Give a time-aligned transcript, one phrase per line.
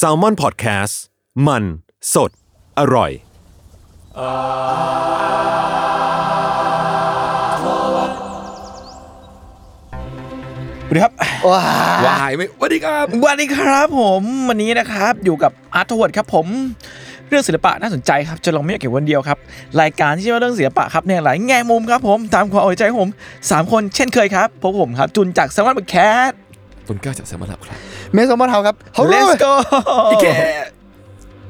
[0.00, 0.94] s a l m o n PODCAST
[1.46, 1.64] มัน
[2.14, 2.30] สด
[2.78, 3.10] อร่อย
[10.88, 11.12] สวัสดีครับ
[12.06, 16.46] ว้ายไม่สวัสดีครับ สวัสดีครับผมวันนี้นะครับอยู่กับอาร์ตวดครับผม
[17.28, 19.38] เรื่องศิลปะน่าสนใจครับจะลองไม่อยากเก็บวันเดียวครับ
[19.80, 23.10] รายการที่ชื่อว่าเรื่องศิลปะครับเนี่ยหลายแง่มุมครับผมตามความเอาใจของผม
[23.50, 25.96] สามคนเช่นเคยครับพบผมครับจุนจากสมาร์ทแค
[26.28, 26.32] ท
[26.88, 27.60] ต้นกล้าจากแซมมอนครับ
[28.12, 28.76] เมสซอมอนเฮาครับ
[29.12, 29.52] Let's go
[30.10, 30.26] อีแก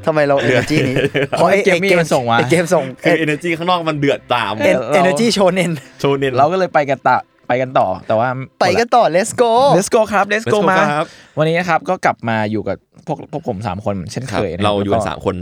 [0.07, 0.97] ทำไมเราเอเนอร์จีนี้
[1.31, 7.17] เพราะไอ้เกมมี่มันส่งมา ไอเกมส่งคือ energy ข้างนอกมันเดือดตามเออเอเนอร์จีโชเนนโชว์เน้นเราก็เลยไปกันต่อ
[7.49, 8.29] ไปกันต่อ แต่ว่า
[8.61, 11.07] ไปกันต่อ let's go Let's go ครับ Let's go Let's go มา ครับ
[11.39, 15.37] วันนี้นะครับก็กลับมาอยู่กับพวกพวกผมสามคนเหมือนเช่นคเครับยะคบเราอยู่กันแล้วสามคน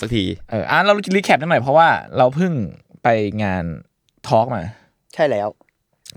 [0.00, 2.52] สักที เอออะเรารีแคปหน่อยเพราะว่าเราเพิ่ง
[3.02, 3.08] ไป
[3.42, 3.64] งาน
[4.28, 4.62] ทอล์กมา
[5.14, 5.48] ใช่แล้ว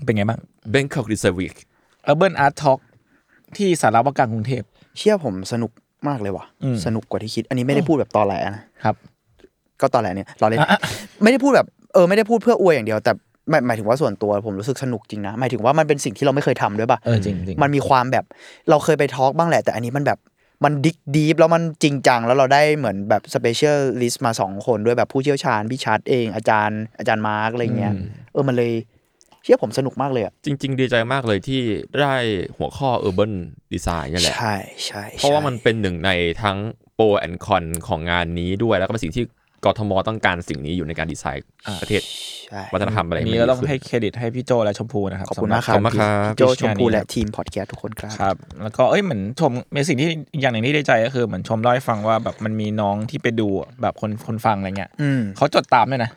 [0.04, 0.40] เป็นไงบ้าง
[0.74, 1.56] Bangkok Design Week
[2.10, 2.80] Urban Art Talk
[3.56, 4.62] ที่สารวัตรกลางกรุงเทพ
[4.98, 5.70] เชื่อผมสนุก
[6.08, 8.94] มากเลยว่ะ อืม สนุกกว่าที่คิด อันนี้ไม่ได้พูดแบบตอแหลนะครับ
[9.80, 10.80] ก็ตอแหลเนี่ยเราเล่นอะอะ
[11.22, 13.12] ไม่ได้พูดแบบเออไม่ได้พูดเพื่ออวยอย่างเดียว แต่
[13.50, 18.24] หมายหมายถึงว่าส่วนตัวผมรู้สึกสนุกจริงนะหมายถึงว่ามันเป็นสิ่งที่เราไม่เคยทำด้วยป่ะเออจริงจริงมันมีความแบบ
[18.70, 20.18] เราเคยไปทอล์กบ้างแหละ แต่อันนี้มันแบบ
[20.64, 27.94] มัน dig deep แล้วมันจริงจังแล้วเราได้เหมือนแบบ specialist มาสองคนด้วยแบบผู้เชี่ยวชาญพี่ชัดเองอาจารย์อาจารย์มาร์กอะไรเงี้ย
[28.32, 28.72] เออมันเลย
[29.42, 31.60] เชื่อผมสนุกมากเลยอะจริง ๆ ดีใจมากเลยที่
[32.00, 32.14] ได้
[32.56, 33.32] หัวข้อ Urban
[33.72, 34.54] Design นี่แหละ ใช่
[34.86, 36.10] ใช่เพราะว่าใช่มันเป็นหนึ่งใน
[36.42, 36.58] ทั้ง
[36.94, 39.24] pro and con ของงานนี้ด้วยแล้วก็เป็นสิ่งที่
[39.64, 41.46] กทมต้องการสิ่งนี้อยู่ในการดีไซน์
[41.82, 42.02] ประเทศ
[42.48, 56.10] ใช่วัฒนธรรมอะไรอันไม่นี้ดีเราต้องขึ้นให้เครดิตให้พี่โจและชมพูนะครับขอบคุณสำหมากครับขอบคุณมากครับพี่โจชมพูและทีมพอดแคสต์ทุกคนครับครับ แล้วก็เอ้ยเหมือนชมมีสิ่งที่อีกอย่างหนึ่งที่ได้ใจก็คือเหมือนชมเล่าให้ฟังว่าแบบมันมีน้องที่ไปดูอะแบบคนคนฟังอะไรเงี้ยอืมเขาจดตามด้วยนะ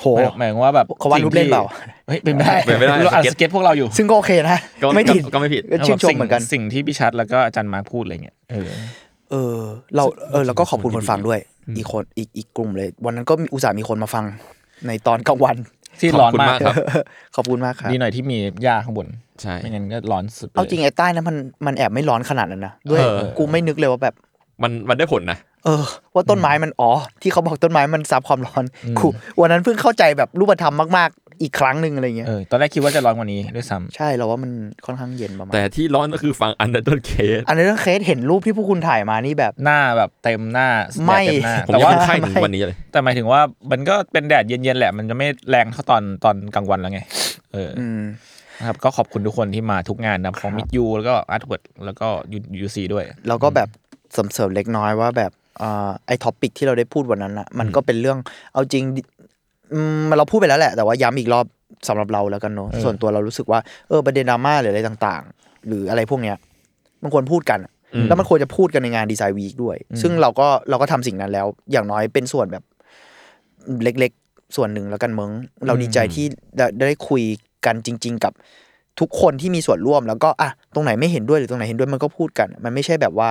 [0.00, 1.64] โหหมายหมายถึงว่าแบบเขาวาดรูปเล่นเปล่า
[2.08, 8.68] เฮ้ยเป็นไม่ได้เป็นไม่ได้เราอ่าน sketch sketchพวกเราอยู่ ซึ่งก็โอเคนะก็ไม่ผิดก็ไม่ผิดก็ชื่นชมเหมือนกันสิ่งสิ่งที่พี่ชัดแล้วก็อาจารย์มาร์คพูดอะไรเงี้ยเออ
[9.30, 9.56] เออ
[9.96, 11.38] เราเออเราก็ขอบคุณคนฟังด้วย
[11.76, 14.24] อีกคนอีกอีกกลุ่มเลย วันนั้นก็มีอุตส่าห์มีคนมาฟัง
[14.86, 15.56] ในตอนกลางวัน
[16.00, 16.74] ที่ขอบร้อนคุณมากมากครับ
[17.36, 19.06] ขอบคุณมากครับดีหน่อยที่มีหญ้าข้างบน
[19.42, 21.36] ใช่ไม่งั้นก็ร้อนสุดเลยเอาจริงไอ้ใต้นั้นมัน
[21.66, 24.14] มันแอบไม่ร้อนขนาดนั้นนะ ด้วยเออกูไม่นึกเลยว่าแบบ
[24.62, 25.84] มันมันได้ผลนะเออ
[26.14, 26.90] ว่าต้นไม้มันอ๋อ
[27.22, 28.64] ที่เขาบอกต้นไม้มันซับความร้อน
[28.98, 29.06] กู
[29.40, 34.50] วันนั้นเพิ่งเข้าใจแบบรูปธรรมมากๆ อีกครั้งหนึ่งอะไรเงี้ยเออตอนแรกคิดว่าจะร้อนกว่านี้ด้วยซ้ำใช่เราว่ามัน
[34.86, 40.68] ค่อนข้างเย็นประมาณแต่ที่ร้อนก็คือฝั่งอันเดอร์เคสอันนี้เรื่องเคสเห็นรูปที่พวกคุณถ่ายมานี่แบบหน้าแบบเต็มหน้า
[41.06, 47.00] ไม่แดดเต็มหน้าผมแต่ยังว่าเป็นไข้ถึงไม่วันนี้เลย แต่หมายถึงว่ามันก็เป็นแดดเย็นๆแหละ มันจะไม่แรงเท่าตอนตอนกลางวันแล้วไง
[47.52, 48.02] เอออืม
[48.58, 53.68] นะครับก็ขอบคุณทุกคนที่มาทุกงานนะของมิดยูแล้วก็อาร์ตเวิร์ดแล้วก็ยูยูซีด้วยเราก็แบบ
[54.12, 55.32] เสริมๆเล็กน้อยว่าแบบ
[55.62, 58.18] อ่าไอ้ topic ที่เราได้พูดวันนั้นอะมันก็เป็นเรื่อง
[58.52, 58.84] เอาจริง
[59.72, 61.46] อืมเราพูดไปแล้วแหละ แต่ว่าย้ำอีกรอบ
[61.88, 66.36] สำหรับเราแล้วกันเนอะเออส่วนตัวเรารู้สึกว่าเออประเด็นดราม่าหรืออะไรต่างๆ หรืออะไรพวกเนี้ย
[67.02, 72.64] มันควรพูดกันอะอืมแล้วมันควรจะพูดกันในงาน Design Week ด้วย ซึ่งเราก็เราก็ทำสิ่งนั้นแล้ว อย่างน้อยเป็นส่วนแบบ
[73.82, 75.30] เล็กๆ ส่วนหนึ่งแล้วกันมึง
[75.66, 76.26] เราดีใจที่
[76.56, 77.22] ได้ได้คุย
[77.66, 78.32] กันจริง ๆ กับ
[79.00, 83.30] ทุกคนที่มีส่วนร่วมแล้วก็อะตรงไหนไม่เห็นด้วยหรือตรงไหนเห็นด้วยมันก็พูดกัน มันไม่ใช่แบบว่า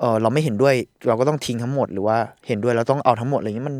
[0.00, 0.74] เออเราไม่เห็นด้วย
[1.08, 2.16] เราก็ต้องทิ้งทั้งหมดหรือว่า
[2.48, 3.76] เห็นด้วยเราต้องเอาทั้งหมดอะไรเงี้ยมัน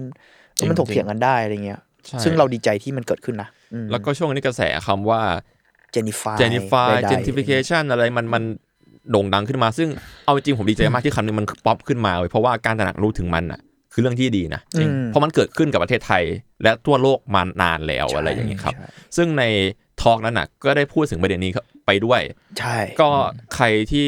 [0.57, 3.49] จริงมันถกเถียงกันได้อะไรเงี้ย ใช่ซึ่งเราดีใจที่มันเกิดขึ้นนะ
[3.91, 5.21] แล้วก็ช่วงนี้กระแสคำว่า
[5.93, 8.43] เจนิฟาย genify gentrification อะไรมันมัน
[9.11, 9.89] โด่งดังขึ้นมา ซึ่ง
[10.25, 13.61] เอาจริงผมดีใจมากที่คำนี้มันป๊อปขึ้นมาเว้ยเพราะว่าการตระหนักรู้ถึงมันอะ
[13.93, 16.25] คือเรื่องที่ดีนะจริง เพราะมันเกิดขึ้นกับประเทศไทย
[16.63, 19.45] และทั่วโลกมานานแล้วอะไรอย่างนี้ครับ ใช่ ซึ่งใน
[20.01, 21.53] ทอล์กนั้นน่ะก็ได้พูดถึงประเด็นนี้
[21.87, 22.21] ไปด้วย
[22.59, 23.09] ใช่ ก็
[23.55, 24.07] ใครที่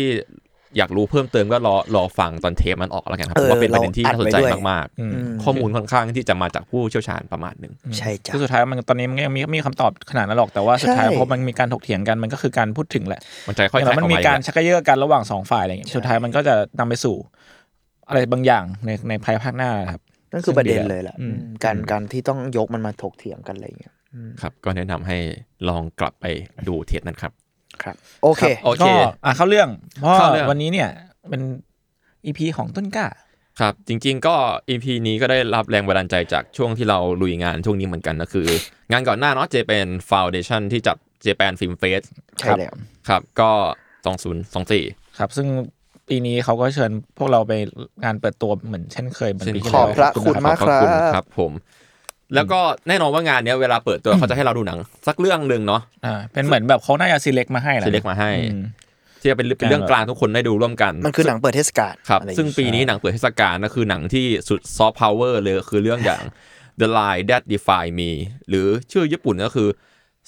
[0.77, 17.17] อยากรู้เพิ่มเติมก็รอรอฟังตอนเทปมันออกแล้วกันครับเออว่าเป็นประเด็นที่เราอัดน่าสนใจไว้ด้วยมากอืมๆข้อมูลค่อนข้างที่จะมาจากผู้เชี่ยวชาญประมาณหนึ่งใช่จ้ะคือสุดท้ายมันตอนนี้มันก็ยังมีมีคำตอบขนาดนั้นหรอกแต่ว่าสุดท้ายใช่พอมันมีการถกเถียงกันมันก็คือการพูดถึงแหละมันจะค่อยๆแล้วมันมีออกการอีแหละชักกระเยอะกันระหว่างสองฝ่ายอะไรอย่างเงี้ยสุดท้ายมันก็จะนำไปสู่
[18.09, 20.03] อะไรบางอย่างในในภายภาคหน้าครับ
[20.33, 23.95] นั่นคือประเด็นเลยแหละอืมอืมการการที่ต้องยกมันมาถกเถียงกันอะไรเงี้ย
[24.43, 25.19] ครับ ก็แนะนำให้
[25.69, 26.27] ลองกลับไป
[26.69, 27.33] ดูเทปนั้นครับ
[27.83, 28.91] ครับโอเคโอเคก็
[29.25, 29.69] อะเข้าเรื่อง
[30.01, 30.89] เพราะเข้าเรื่องวันนี้เนี่ย
[31.31, 31.43] เป็น
[32.25, 33.07] อีพีของต้นกล้า
[33.61, 34.35] ครับ จริง ๆ ก็
[34.69, 38.49] EP นี้ก็ได้รับแรงบันดาลใจจากช่วงที่เราลุยงานช่วงนี้เหมือนกันก็คือ
[38.93, 42.03] งานก่อนหน้าเนาะ Japan Foundation ที่จัด Japan Film Fest
[42.39, 42.75] ใช่แล้ว
[43.09, 43.51] ครับก็
[44.35, 45.47] 2024ครับ ซึ่ง
[46.09, 47.53] ปีนี้เขาก็เชิญพวกเราไป
[48.05, 51.53] งานเปิดตัวเหมือนเช่นเคยเหมือนปีที่ขอบแล้วพระคุณมากขอบพะณครับผม
[52.35, 58.65] แล้วก็แน่นอนว่างานเนี้ยเวลาเปิดตัวเขาจะให้เราดูหนัง สักเรื่องหนึ่งเนาะอ่าเป็นเหมือนแบบเขาน่าจะ select มาให้แหละเล็กมาให้อืม
[59.21, 66.23] ที่จะเป็นเป็นเรื่องกลางทุกคนได้ดูร่วมกัน มันคือหนังเปิดเทศกาลครับอะไรอย่างซึ่งงี้ปีนี้หนังเปิดเทศกาลก็คือหนังที่สุดซอฟต์พาวเวอร์เลยคือเรื่องอย่าง
[66.81, 68.11] The Line That Define Me
[68.49, 69.69] หรือชื่อญี่ปุ่นก็คือ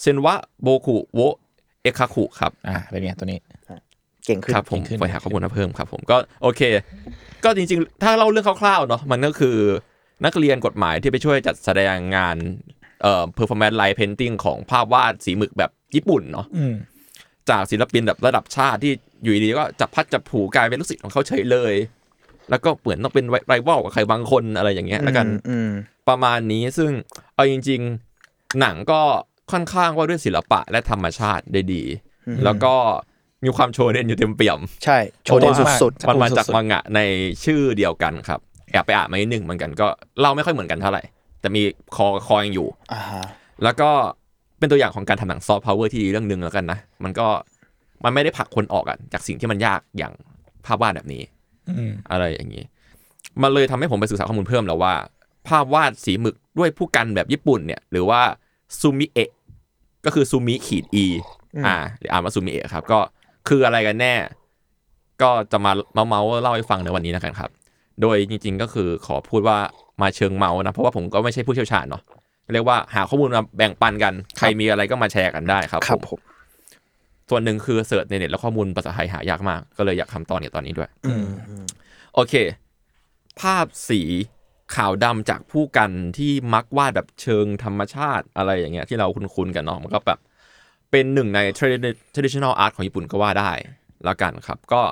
[0.00, 1.20] เซนวะโบคุโว
[1.82, 3.38] เอคาคุครับอ่าเป็นไงตัวนี้
[4.24, 6.60] เก่งขึ้นครับผมเก่งขึ้นไปหาข้อมูลมาเพิ่มครับ ผมก็โอเค
[7.44, 9.56] ก็จริง ๆ ถ้าเล่าเรื่องคร่าวๆเนาะมันก็คือ
[10.24, 12.36] นักเรียนกฎหมายที่ไปช่วยจัดแสดงงาน
[13.02, 16.74] เอ่อ performance light painting ของภาพวาดสีหมึกแบบญี่ปุ่นเนาะอืม
[17.50, 18.92] จากศิลปินแบบระดับชาติที่
[19.22, 21.74] อยู่ดีๆก็จับพัดจับผูกลายเป็นลูกศิษย์ของเขาเฉยเลย
[22.50, 25.70] แล้วก็เหมือนต้องเป็นไรวัลกับใครบางคนอะไรอย่างเงี้ยแล้วกันอืม
[26.08, 26.90] ประมาณนี้ซึ่ง
[27.34, 27.80] เอาจริง
[28.20, 29.00] ๆ หนังก็
[29.52, 31.82] ค่อนข้างว่าด้วยศิลปะและธรรมชาติได้ดี
[32.44, 32.74] แล้วก็
[33.44, 37.00] มีความโชว์เด่นอยู่เต็มเปี่ยม ใช่ โชว์เด่นสุดมันมาจากสุดๆมังงะใน
[37.44, 38.40] ชื่อเดียวกันครับ
[38.72, 39.86] แอบไปอ่านมานิดหนึ่งเหมือนกันก็
[40.20, 41.02] เล่าไม่ค่อยเหมือนกันเท่าไหร่
[41.40, 41.62] แต่มี
[41.96, 43.24] คอคอยังอยู่ๆอ่าฮะ
[43.64, 43.90] แล้วก็
[44.58, 47.28] เป็นตัวอย่างของการทำหนังซอฟต์พาวเวอร์ที่ดีเรื่องหนึ่งแล้วกันนะมันก็
[48.04, 50.12] มันไม่ได้ผลักคนออกอะจากสิ่งที่มันยากอย่าง
[50.66, 51.22] ภาพวาดแบบนี้
[51.68, 52.64] อืมอะไรอย่างนี้
[53.42, 54.94] มันเลยทำให้ผมไปศึกษาข้อมูลเพิ่มแล้วว่า
[55.48, 58.20] ภาพวาดสีหมึกด้วยผู้กันแบบญี่ปุ่นเนี่ย หรือว่า
[58.80, 59.30] ซูมิเอะ
[60.04, 61.06] ก็คือซูมิขีดอี
[61.66, 62.98] อ่าหรืออ่านว่าซูมิเอะครับ ก็
[63.48, 64.14] คืออะไรกันแน่
[65.22, 67.50] ก็จะมาเมาเมาๆเล่าให้ฟังในวันนี้นะครับ
[68.02, 69.58] โดยจริงๆก็คือขอพูดว่า
[70.02, 72.02] มาเชิงเมานะ เพราะว่าผมก็ไม่ใช่ผู้เชี่ยวชาญเนาะ
[72.54, 76.20] เรียกว่าหาข้อมูลมาแบ่งปันกัน ใครมีอะไรก็มาแชร์กันได้ครับครับผมผม
[77.30, 81.24] ส่วนหนึ่งคือเสิร์ชในเน็ตแล้วข้อมูลภาษาไทยหายากมาก ก็เลยอยากทำตอนนี้ตอนนี้ด้วยอืม
[82.14, 82.34] โอเค
[83.40, 84.00] ภาพสี
[84.74, 90.18] ขาวดำจากผู้กันที่มักวาดแบบเชิงธรรมชาติอะไรอย่างเงี้ยที่เราคุ้นๆกันเนาะมันก็แบบ
[90.90, 93.50] เป็นหนึ่งใน tradi- traditional art ของญี่ปุ่นก็ว่าได้
[94.04, 94.82] แล้วกันครับ ก็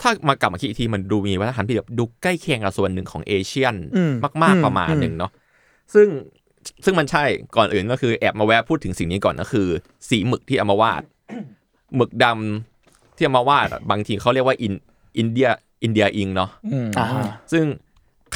[0.00, 4.12] ถ้ามากลับมาคิดอีกทีมันดูมีวัฒนธรรมที่แบบดูใกล้เคียงกับส่วนหนึ่งของเอเชียนอืม
[4.42, 5.32] มากอืมๆประมาณหนึ่งเนาะ
[5.94, 6.08] ซึ่ง
[6.84, 7.24] ซึ่งมันใช่
[7.56, 9.68] ก่อนอื่นก็คือแอบมาแวะพูดถึงสิ่งนี้ก่อนก็คือ
[10.08, 11.02] สีหมึกที่เอามาวาด
[11.96, 14.74] หมึกดำที่เอามาวาดอะบางทีเขาเรียกว่าอิน
[15.18, 17.64] India India ink เนาะอืมอ่าฮะซึ่ง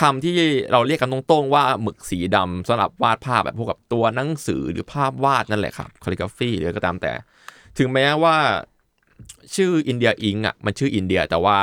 [0.00, 0.36] คำที่
[0.72, 7.12] เราเรียกกันตรงๆว่าหมึกสีดำสำหรับวาดภาพแบบพวกกับตัวหนังสือหรือภาพวาดนั่นแหละครับ calligraphy หรืออะไรก็ตามแต่
[7.78, 8.36] ถึงแม้ว่า
[9.56, 11.58] ชื่อ India ink อะมันชื่ออินเดียแต่ว่า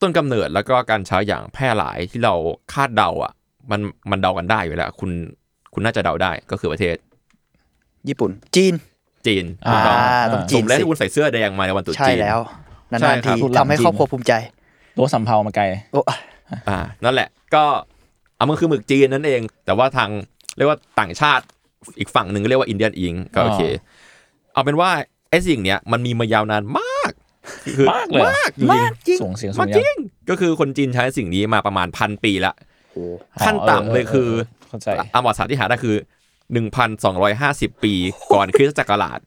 [0.00, 2.34] ต้นกำเนิดแล้วก็การใช้อย่างแพร่หลายที่เรา
[2.72, 3.32] คาดเดาอะ
[3.70, 3.80] มัน
[4.10, 5.10] มันเดากันได้อยู่แล้ว คุณ
[5.74, 6.96] คุณน่าจะเดาได้ก็คือประเทศ
[8.08, 8.74] ญี่ปุ่น จีน
[9.26, 9.98] จีนอ่าถูกต้อง
[10.32, 12.38] ต้องสจีนมแล้วสิที่คุณใส่เสื้อแดงมาในวันตรุษใช่จีนแล้ว
[13.00, 14.32] ใช่นานๆครัทีบทำให้ครอบครัวภูมิใจ
[14.96, 16.00] ตัวสำเภามาไกลโอ้
[16.68, 17.64] อ่านั่นแหละ ก็
[18.36, 20.10] เอามันคือหมึกจีนนั่นเอง แต่ว่าทาง
[20.56, 21.44] เรียกว่าต่างชาติ
[21.98, 23.62] อีกฝั่งหนึ่งก็เรียกว่าอินเดียนอิงก็โอเค
[24.52, 24.90] เอาเป็นว่า
[25.30, 27.12] ไอ้สิ่งเนี้ยมันมีมายาวนานมาก
[27.76, 29.94] คือมากเลยมากมากจริงสูงเสียงสูมางกยัจริง
[30.30, 32.54] ก็คือคนจีนใช้สิ่งนี้มาประมาณพันปีละ
[32.92, 32.96] โห
[33.46, 34.28] ขั้นต่ำเลยคือ
[34.68, 35.96] เข้าใจอามอสาที่หาได้คือ
[37.08, 37.94] 1,250ปี
[38.32, 39.20] ก่อนคริสตศักราช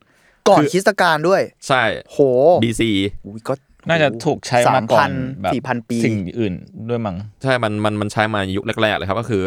[0.49, 2.17] ก่อนคือคริสตกาลด้วย ใช่โห
[2.63, 2.81] BC
[3.25, 3.53] อุ้ยก็
[3.89, 5.09] น่าจะถูกใช้มาก่อน
[5.41, 6.53] แบบสี่พันปีสิ่งอื่น
[6.89, 9.43] ด้วยมั้งใช่มันมันมันใช้มาในยุคแรกๆเลยครับก็คือ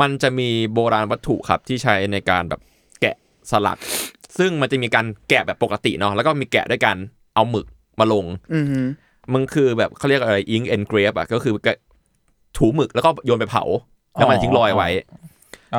[0.00, 2.60] มันจะมีโบราณวัตถุครับที่ใช้ในการแบบ
[3.00, 3.16] แกะ
[3.50, 3.78] สลัก
[4.38, 6.96] ซึ่งมันจะมีการแกะแบบปกติเนาะแล้วก็มีแกะด้วยการ
[7.34, 7.66] เอาหมึก
[8.00, 8.24] มาลง
[8.54, 8.80] อือฮึ
[9.34, 11.78] มันคือแบบเขาเรียกอะไรอิงเอนเกรฟอะก็คือแกะ
[12.56, 13.64] ถูหมึกแล้วก็โยนไปเผา
[14.14, 14.88] แล้วมันทิ้งรอยไว้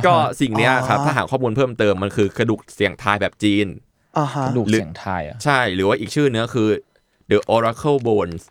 [0.05, 3.67] ก็สิ่งเนี้ยครับถ้าหาข้อมูลเพิ่มเติมมันคือกระดูกเสียงทายแบบจีน
[4.17, 6.69] อ่าฮะกระดูกหรือเสียงไทายอะใช่หรือว่าอีกชื่อเนื้อคือ
[7.29, 8.43] the oracle bones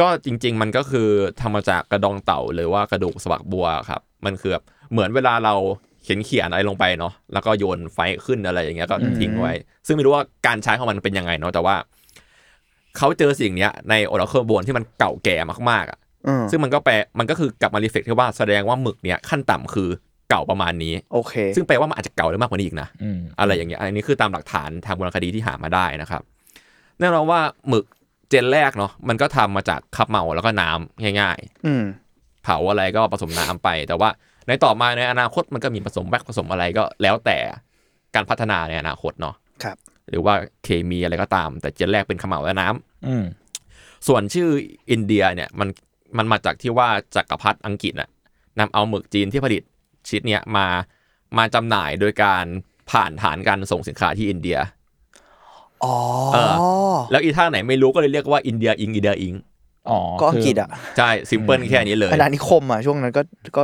[0.00, 1.08] ก็จริง ๆ มันก็คือ
[1.40, 5.54] ทำมาจากกระดองเต่าหรือว่ากระดูกสวักบัวครับ มันคือแบบเหมือนเวลาเรา
[6.02, 9.52] เขียนเขียนอะไรลงไปเนาะแล้วก็โยนไฟขึ้นอะไรอย่างเงี้ยก็ทิ้งไว้
[9.86, 11.76] ซึ่งไม่รู้ว่าการใช้ของมันเป็นยังไงเนาะแต่ว่า
[12.96, 15.36] เขาเจอสิ่งเนี้ยใน oracle bone ที่มันเก่าแก่
[15.70, 19.88] มากๆอะอืมซึ่งมันก็แปลมันก็คือกลับมารีเฟกที่ว่าแสดงว่าหมึกเนี้ยขั้นต่ำคือ
[20.30, 26.22] เก่าประมาณนี้โอเค ซึ่งแปลว่ามันอาจจะเก่าได้มากกว่านี้อีกนะอืมอะไรอย่างเงี้ยอันนี้คือตามหลักฐานทางโบราณคดีที่หามาได้นะครับ
[26.98, 27.84] แน่นอนว่าหมึก
[28.28, 34.10] เจนแรกเนาะมันก็ทำมาจากคับเมาแล้วก็น้ำง่ายอืมๆเผาอะไรก็ผสมน้ำไปแต่ว่า
[34.50, 37.38] ในต่อมาในอนาคตมันก็มีผสมแบคผสมอะไรก็แล้วแต่
[38.14, 39.76] การพัฒนาในอนาคตเนาะครับ
[40.10, 43.24] หรือว่าเคมีอะไรก็ตาม แต่เจนแรกเป็นขมเหลาและน้ำอืม
[44.08, 44.48] ส่วนชื่อ
[44.90, 45.68] อินเดียเนี่ยมัน
[46.18, 48.08] มันมาจากที่ว่าจักรพรรดิอังกฤษน่ะ
[48.58, 49.62] นำเอาหมึกจีนที่ผลิต
[50.08, 50.66] ชนิดเนี้ยมา
[51.38, 52.44] มาจำหน่ายโดยการ
[52.90, 54.58] ผ่านฐานการส่งสินค้าที่อินเดีย
[55.84, 55.94] อ๋อ
[56.34, 56.54] เออ
[57.10, 59.34] แล้วอีท่าไหนไม่รู้ก็เลยเรียกว่าอินเดียอิงอินเดียอิง
[59.90, 63.22] อ๋อก็อังกฤษอะใช่ซิมเพิลแค่นี้เลยอาณานิคมอะช่วงนั้นก็
[63.56, 63.62] ก็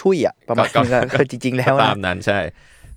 [0.00, 2.38] ช่วยอะประมาณก็นึงอะก็คือจริง ๆ แล้วตานะมนั้นใช่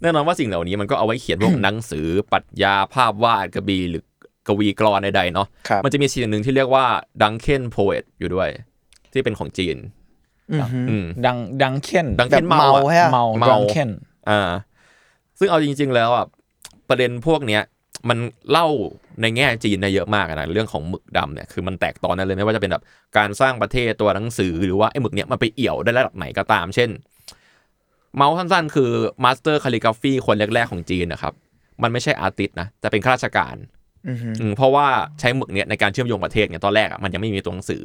[0.02, 4.04] แน่นอนว่าสิ่งเหล่านี้มันก็เอาไว้เขียนพวกหนังสือปรัชญาภาพวาดกระบีหรือ
[4.48, 6.86] กวีกรอนใดๆเนาะครับมันจะมีซีนหนึ่งที่เรียกว่า
[7.22, 8.50] ดังเคนโพเอตอยู่ด้วย
[9.12, 9.78] ที่เป็นของจีน
[10.54, 13.90] อือฮึอืมดังดังเค้นดังแบบเคนเมาเมาอะใช่ปะเมาเมาดังเค้น
[14.30, 14.50] อ่า
[15.40, 16.26] ซึ่งเอาจริง ๆ แล้วอะ
[16.90, 17.62] ประเด็นพวกเนี้ย
[18.10, 18.18] มัน
[18.52, 18.68] เล่า
[19.22, 22.84] ในแง่จีนได้เยอะมากอะนะเรื่องของหมึกดำเนี่ยคือมันแตกตอนนั้นเลยไม่ว่าจะเป็นแบบ
[23.18, 26.90] การสร้างประเทศตัวหนังสือหรือว่าไอ้หมึกเนี้ยมันไปเอี่ยวได้ระดับไหนก็ตาม เช่น
[28.16, 28.92] เมาท์สั้นๆ คือ
[29.24, 31.34] master calligraphy คนแรกๆของจีนนะครับ
[31.84, 33.56] มันไม่ใช่ artist นะแต่เป็นข้าราชการ
[34.08, 34.88] อือฮึอืมเพราะว่า
[35.20, 37.84] ใช้หมึกเนี่ยในการเชื่อมโยงประเทศเนี่ยตอนแรกอะมันยังไม่มีตัวหนังสือ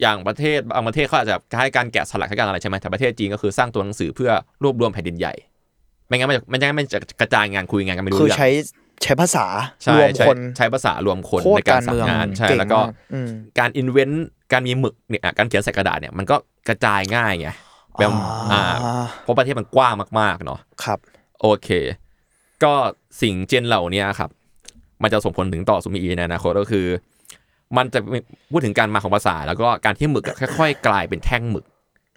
[0.00, 4.30] อย่างประเทศบางประเทศเขาอาจจะให้การแกะสลักให้การอะไรใช่ไหมแต่ประเทศจีนก็คือสร้างตัวหนังสือเพื่อ
[4.62, 5.34] รวบรวมแผ่นดินใหญ่
[6.08, 8.50] ไม่งั้นมันจะไม่งั้นมันจะกระจายงานคุยงานกันไม่รู้คือเรื่องใช้
[9.02, 9.46] ใช้ภาษา
[9.82, 16.36] ใช่รวมใช้คนใช้ภาษารวมคนโคตในรการการสั่เมืงองงานใช่เก่งแล้วก็มากอืมการอินเวนต์การมีหมึกเนี่ยการเขียนใส่กระดาษเนี่ยมันก็
[16.68, 17.48] กระจายง่ายไง
[17.98, 18.10] แบบ
[18.52, 20.98] อ่าอ่าเพราะประเทศมันกว้างมากๆเนาะครับ
[21.40, 21.68] โอเค
[22.64, 22.72] ก็
[23.22, 24.30] สิ่งเจนเหล่านี้ครับ
[25.02, 26.86] มันจะส่งผลถึงต่อซูมิอีในอนาคตก็คือ
[27.76, 27.98] มันจะ
[28.50, 31.64] พูดถึงการมาของภาษา แล้วก็การที่หมึกอะค่อยๆ กลายเป็นแท่งหมึก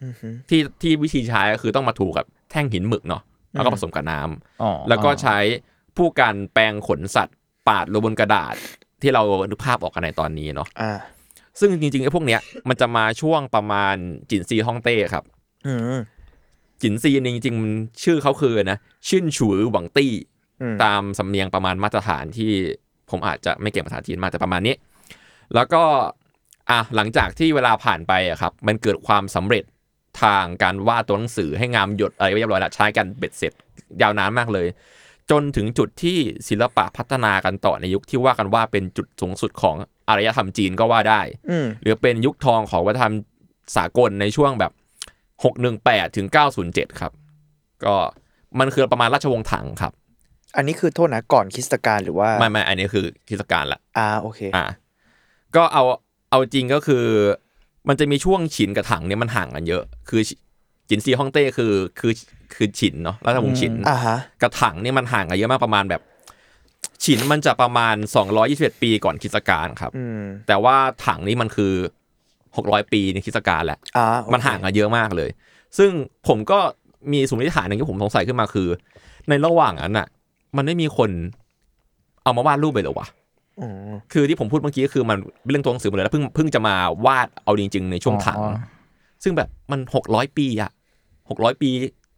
[0.03, 3.21] อือฮึที่ที่วิธีใช้ก็คือต้องมาถูกับแท่งหินหมึกเนาะ
[3.53, 5.37] แล้วก็ผสมกับน้ำอ๋อแล้วก็ใช้
[5.97, 7.37] ผู้การแปลงขนสัตว์
[7.67, 8.55] ปาดลงบนกระดาษ
[9.01, 10.91] ที่เรานึกภาพออกกันในตอนนี้เนาะอ่า
[11.59, 13.95] ซึ่งจริงๆไอ้พวกเนี้ยมันจะมาช่วงประมาณ
[14.29, 15.23] จินซีฮ่องเต้ครับ
[15.67, 15.97] อืม
[16.81, 17.71] จินซีนี่จริงๆมัน
[18.03, 20.13] ชื่อเขาคือนะชินฉือหวังตี้
[20.61, 22.51] อืมตามสำเนียงประมาณมาตรฐานที่
[23.09, 24.75] ผมอาจจะไม่เก่งภาษาจีนมากแต่ประมาณนี้
[25.55, 25.83] แล้วก็
[26.69, 29.63] อะหลังจากที่เวลาผ่านไปอะครับ มันเกิดความสำเร็จ
[30.21, 33.53] ทางการวาดตัวหนังสือให้งามหยดอะไรไว้เรียบร้อยแล้วใช้กันเบ็ดเสร็จ
[34.01, 34.67] ยาวนานมากเลย
[35.31, 36.17] จนถึงจุดที่
[36.49, 39.75] ศิลปะพัฒนากันต่อในยุคที่ว่ากันว่าเป็นจุดสูงสุดของ
[40.09, 43.13] อารยธรรมจีนก็ว่าได้อืมหรือเป็นยุคทองของวัฒนธรรม
[43.75, 44.71] สากลในช่วงแบบ
[45.43, 46.27] 618 ถึง
[46.63, 47.11] 907 ครับ
[47.85, 47.95] ก็
[48.59, 49.93] มันคือประมาณราชวงศ์ถังครับ
[50.55, 54.65] อันนี้คือโทษนะก่อนคริสตกาลหรือว่า ไม่ไม่อันนี้คือคริสตกาลละอ่าโอเคอ่า
[55.55, 55.83] ก็เอา
[56.29, 57.03] เอาจริงก็คือ
[57.87, 60.21] มันจะมีช่วงฉินกับถังเนี่ยมันห่างกันเยอะ คือ
[60.89, 62.11] จินซีฮ่องเต้คือคือ
[62.53, 66.01] คือฉินเนาะราชวงศ์ฉินอ่าฮะกับถังเนี่ยมันห่างกันเยอะมากประมาณแบบ
[67.03, 67.95] ฉินมันจะประมาณ
[68.39, 70.75] 221 ปีก่อนคริสตกาลครับอืมแต่ว่า
[71.05, 71.73] ถังนี่มันคือ
[72.33, 75.29] 600 ปีในคริสตกาลแหละอ่าโอเคมันห่างกันเยอะมากเลย
[75.77, 75.91] ซึ่ง
[76.27, 76.59] ผมก็
[77.11, 78.67] มีสมมติฐานหนึ่งที่ผมสงสัยขึ้นมาคือ
[79.29, 80.07] ในระหว่างนั้นน่ะ
[80.57, 81.09] มันไม่มีคน
[82.23, 83.07] เอามาวาดรูปไปเหรอวะ
[83.59, 86.75] อืมคือที่ผมพูดเมื่อกี้คือมันเป็นเรื่องตัวหนังสือหมดเลยแล้วเพิ่งเพิ่งจะมา
[87.05, 88.55] วาดเอาจริง ๆ ในช่วงถังอ๋อ
[89.23, 90.71] ซึ่งแบบมันหกร้อยปีอะ
[91.29, 91.69] หกร้อยปี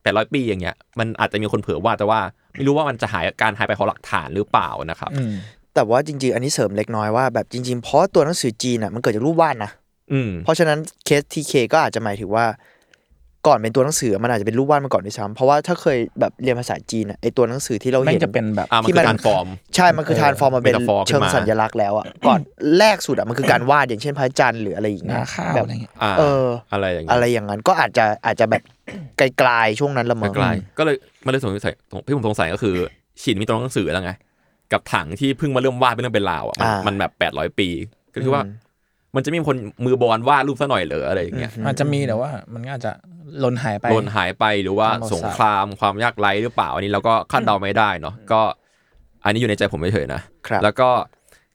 [0.02, 2.20] แปดร้อยปีอย่างเงี้ยมันอาจจะมีคนเผลอวาดแต่ว่า
[2.54, 5.32] ไม่รู้ว่ามันจะหายการหายไปของหลักฐานหรือเปล่านะครับอืม
[5.74, 9.72] แต่ว่าจริง ๆ อันนี้เสริมเล็กน้อยว่าแบบจริง ๆ เพราะตัวหนังสือจีนอะมันเกิดจากรูปวาดนะ
[10.12, 12.46] อืมเพราะฉะนั้นเคสทีเคก็อาจจะหมายถึงว่า
[13.48, 22.39] ก่อนเป็นตัวหนังสือมันอาจจะเป็นรูปวาดมาก่อนด้วยซ้ำเพราะว่าถ้าเคยแบบเรียนภาษาจีนอะไอตัวหนังสือที่เราแม่เห็งนจะเป็นแบบ อ่ามันที่คืมัอนการฟอร์ม ใช่ มันคือทานฟอร์มมาเป็นเมตาฟอร์ขึ้นเชิงมาสัญลักษณ์แล้วอะ ก่อน
[22.80, 28.63] แรกสุดอะมันคือการวาดอย่างเช่นพระจันทร์หรืออะไรอย่างหเงี้น้ายข้าวแบบอะไรเงี้ย อ่าเอออะไรอย่างเงี้ย อะไรอย่างนั้นก็อาจจะอาจจะแบบ
[29.18, 31.74] ไกลๆช่วงนั้นละมั้ง ไกลๆก็เลยมันเลยสงสัย
[32.08, 32.75] ที่ผมสงสัยก็คือ
[33.22, 34.12] ฉินมีตัวหนังสือแล้วไง
[34.72, 37.70] กับถังที่เพิ่งมาเริ่มวาดเป็นเรื่องเป็นราวอะมันมันแบบแปดร้อยปี
[38.16, 38.42] ก็คือว่า
[39.17, 42.91] มันจะมีคนมือบอนวาดรูปซะหน่อยเหรออะไรอย่างเงี้ยอาจจะมีแต่ว่า มันก็อาจจะ
[43.39, 48.41] หล่นหายไปโดนหายไปหรือว่าทางประวัติสงครามความยากไร้หรือเปล่า อันนี้เราก็คาดเดาไม่ได้เนาะก็
[49.24, 50.89] อันนี้อยู่ในใจผมเฉยๆนะครับแล้วก็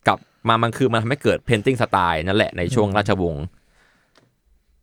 [0.06, 3.46] กลับมามันคือมันทำให้เกิด painting style นั่นแหละในช่วงราชวงศ์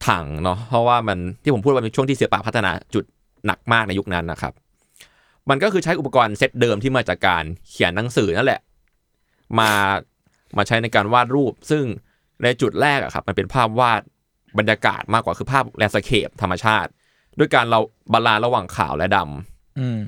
[0.08, 3.04] ถังเนาะเพราะว่ามันที่ผมพูดว่าเป็นช่วงที่ศิลปะพัฒนาจุด
[3.46, 4.54] หนักมากในยุคนั้นนะครับ
[5.50, 8.62] มันก็คือใช้อุปกรณ์เซตเดิมที่มาจากการเขียนหนังสือนั่นแหละ
[9.60, 9.72] มา
[10.58, 11.84] มาใช้ในการวาดรูป ซึ่ง
[12.44, 14.02] ในจุดแรกอะครับมันเป็นภาพวาด
[14.58, 16.90] บรรยากาศมากกว่าคือภาพ landscape ธรรมชาติ
[17.40, 17.80] ด้วยการเรา
[18.14, 20.00] balance ระหว่างขาวและดำอืม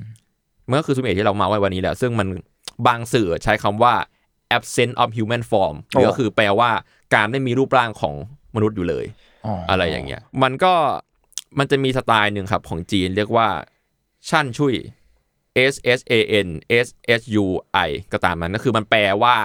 [0.68, 2.28] มันก็คือสมเหตุที่เรามาไว้วันนี้แหละซึ่งมัน
[2.86, 3.94] บางสื่อใช้คำว่า
[4.56, 6.70] absence of human form หรือก็คือแปลว่า
[7.14, 8.14] การไม่มีรูปร่างของ
[8.54, 9.06] มนุษย์อยู่เลย
[9.46, 10.74] อ๋อออะไรอย่างเงี้ย มันก็
[11.58, 13.48] มันจะมีสไตล์หนึ่งครับของจีนเรียกว่า
[14.28, 14.74] ชั่นชุย
[15.72, 16.48] S S A N
[16.84, 16.86] S
[17.20, 17.46] S U
[17.88, 19.36] I ก็ตามมันก็คือมันแปลว่า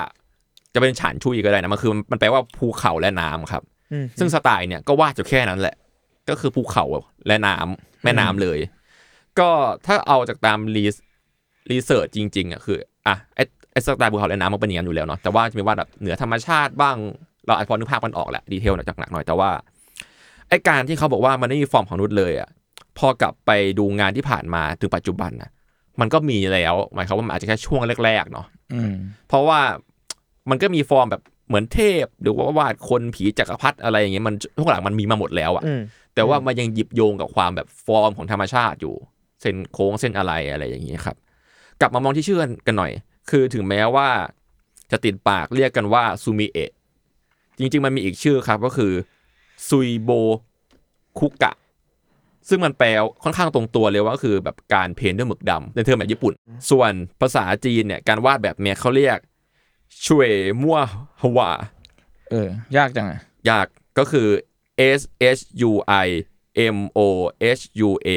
[0.77, 5.75] จะเป็นฉานชุยก็ได้นะมันคือมันแปลว่าภูเขาและน้ำครับอืมซึ่งสไตล์เนี่ยก็วาดอยู่แค่นั้นแหละ
[6.29, 6.85] ก็คือภูเขา
[7.27, 8.59] และน้ำแม่น้ำเลย
[9.39, 9.49] ก็
[9.85, 10.85] ถ้าเอาจากตามรี
[11.71, 13.39] research จริง ๆอะคืออะไอ
[13.71, 16.95] ไอสไตล์ภูเขาและน้ำมันเป็นอย่างนั้นอยู่แล้วเนาะแต่ว่าจะมีวาดแบบเหนือธรรมชาติบ้าง
[17.47, 19.49] เราอาจพอนึกภาพมันออกแหละ detail หนักๆหน่อยแต่ว่า
[20.49, 22.49] ไอการที่เขาบอกว่ามันไม่มีฟอร์มของมนุษย์เลยอะ
[22.97, 25.51] พอกลับไปดูงานที่ผ่านมาถึงปัจจุบันนะ
[25.99, 28.93] มันก็มีแล้วหมายความว่ามันอาจจะแค่ช่วงแรกๆเนาะอืม
[29.27, 29.59] เพราะว่า
[30.49, 35.81] มันก็มีฟอร์มแบบเหมือนเทพ หรือว่าวาดคนผีจักรพรรดิอะไรอย่างเงี้ยมันช่วงหลังมันมีมาหมดแล้วอะอืม
[36.15, 38.95] แต่ว่ามันยังหยิบโยงกับความแบบฟอร์มของธรรมชาติอยู่
[39.41, 41.15] เส้นโค้งเส้นอะไรอะไรอย่างเงี้ยครับ
[41.81, 42.91] กลับมามองที่ชื่อกันหน่อย
[43.29, 44.09] คือถึงแม้ว่า
[44.91, 46.71] จะติดปากเรียกกันว่าซูมิเอะ
[47.59, 48.91] จริง ๆ มันมีอีกชื่อครับก็คือ
[49.69, 50.09] ซุยโบ
[51.19, 51.53] คุกะ
[52.49, 52.87] ซึ่งมันแปล
[53.23, 56.33] ค่อนข้างตรงตัวเลยว่าก็คือแบบการเพ้นท์ด้วยหมึกดำในเทอมแบบญี่ปุ่น
[56.71, 59.17] ส่วนภาษาจีนเนี่ยการวาดแบบเนี้ยเขาเรียก
[60.07, 60.29] ช่วย
[60.63, 60.79] มั่ว
[61.21, 61.49] ฮวา
[62.31, 62.35] เอ
[62.73, 63.67] อ ยากจังอะยาก
[63.97, 64.27] ก็คือ
[64.99, 65.01] S
[65.37, 65.71] H U
[66.05, 66.07] I
[66.75, 66.99] M O
[67.59, 68.09] H U A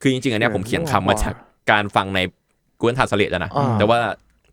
[0.00, 1.34] คือจริงๆ อันเนี้ยผมเขียนคำมาจาก
[1.70, 2.18] การฟังใน
[2.80, 3.98] กวนทาสเลตนะอ่าแต่ว่า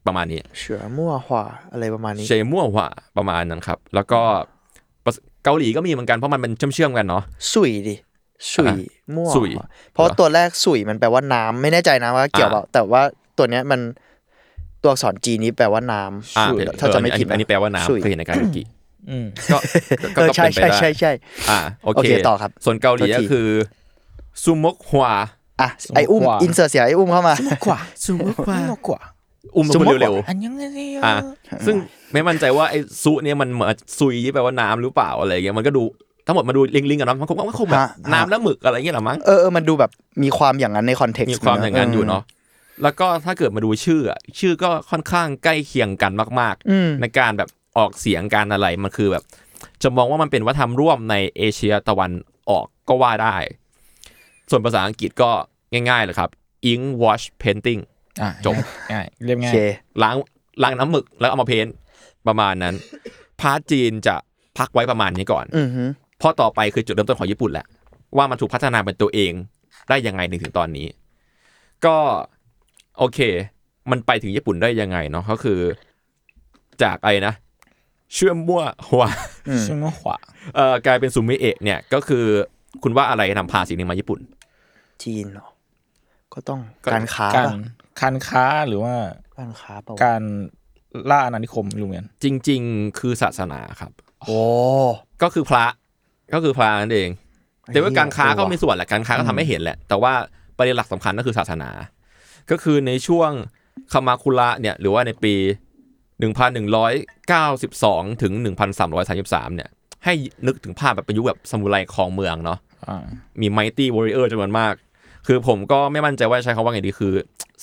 [0.08, 4.22] ประมาณนี้เฉือมั่วหว่าอะไรประมาณนี้เชมั่วหว่าประมาณนั้นครับ แล้วก็
[5.06, 7.96] ภาษาเกาหลีก็มีเหมือนกันเพราะมันเป็นเชื่อมๆกันเนาะสุยดิ
[8.54, 8.76] สุยอะ
[9.16, 13.02] มั่วสุยหว่าเพราะตัวแรกสุยมันแปลว่าน้ำไม่แน่ใจนะว่าเกี่ยวเปล่าแต่ว่า
[13.38, 13.80] ตัวเนี้ยมัน
[14.86, 18.64] ตัวอักษรจีนนี้แปลว่าน้ำอ่าสุยเออถ้าจะไม่อันผิดนี้อันนี้แปลว่าสุยน้ำเคยเห็นในการยุกิ
[19.10, 19.58] อืมก็
[20.16, 21.12] ก็เออก็ใช่เป็นไปใช่ได้ใช่ใช่
[21.50, 23.48] อ่าโอโอเคเคต่อครับ ส่วนเกาหลีโทษก็ทีคือ
[24.44, 25.14] ซุมกฮวา
[25.62, 29.00] อะไออุ้มสมกว่าอินเสิร์ตเสียงไออุ้มเข้ามากว่าซุมกฮวามากกว่า
[29.56, 31.14] อุ้มซุพูมกดว่าเร็วอันยังไงเนี่ยๆอ่า
[31.66, 31.76] ซึ่ง
[32.14, 35.84] ไม่มั่นใจว่าไอ้ซุเนี่ยมันเหมือนซุยที่แปลว่าน้ำหรือเปล่าอะไรเงี้ยมันก็ดู
[36.28, 39.92] ทั้งหมดมาดูลิงๆกันเนาะมันคงมันคงแบบฮะน้ำแล้วหมึกอะไรเงี้ยหรอมั้งเออเออมันดูแบบ
[40.24, 42.22] มีความอย่างนั้นในคอนเท็กซ์มีความอย่างนั้นอยู่เนาะ
[42.84, 49.24] แล้วก็ถ้าเกิดมาดูชื่ออะชื่อก็ค่อนข้างใกล้เคียงกันมากอืมๆในการแบบออกเสียงการอะไรมันคือแบบ
[49.84, 52.12] จะมองว่ามันเป็นวัฒนธรรมร่วมในเอเชียตะวัน
[52.50, 53.36] ออกก็ว่าได้
[54.50, 55.32] ส่วนภาษาอังกฤษก็
[55.90, 56.30] ง่ายๆเลยครับ
[56.72, 57.82] ink wash painting
[58.22, 58.56] อะจบ
[58.94, 59.58] ง่ายเรียบโอง่ายเค
[60.04, 60.16] ล้าง
[60.64, 61.76] ล้างน้ำหมึกแล้วเอามาเพ้นท์
[62.28, 62.76] ประมาณนั้น
[63.42, 64.16] พาร์ทจีนจะ
[64.58, 65.84] พักไว้ประมาณนี้ก่อนอือฮึ
[66.20, 67.66] เพราะต่อไปคือจุดเริ่มต้นของญี่ปุ่นแหละ
[68.18, 69.32] ว่ามันถูกพัฒนาเป็นตัวเอง
[69.90, 70.88] ได้ยังไงถึงถึงตอนนี้
[71.86, 71.98] ก็
[72.98, 73.20] โอเค
[73.92, 75.60] มันไปถึงญี่ปุ่นได้ยังไงเนาะก็คือ
[76.84, 77.34] จากไอ้นะ
[78.14, 79.06] เชื่อมมั่วหัว
[79.66, 80.18] ชื่อว่าขวา
[80.56, 82.24] เอ่อกลายเป็นซูมิเอะเนี่ยก็คือ
[82.84, 84.20] คุณว่าอะไรนำพาสิ่งนี้มาญี่ปุ่น
[85.04, 85.48] จีนเหรอ
[86.34, 87.54] ก็ต้องก็การค้าการปะ
[88.02, 88.94] การค้าหรือว่า
[89.40, 90.22] การค้าเปล่าการ
[91.10, 94.40] ล่าอาณานิคมลุงเงินจริง ๆ คือศาสนาครับ โอ้
[95.24, 95.66] ก็คือพระ
[96.34, 97.10] ก็คือพระนั่นเอง
[97.68, 100.14] แต่ว่าการค้าก็มีเออว่ะส่วนแหละการค้าก็ทำให้เห็นแหละ แต่ว่า
[100.58, 101.70] ประเด็นหลักสำคัญก็คือศาสนา
[102.52, 103.32] ก็คือในช่วง
[103.94, 105.36] คามาคุระเนี่ยหรือว่าในปี
[106.20, 108.34] 1192 ถึง
[108.96, 109.70] 1333 เนี่ย
[110.06, 110.14] ให้
[110.46, 113.04] นึกถึงภาพแบบเป็นยุคแบบซามูไรครองเมืองเนาะอ่า
[113.42, 114.74] มีไมตี้วอริเออร์จำนวนมาก
[115.28, 117.14] คือผมก็ไม่มั่นใจว่าใช้คำว่าไงดีคือ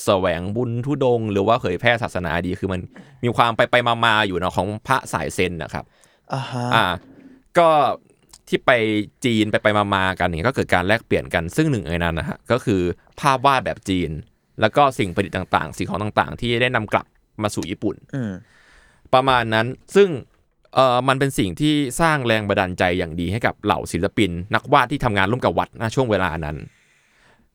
[0.04, 2.80] แสวงบุญทุดงค์หรือว่าเผยแพร่ศาสนาดีคือมัน
[3.24, 5.84] มีความไปไปมามาๆอยู่เนาะของพระสายเซนนะครับ
[6.32, 6.84] อ่าฮะอ่า
[7.58, 7.68] ก็
[8.48, 8.70] ที่ไป
[9.24, 12.80] จีนไปไปมามาๆกันเนี่ยก็เกิดการแลกเปลี่ยนกันซึ่งหนึ่งในนั้นนะฮะก็คือ
[13.20, 14.10] ภาพวาดแบบจีน
[14.60, 17.06] แล้วก็สิ่งประดิษฐ์ต่างๆ สิ่งของต่างๆ ที่ได้นำกลับ
[17.42, 18.32] มาสู่ญี่ปุ่นอืม
[19.14, 20.08] ประมาณนั้นซึ่ง
[20.74, 26.56] เอ่อมันเป็นสิ่งที่สร้างแรงบันดาลใจอย่างดีให้กับเหล่าศิลปิน นักวาดที่ทำงานร่วมกับวัดณช่วงเวลานั้น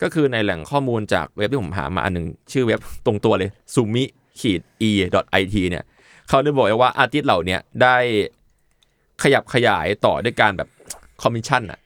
[0.02, 4.04] ก็คือในแหล่งข้อมูลจากเว็บที่ผมหามาอันหนึ่งชื่อเว็บตรงตัวเลย sumi
[4.40, 5.86] ขีด e it เนี่ย
[6.30, 7.96] เขาได้บอกไว้ว่า artist เหล่าเนี้ยได้
[9.24, 10.70] ขยับขยายต่อด้วยการแบบ
[11.22, 11.80] คอมมิชชั่นอะ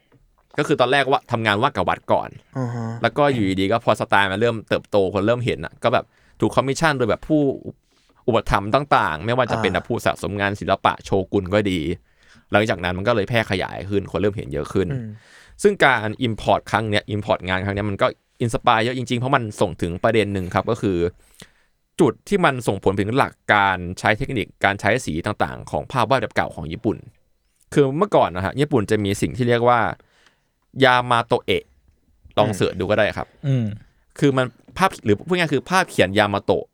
[0.58, 6.06] ก็คือตอนแรกว่าทำงานวาดกับวัดก่อนอ่าฮะแล้วก็อยู่ดีๆก็พอสไตล์มันเริ่มเติบโตคนเริ่มเห็นอะก็แบบ
[6.40, 7.42] ถูกคอมมิชชั่นโดยแบบผู้
[8.28, 11.80] อุปถัมภ์ต่างๆ ไม่ว่าจะเป็นแบบผู้สะสมงานศิลปะโชกุนก็ดี
[12.52, 15.10] หลังจากนั้นมันก็เลยแพร่ขยายขึ้นคนเริ่มเห็นเยอะขึ้นอืม
[15.64, 18.08] ซึ่งการ Import ครั้งเนี้ย Import งานครั้งเนี้ยมันก็
[18.42, 20.98] inspire เยอะจริงๆ เพราะมันส่งถึงประเด็นหนึ่งครับก็คือ
[22.02, 26.98] จุดที่มันส่งผลถึงหลักการใช้เทคนิคการใช้สีต่างๆ ของภาพวาดแบบเก่าของญี่ปุ่น
[27.74, 29.80] คือเมื่อก่อนนะฮะญี่ปุ่นจะมีสิ่งที่เรียกว่า
[30.86, 31.64] ยามาโตเอะ
[32.38, 33.66] ลองเสิร์ชดูก็ได้ครับ อืม
[34.20, 34.46] คือมัน
[34.78, 36.66] ภาพหรือพูดง่ายๆคือภาพเขียนยามาโตะ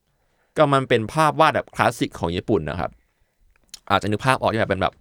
[0.57, 2.91] ก็มันเป็นภาพวาดแบบคลาสสิกของญี่ปุ่นนะครับ
[3.89, 4.93] อาจจะนึกภาพออกที่แบบเป็นแบบ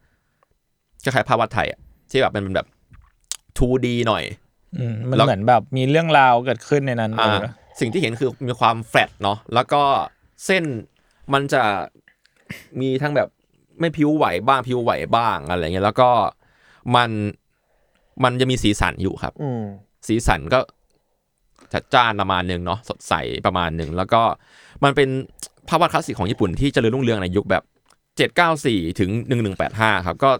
[1.02, 1.80] คล้ายๆภาพวาดไทยอะ
[2.10, 2.66] ที่แบบเป็นแบบ
[3.58, 4.24] 2D หน่อย
[4.78, 7.44] อืมมันแล้วเหมือนแบบมีเรื่องราวเกิดขึ้นในนั้นอ่าเออ
[7.80, 9.82] สิ่งที่เห็นคือมีความแฟลตเนาะแล้วก็
[10.46, 10.64] เส้น
[11.32, 11.62] มันจะ
[12.80, 13.28] มีทั้งแบบ
[13.80, 16.10] ไม่พิ้วไหวบ้างพิ้วไหวบ้างอะไรเงี้ยแล้วก็
[16.96, 17.10] มัน
[18.24, 19.64] มันจะมีสีสันอยู่ครับอืม
[20.06, 20.60] สีสันก็
[21.72, 23.14] จัดจ้านประมาณหนึ่งเนาะสดใส
[23.46, 24.22] ประมาณหนึ่งแล้วก็
[24.84, 25.08] มันเป็น
[25.68, 27.62] ภาพวาดคลาสสิกของญี่ปุ่นที่เจริญรุ่งเรืองในยุคแบบ
[28.30, 29.10] 794 ถึง
[29.58, 30.30] 1185 ครับก็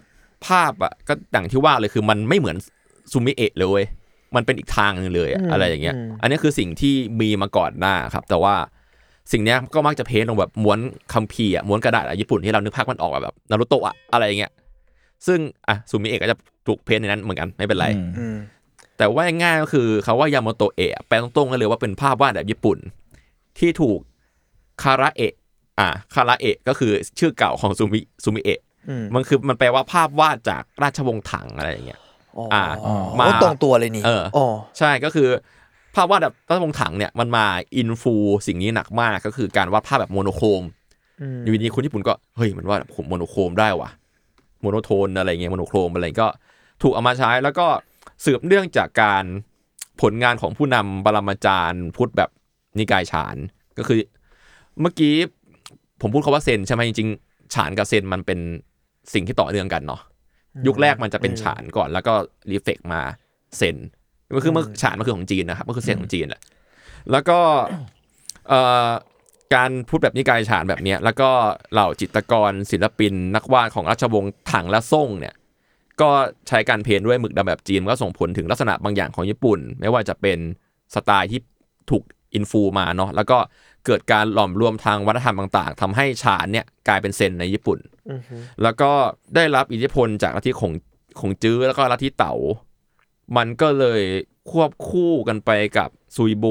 [0.47, 2.55] ภาพอะก็ดังที่ว่าเลยคือมันไม่เหมือน
[3.11, 3.85] ซูมิเอะเลยเว้ย
[4.35, 8.55] มันเป็นอีกทางหนึงเลยอะอืมอะไรอย่างเงี้ยอืมอันนี้คือสิ่งที่มีมาก่อนหน้าครับ แต่ว่า
[9.31, 10.79] สิ่งเนี้ยก็มักจะเพ้นท์ลงแบบม้วน
[11.13, 14.51] คัมภีร์อะม้วนกระดาษอะญี่ปุ่นที่เรานึกภาพมันออกแบบนารุโตะอะอะไรอย่างเงี้ย
[15.27, 18.37] ซึ่งอะซูมิเอะก็จะถูกเพ้นท์ในนั้นเหมือนกันไม่เป็นไรอืมอืม
[18.97, 22.77] แต่ว่าง่ายๆก็คือคาว่ายาโมโตเอะแปลตรงๆกันเลยว่าเป็นภาพวาดแบบญี่ปุ่น
[23.59, 23.99] ที่ถูก
[24.83, 25.33] คาราเอะ
[25.79, 32.01] อ่าคาราเอะก็คือชื่อเก่าของซูมิซูมิเอะอืมมันคือมันแปลว่าภาพวาดจากราชวงศ์ถังอะไรอย่างเงี้ย
[32.37, 34.45] อ๋ออ่าอ๋อมาโอ้ตรงตัวเลยนี่เอออ๋อ
[34.79, 35.27] ใช่ก็คือ
[35.95, 37.45] ภาพวาดแบบราชวงศ์ถังเนี่ยมันมา
[37.77, 38.15] influ
[38.47, 40.63] สิ่งนี้หนักมากก็คือการวาดภาพแบบ monochrome
[41.43, 43.89] อยู่ดีๆคนญี่ปุ่นก็เฮ้ยมันวาดโมโน monochrome ได้ว่ะ
[44.61, 46.29] monotone อะไรเงี้ย monochrome อะไรก็
[46.81, 47.67] ถูกเอามาใช้แล้วก็
[48.25, 49.23] สืบเนื่องจากการ
[50.01, 52.29] ผลงานของผู้นำปรมาจารย์พุทธแบบ
[52.77, 53.35] นิกายฉาน
[53.77, 53.99] ก็คือ
[54.81, 55.15] เมื่อกี้
[56.01, 58.39] ผมพูดคำว่าเซนใช่ไหมจริงๆ ฉานกับเซนมันเป็น
[59.13, 60.01] สิ่งที่ต่อเนื่องกันเนาะ
[60.67, 62.13] ยุคแรกมันจะเป็นฉานก่อนแล้วก็
[62.51, 63.01] รีเฟกมา
[63.57, 63.75] เซน
[64.35, 66.41] ก็คือเมื่อฉานมันคือของจีนนะครับก็คือเซนของจีนแหละ
[67.11, 67.39] แล้วก็
[68.47, 68.89] เอ่อ
[69.55, 71.29] การพูดแบบนิกายฉานแบบเนี้ยแล้วก็
[71.73, 75.35] เหล่าจิตรกรศิลปิน นักวาดของราชวงศ์ถังและซ่งเนี่ย
[76.01, 76.09] ก็
[76.47, 80.37] ใช้การเพ้นท์ด้วยหมึกดำแบบจีนมันก็ส่งผลถึงลักษณะบางอย่างของญี่ปุ่น ไม่ว่าจะเป็น
[80.95, 81.39] สไตล์ที่
[81.89, 82.03] ถูก
[82.35, 83.37] อินฟูมาเนาะแล้วก็
[83.85, 87.79] เกิดการหลอมรวมทางวัฒนธรรมต่าง ๆทำให้ฉานเนี่ยกลายเป็นเซนในญี่ปุ่น
[88.63, 88.91] แล้วก็
[89.35, 90.71] ได้รับอิทธิพลจากลัทธิของ
[91.19, 92.33] ของจื้อแล้วก็ลัทธิเต๋า
[93.37, 94.01] มันก็เลย
[94.51, 96.45] ควบคู่กันไปกับซุยโบ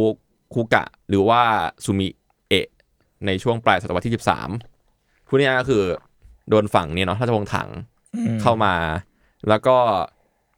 [0.54, 1.42] คุกะ หรือว่า
[1.84, 2.16] ซูมิเอะ
[3.26, 4.14] ในช่วงปลายศตวรรษที่
[4.74, 5.82] 13 ผู้นี้ก็คือ
[6.50, 7.68] โดนฝั่งเนี่ยเนาะราชวงศ์ถัง
[8.42, 8.74] เข้ามา
[9.48, 9.76] แล้วก็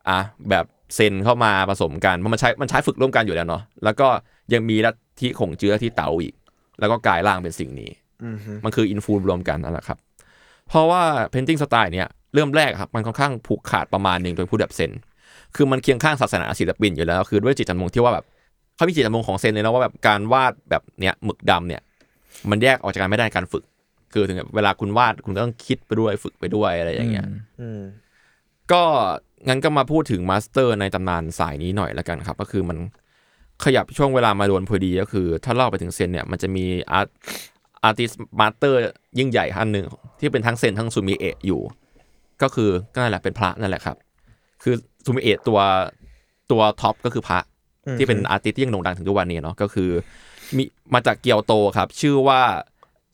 [0.08, 0.18] อะ
[0.50, 4.08] แบบเซนเข้ามาผสมกันเพราะมันใช้มันใช้ฝึกร่วมกันอยู่แล้วเนาะแล้วก็
[4.52, 6.34] ยังมีลัทธิของจื้อลัทธิเต๋าอีก
[6.80, 7.90] แล้วก็กลายร่างเป็นสิ่งนี้
[8.64, 9.98] มันคือ influ รวมกันนั่นแหละครับ
[10.68, 14.90] เพราะว่า painting สไตล์เนี่ยเริ่มแรกครับมันค่อนข้างผูกขาดประมาณหนึ่งโดยผู้แบบเซน
[15.54, 18.24] คือมันเคียงข้างศาสนาศิลปินอยู่แล้ว คือด้วยจิตจำนงที่ว่าแบบ
[18.76, 21.82] เขามีจิตจำนงของเซนเลยนะว่าแบบการวาดแบบเนี้ยหมึกดำเนี่ย
[22.50, 23.64] มันแยกออกจากกันไม่ได้การฝึก
[24.12, 27.26] คือถึงเวลาคุณวาดคุณก็ต้องคิดไปด้วยฝึกไปด้วยอะไรอย่างเงี้ย
[27.60, 27.80] อืม
[28.72, 28.82] ก็
[29.48, 32.78] งั้นก็มาพูดถึง master ในตำนานสายนี้หน่อยละกันครับ ก็คือมัน
[33.64, 37.08] ขยับช่วงเวลามาโดนพอดีก็คือ ถ้าเล่าไปถึงเซนเนี่ยมันจะมี art
[37.84, 38.78] artist master
[39.18, 39.86] ยิ่งใหญ่ท่านหนึ่ง
[40.20, 41.60] ที่เป็นทั้งเซนทั้งซูมิเอะอยู่
[42.42, 43.96] ก็คือก็นั่นแหละเป็นพระนั่นแหละครับ
[44.62, 45.58] คือซูมิเอะตัว
[46.50, 47.38] ตัว top ก็คือพระ
[47.98, 49.90] ที่เป็น artist ที่ยังโด่งดังถึงทุกวันนี้เนาะก็คือ
[50.56, 52.40] มีมาจากเกียวโตครับ ชื่อว่า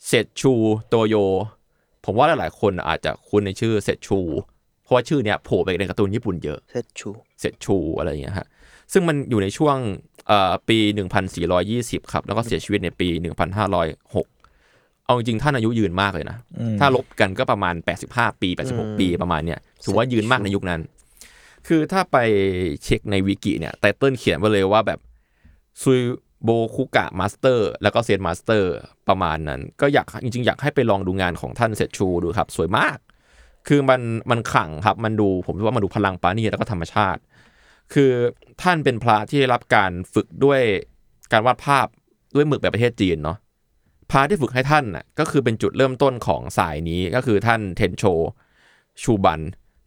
[0.07, 0.53] เซชู
[0.89, 1.15] โตโย
[2.05, 4.21] ผมว่าหลายๆ คนอาจจะคุ้นในชื่อเซชู
[4.83, 7.09] เพราะว่าชื่อเนี้ยโผล่ไปในการ์ตูนญี่ปุ่นเยอะเซชู
[7.41, 8.47] เสร็จชูอะไรอย่างเงี้ยฮะ
[8.93, 9.77] ซึ่งมันอยู่ในช่วง
[10.29, 10.79] เอ่อปี
[11.45, 13.09] 1420 ครับ แล้วก็เสียชีวิตในปี
[13.83, 16.37] 1506 เอาจริงๆท่านอายุยืนมากเลยนะ
[16.81, 17.75] ถ้าลบกันก็ประมาณ
[18.09, 20.81] 85 ปี 86 ปีประมาณเนี้ยถือว่ายืนมากในยุคนั้น
[21.67, 22.17] คือถ้าไป
[22.85, 24.99] เช็คในวิกิเนี่ย title เขียนไว้เลยว่าแบบ
[25.83, 26.01] ซุย
[26.45, 28.73] โบคุกะ master แล้วก็เซน master
[29.09, 32.99] ประมาณนั้น ก็อยากจริงๆ อยากให้ไปลองดูงานของท่านเซชูดูครับ สวยมาก
[33.69, 37.21] คือมันมันขังครับมันดูผมว่ามันดูพลังปาณีแล้วก็ธรรมชาติ
[37.93, 38.11] คือ
[38.63, 40.61] ท่านเป็นพระที่ได้รับการฝึกด้วย
[41.33, 41.87] การวาดภาพ
[42.35, 43.39] ด้วยหมึกแบบประเทศจีนเนาะ
[44.11, 48.05] พระที่ฝึกให้ท่านน่ะก็คือเป็นจุดเริ่มต้นของสายนี้ก็คือท่านเทนโช
[49.03, 49.41] ชูบัน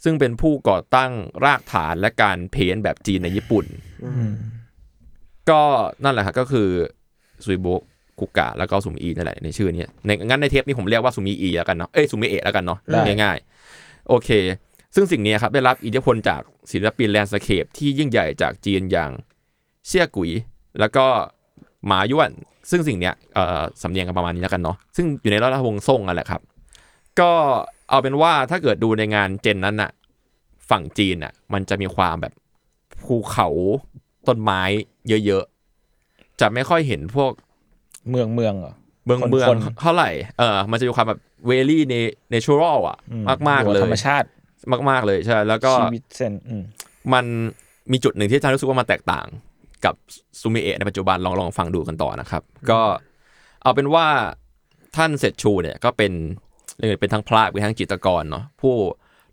[0.04, 1.12] ซึ่งเป็นผู้ก่อตั้ง
[1.46, 3.66] รากฐานและการเพ้นแบบจีนในญี่ปุ่น
[5.50, 5.62] ก็
[6.04, 6.68] นั่นแหละครับก็คือ
[7.46, 7.82] ซุยโบะ
[8.20, 14.30] คุกะแล้วก็ซุมิอีนั่นแหละในชื่อเนี้ยในงั้นในเทปนี้ผมเรียกว่าซุมิอีแล้วกันเนาะเอ้ยซุมิเอะแล้วกันเนาะได้ง่ายๆโอเค
[14.96, 19.12] ซึ่งสิ่งนี้ครับได้รับอิทธิพลจากศิลปินแลนด์สเคปที่ยิ่งใหญ่จากจีนอย่าง
[19.88, 20.32] เซี่ยกุย
[20.80, 21.06] แล้วก็
[21.88, 22.32] หมาย้วน
[22.70, 26.42] ซึ่งสิ่งเนี้ยเอ่อสำเนียงกันประมาณนี้แล้วกันเนาะซึ่งอยู่ในราชวงศ์ซ่งนั่นแหละครับ
[27.20, 27.32] ก็
[27.90, 29.92] เอาเป็นว่าถ้าเกิดดูในงานเจนนั้นน่ะ
[30.70, 32.34] ฝั่งจีนน่ะมันจะมีความแบบ
[33.04, 33.48] ภูเขา
[34.28, 34.62] ต้นไม้
[35.26, 37.32] เยอะๆ จะไม่ค่อยเห็นพวก
[38.10, 38.74] เมืองเมืองเหรอ
[39.06, 40.10] เมืองคนเมืองคนเท่าไหร่
[40.40, 42.98] เออ มันจะมีความแบบ very natural อะ
[43.30, 44.28] มากมากๆเลยธรรมชาติ
[44.72, 46.64] มากมาก ๆเลยใช่แล้วก็ชีวิตเซนอืม
[47.14, 47.26] มัน
[47.92, 49.28] มีจุดหนึ่งที่อาจารย์รู้สึกว่ามันแตกต่าง
[49.86, 49.96] กับ
[50.40, 52.82] ซูมิเอะในปัจจุบันลองลองฟังดูกันต่อนะครับ ก็
[53.64, 54.08] เอาเป็นว่า
[54.96, 56.14] ท่านเซตชูเนี่ยก็เป็น
[56.78, 58.76] เรียกว่าเป็นทั้งพระเป็นทั้งจิตรกรเนาะผู้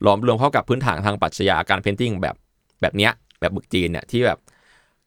[0.02, 2.36] หลอมรวมเข้ากับพื้นฐานทางปรัชญาการ painting แบบ
[2.80, 4.38] แบบเนี้ยแบบหมึกจีนเนี่ยที่แบบ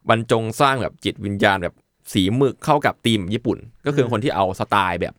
[0.10, 1.76] บรรจงสร้างแบบจิตวิญญาณแบบ
[2.14, 5.14] สีหมึกเข้ากับธีมญี่ปุ่น ก็คือคนที่เอาสไตล์แบบ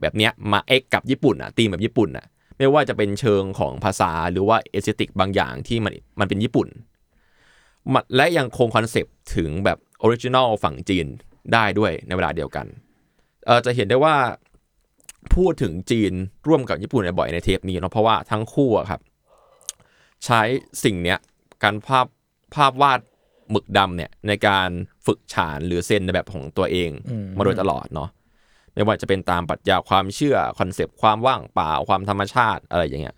[0.00, 2.26] แบบเนี้ยมาเอ็กกับญี่ปุ่นอะธีมแบบญี่ปุ่นอะ
[2.58, 6.68] ไม่ว่าจะเป็นเชิงของภาษาหรือว่า aesthetic บางอย่างที่มันมันเป็นญี่ปุ่น
[7.92, 11.06] มันและยังคง concept ถึงแบบ original ฝั่งจีน
[11.52, 12.66] ได้ด้วยในเวลาเดียวกัน
[13.46, 14.14] เออจะเห็นได้ว่า
[15.34, 16.12] พูดถึงจีน
[16.48, 19.00] ร่วมกับญี่ปุ่นบ่อยในเทปนี้เนาะเพราะว่าทั้งคู่อะครับ
[20.24, 20.40] ใช้
[20.84, 21.18] สิ่งเนี้ย
[21.62, 22.06] การภาพ
[22.54, 23.00] ภาพวาด
[23.50, 24.68] หมึกดำเนี่ยในการ
[25.06, 26.90] ฝึกฉานหรือเซนในแบบของตัวเอง
[27.36, 28.08] มาโดยตลอดเนาะ
[28.74, 33.16] ไม่ว่าจะเป็นตามปรัชญาความเชื่อคอนเซปต์ความว่างเปล่าความธรรมชาติอะไรอย่างเงี้ย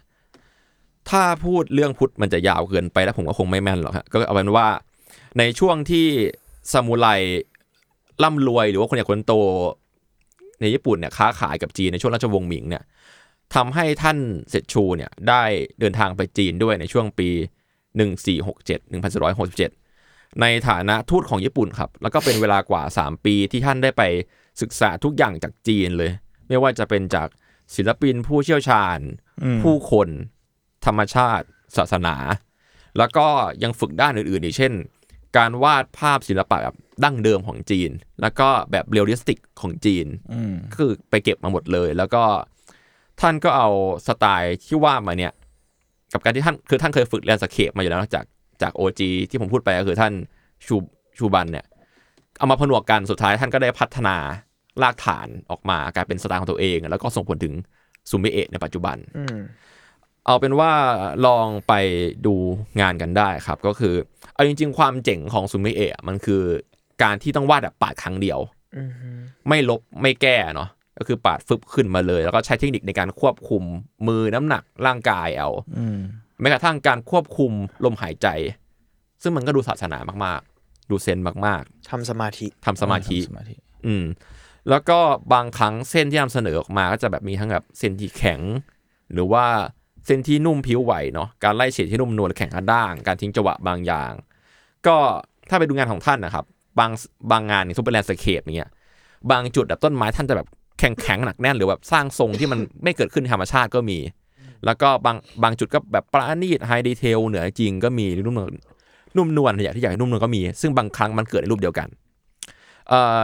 [1.10, 4.68] ถ้าพูดเรื่องพุทธมันจะยาวเกินไปแล้วผมก็คงไม่แม่นหรอกฮะก็เอาเป็นว่า
[5.38, 6.06] ในช่วงที่
[6.72, 7.06] ซามูไร
[8.22, 9.34] ร่ำรวยหรือว่าคนใหญ่คนโต
[10.60, 12.82] ในญี่ปุ่นเนี่ยค้าขายกับจีนในช่วงราชวงศ์หมิงเนี่ย
[13.54, 14.18] ทำให้ท่าน
[14.50, 15.42] เซตชูเนี่ยได้
[15.80, 17.28] เดินทางไปจีนด้วยในช่วงปี
[18.04, 19.79] 1467 1467
[20.40, 24.02] ในฐานะทูตของญี่ปุ่นครับ แล้วก็เป็นเวลากว่า 3 ปีที่ท่านได้ไป
[24.60, 26.10] ศึกษาทุกอย่างจากจีนเลย
[26.48, 27.28] ไม่ว่าจะเป็นจาก
[27.74, 28.98] ศิลปินผู้เชี่ยวชาญ
[29.44, 30.08] อืมผู้คน
[30.86, 32.16] ธรรมชาติ ศาสนา
[32.98, 33.26] แล้วก็
[33.62, 34.72] ยังฝึกด้านอื่นๆอีกเช่น
[35.36, 37.90] การวาดภาพศิลปะแบบดั้งเดิมของจีน
[38.22, 42.22] แล้วก็แบบ realistic ของจีนอืมก็คือไปเก็บมาหมดเลย แล้วก็
[43.20, 43.68] ท่านก็เอา
[44.06, 45.32] สไตล์ที่ว่ามาเนี่ย
[46.12, 48.24] กับการที่ท่านคือท่านเคยฝึก landscape มาอยู่แล้วจาก
[48.62, 50.12] จากโอจที่ผมพูดไปก็คือท่าน
[50.66, 50.76] ชู
[51.18, 51.66] ชูบุนเนี่ย
[52.38, 54.16] เอามาผนวกกันสุดท้ายท่านก็ได้พัฒนา
[54.82, 57.54] รากฐานออกมากลายเป็นสไตล์ของตัวเอง แล้วก็ส่งผลถึง
[58.10, 59.38] ซูมิเอะในปัจจุบันอืม
[60.26, 60.72] เอาเป็นว่า
[61.26, 61.72] ลองไป
[62.26, 62.34] ดู
[62.80, 63.94] งานกันได้ครับ ก็คือ
[64.34, 66.42] เอาจริง ๆ ความเจ๋งของซูมิเอะมันคือ
[67.02, 68.38] การที่ต้องวาดแบบปาดครั้งเดียว
[68.76, 68.90] อืม
[69.48, 70.68] ไม่ลบไม่แก้เนาะ
[70.98, 73.62] ก็คือปาดฟึบขึ้นมาเลย แล้วก็ใช้เทคนิคในการควบคุม
[74.08, 75.98] มือน้ำหนักร่างกายเอาอืม
[76.40, 77.52] แม้กระทั่งการควบคุม
[77.84, 78.28] ลมหายใจ
[79.22, 83.54] ซึ่งมันก็ดูศาสนามากๆ ดูเซนมากทำสมาธิๆทำสมาธิสมาธิ
[83.86, 84.04] อืม
[84.70, 84.98] แล้วก็
[85.34, 88.40] บางครั้งเส้นที่นำเสนอออกมาก็จะแบบมีทั้งแบบเส้นที่แข็ง
[89.12, 89.44] หรือว่า
[90.06, 94.12] เส้นที่นุ่มผิวไหวเนาะ การไล่เฉดที่นุ่มนวลและแข็งกระด้าง การทิ้งจังหวะบางอย่าง
[94.86, 94.96] ก็
[95.48, 96.44] ถ้าไปดูงานของท่านนะครับ
[96.78, 96.90] บาง
[97.30, 98.70] บางงานอย่าง super landscape เนี้ย
[99.30, 100.48] บางจุดแบบต้นไม้ท่านจะแบบ
[100.78, 103.98] แข็งแข็งหนักแน่นหรือแบบสร้างทรงที่มันไม่เกิดขึ้นในธรรมชาติก็มี
[104.64, 108.52] แล้วก็บางบางจุดก็แบบประณีต high detail เหนือจริงก็มีหรือนุ่มนวล
[109.16, 111.88] นุ่มนวลอย่างที่อยากให้นุ่มนวลก็มี ซึ่งบางครั้งมันเกิดในรูปเดียวกัน
[112.88, 113.20] เอ่อ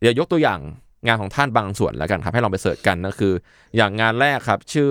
[0.00, 0.60] เดี๋ยวยกตัวอย่าง
[1.06, 3.32] งานของท่านบางส่วนแล้วกันครับ ให้ลองไป search กันก็คือ
[3.76, 4.90] อย่างงานแรกครับ ชื่อ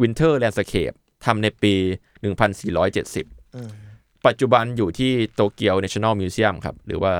[0.00, 1.74] Winter Landscape ทำในปี
[3.00, 7.12] 1470 ปัจจุบันอยู่ที่โตเกียว National Museum ครับ หรือว่า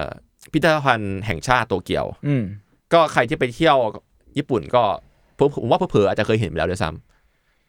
[0.43, 2.43] พิพิธภัณฑ์แห่งชาติโตเกียวอืม
[2.93, 3.77] ก็ใครที่ไปเที่ยว
[4.37, 4.83] ญี่ปุ่นก็
[5.39, 7.18] ผมว่าเผลอๆอาจจะเคยเห็นไปแล้วด้วยซ้ำ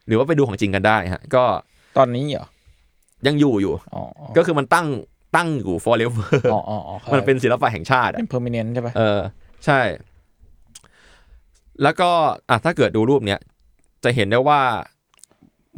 [0.09, 1.43] หรือว่าไปดูของจริงกันได้ฮะ ก็
[1.97, 2.47] ตอนนี้เหรอ
[3.27, 4.03] ยังอยู่อยู่อ๋อ
[4.37, 4.87] ก็คือมันตั้ง
[5.35, 9.19] ตั้งอยู่ forever อ๋ออ๋ออ๋อมันเป็นศิลปะแห่งชาติอะเป็น permanent ใช่ปะเออ
[9.65, 9.79] ใช่
[11.83, 12.09] แล้วก็
[12.49, 13.39] อะถ้าเกิดดูรูปเนี้ย
[14.03, 14.61] จะเห็นได้ว่า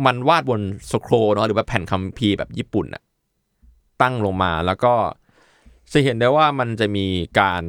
[0.05, 3.03] มันวาดบนสโครเนาะหรือว่าแผ่นคัมภีร์แบบญี่ปุ่นอะ
[4.01, 4.93] ตั้งลงมาแล้วก็
[5.91, 7.05] จะเห็นได้ว่ามันจะมี
[7.39, 7.61] การ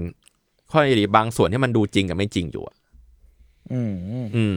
[0.71, 2.77] ข้อดีบางส่วนที่มันดูจริงกับไม่จริงอยู่อะ
[3.73, 3.93] อืม
[4.37, 4.57] อืม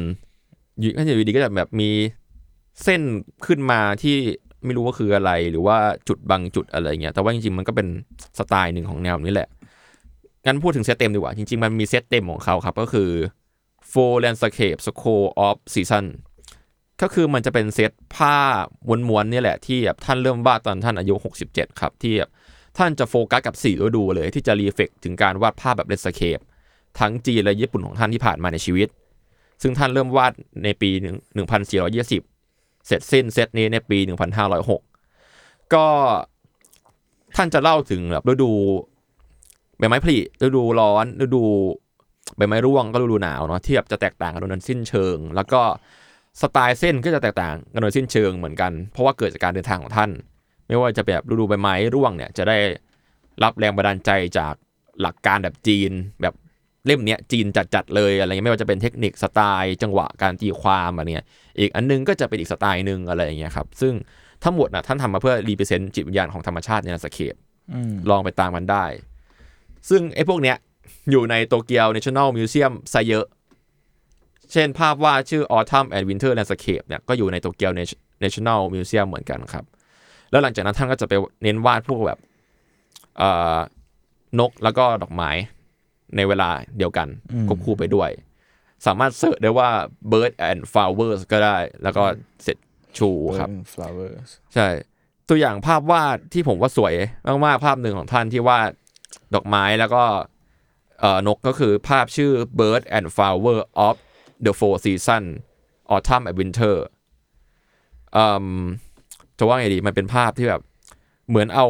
[0.79, 1.89] อยู่ก็อยู่ดีก็จะแบบมี
[2.83, 3.01] เส้น
[3.45, 4.15] ขึ้นมาที่
[4.65, 7.87] ไม่รู้ว่าคืออะไร หรือว่าจุดบางจุดอะไรเงี้ยแต่ว่าจริงๆมันก็เป็น
[8.37, 9.49] สไตล์หนึ่งของแนวนี้แหละ
[10.45, 13.09] งั้นพูดถึงเซตเต็มดีกว่า จริง ๆ มันมีเซตเต็มของเขาครับก็คือ
[13.91, 16.05] Four Landscape Scroll of Season
[17.01, 18.37] ก็คือมันจะเป็นเซตผ้า
[19.09, 21.15] ม้วนๆนี่แหละที่แบบท่านเริ่มวาดตอนท่านอายุ
[21.47, 22.31] 67 ครับ ที่แบบ
[22.77, 26.39] ท่านจะโฟกัสกับสี่ฤดูเลย ที่จะ reflect ถึงการวาดภาพแบบ landscape
[26.99, 28.87] ทั้งจีนและญี่ปุ่นของท่านที่ผ่านมาในชีวิต
[29.61, 30.89] ซึ่งท่านเริ่มวาดในปี
[31.67, 33.97] 1420 เสร็จสิ้นเซตนี้ในปี
[34.85, 35.85] 1506 ก็
[37.35, 38.51] ท่านจะเล่าถึงแบบฤดู
[39.77, 41.43] ใบไม้ผลิฤดูร้อนฤดู
[42.37, 45.61] ใบไม้ร่วงก็ฤดูหนาวเนาะที่แบบจะแตกต่างกันโดยสิ้นเชิง แล้วก็
[46.41, 50.11] สไตล์เส้นก็จะแตกต่างกันโดยสิ้นเชิงเหมือนกัน เพราะว่าเกิดจากการเดินทางของท่าน
[50.67, 52.57] ไม่ว่าจะแบบฤดูใบไม้ร่วงเนี่ยจะได้
[53.43, 54.53] รับแรงบันดาลใจจาก
[55.01, 55.91] หลักการแบบจีน
[56.21, 56.33] แบบ
[56.85, 57.45] เล่มเนี้ยจีน
[57.75, 61.27] จัดๆเลยอะไรเงี้ยไม่ว่าจะเป็นเทคนิคสไตล์จังหวะการตีความอะไรเงี้ย
[61.59, 63.93] อีกอันนึงก็จะเป็นอีกสไตล์หนึ่งอะไรอย่างเงี้ยครับซึ่ง
[64.43, 67.35] ทั้งหมดนะท่านทำมาเพื่อรีเ e ร e เซนต์จิตวิญญาณของธรรมชาติในสเคป
[67.73, 68.85] อืมลองไปตามมันได้
[69.89, 70.57] ซึ่งไอ้พวกเนี้ย
[71.11, 73.25] อยู่ในโตเกียว National Museum ซะเยอะ
[74.51, 77.71] เช่นภาพวาดชื่อ Autumn and Winter Landscape เนี่ยก็อยู่ในโตเกียว
[78.23, 79.65] National Museum เหมือนกันครับ
[80.31, 82.19] แล้วหลังจากนั้นท่านก็จะไปเน้นวาดพวกแบบ
[83.17, 83.57] เอ่อ
[84.39, 85.31] นกแล้วก็ดอกไม้
[86.15, 87.07] ในเวลาเดียวกัน
[87.47, 88.09] ควบคู่ไปด้วย
[88.85, 89.69] สามารถเสิร์ชได้ว่า
[90.11, 92.03] bird and flowers ก็ได้ แล้วก็
[92.43, 92.57] เสร็จ
[92.97, 94.67] ชูครับเป็น flowers ใช่
[95.29, 96.93] ตัวอย่างภาพวาดที่ผมว่าสวย
[97.45, 98.71] มากๆภาพหนึ่งของท่านที่วาด
[99.33, 100.03] ดอกไม้แล้วก็
[100.99, 103.95] เอ่อนกก็คือภาพชื่อ bird and flower of
[104.45, 105.23] the four season
[105.93, 106.75] autumn and winter
[108.15, 108.47] อืม
[109.37, 110.61] จะว่าไงดี มันเป็นภาพที่แบบ
[111.29, 111.67] เหมือนเอา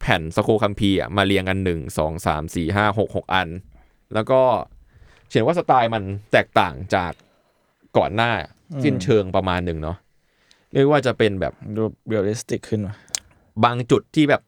[0.00, 3.48] แผ่นสโคคัมพีร์อะมาเรียงกันหนึ่งสองสามสี่ห้าหกหกอัน
[4.14, 4.40] แล้วก็
[5.28, 7.12] เขียนว่าสไตล์มันแตกต่างจาก
[7.96, 8.30] ก่อนหน้า
[8.84, 9.96] สิ้นเชิงประมาณหนึ่งเนาะ
[10.72, 11.82] เรียกว่าจะเป็นแบบดู
[12.12, 12.96] realistic ขึ้นว่ะ
[13.64, 14.42] บางจุดที่แบบ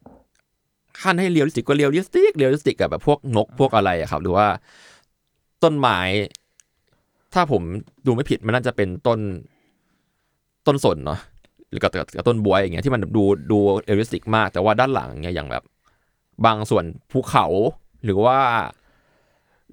[1.01, 4.47] ขั้นให้ realistic ก็ realistic realistic กับแบบพวกนกพวกอะไรอะครับ หรือว่า
[5.63, 5.99] ต้นไม้
[7.33, 7.61] ถ้าผม
[8.05, 9.19] ดูไม่ผิดมันน่าจะเป็นต้น
[10.67, 11.19] ต้นสนเนาะ
[11.71, 15.63] หรือกับกับกับต้นบ๊วยอย่างเงี้ยที่มันดูดู realistic มาก แต่ว่าด้านหลังเนี่ยอย่างแบบ
[16.45, 17.45] บางส่วนภูเขา
[18.05, 18.37] หรือว่า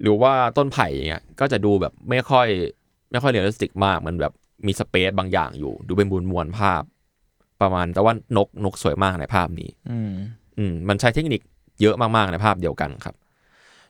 [0.01, 2.47] หรือว่าต้นไผ่อย่างเงี้ยก็จะดูแบบไม่ค่อย
[3.11, 4.33] ไม่ค่อย realistic มาก มันแบบ
[4.67, 6.83] มี space บางอย่างอยู่ ดูเป็นบุญมวลภาพ
[7.61, 10.11] ประมาณแต่ว่านกนกสวยมากในภาพนี้ อืม
[10.57, 11.41] อืมมันใช้เทคนิค
[11.81, 13.15] เยอะมากๆในภาพเดียวกันครับ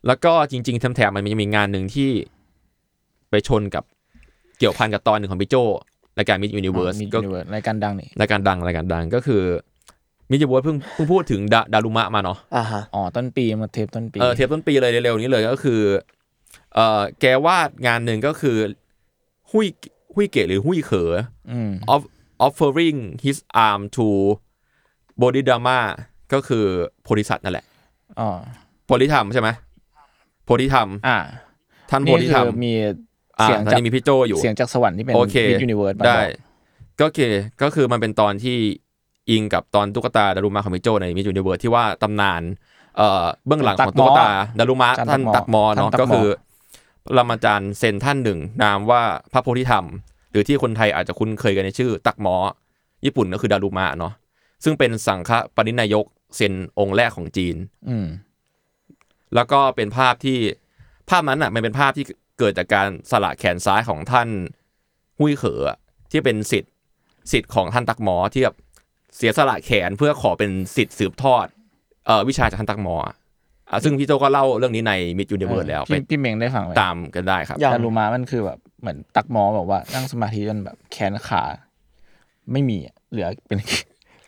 [0.08, 2.10] แล้วก็จริง ๆแถมๆมันมีมีงานหนึ่งที่
[3.30, 3.84] ไปชนกับ
[4.60, 5.56] เกี่ยวพันกับตอนหนึ่งของพี่โจ
[6.20, 9.44] รายการ Myth Universe Myth Universe รายการดังนี่รายการดังรายการดังก็คือ
[10.30, 15.82] มิดยูนิเวิร์สเพิ่งเพิ่งพูดถึงดาดารุมะมาเนาะอ่าฮะอ๋อต้นปีมาเทปต้นปีเออเทปต้นปีเลยเร็วๆนี้เลยก็คือ
[16.76, 18.58] เออแกวาดงานหนึ่งก็คือ
[19.52, 19.68] หุย
[20.14, 21.12] หุยเกะหรือหุยเขอ
[21.52, 22.04] อืม off
[22.46, 24.08] offering his arm to
[25.22, 25.80] Bodhidharma
[26.34, 26.66] ก็คือ
[27.04, 27.66] โพธิสัตว์นั่นแหละ
[28.20, 28.30] อ๋อ
[28.86, 29.50] โพธิธรรมใช่ไหม
[30.46, 31.18] โพธิธรรมอ่า
[31.90, 32.94] ท่านโพนี่ธิคืธรรมอมีอ่า
[33.44, 36.22] เสียงตอนจากนี้มีพี่โจอยู่เสียงจากสวรรค์ที่เป็นโอเคมิดยูนิเวิร์สได้
[37.00, 37.22] ก็โอเค
[37.62, 38.58] ก็คือมันเป็นตอนที่
[39.30, 42.42] อิงกับตอนตุ๊กตาดารุมะของพี่โจใน Myth Universe ที่ว่าตำนาน
[42.98, 46.28] เอ่อเบื้องหลังของตุ๊กตาดารุมะท่านตั๊กม้อเนาะก็คือ
[47.06, 49.86] ปรมาจารย์เซนท่านหนึ่ง นามว่าพระโพธิธรรม
[50.32, 52.36] หรือที่คนไทยอาจจะคุ้นเคยกันในชื่อ ตั๊กม้อ
[53.06, 54.14] ญี่ปุ่นก็คือดารุมะเนาะ
[54.64, 57.56] ซึ่งเป็นสังฆปรินายกเซนองค์แรกของจีน
[57.90, 58.08] อืม
[59.36, 60.38] แล้วก็เป็นภาพที่
[61.10, 62.06] ภาพนั้นอะ มันเป็นภาพที่
[62.40, 64.28] เกิดจากการสละแขนซ้ายของท่าน
[65.20, 65.78] หุยเขออะ
[66.12, 68.56] ที่เป็นศิษย์ศิษย์ของท่านตั๊กม้อที่แบบ
[69.18, 71.46] เสียสละแขนเพื่อขอเป็นศิษย์สืบทอด
[72.06, 73.16] เอ่อวิชาจากท่านตั๊กม้ออะ
[73.72, 81.44] อะซึ่งพี่โจก็เล่าเรื่องนี้ใน Myth Universe แล้วไปพี่พี่เมงได้ฟังไหมตามกันได้ครับยังดารุมามันคือแบบเหมือนตั๊กม้อแบบว่านั่งสมาธิจนแบบแขนขา
[82.52, 83.60] ไม่มีอะเหลือเป็น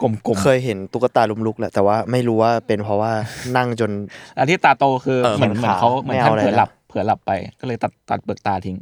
[0.02, 3.12] กลมเคยเห็นตุ๊กตาล้มลุกแหละแต่ว่าไม่รู้ว่าเป็นเพราะว่า
[3.58, 8.78] นั่งจนๆอันที่ตาโตคือเออเหมือนมันเหมือนเขาขาวเหมือนไม่ท่าเอานอะไรเผลอนะหลับ เผลอหลับไปก็เลยตัดตัดเปลือกตาทิ้ง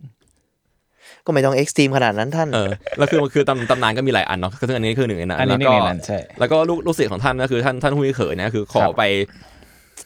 [1.25, 9.03] ก็ไม่ต้องเอ็กซ์ตรีมขนาดนั้นท่าน เออแล้วคือมันคือตำตำนานก็มีหลายอันเนาะซึ่งอันนี้คือหนึ่งในนั้นอันนี้แล้วก็หนึ่งในนั้นใช่ แล้วก็ลูกลูกศิษย์ของท่านก็คือท่านท่านหุยเขอเนี่ยคือขอครับไป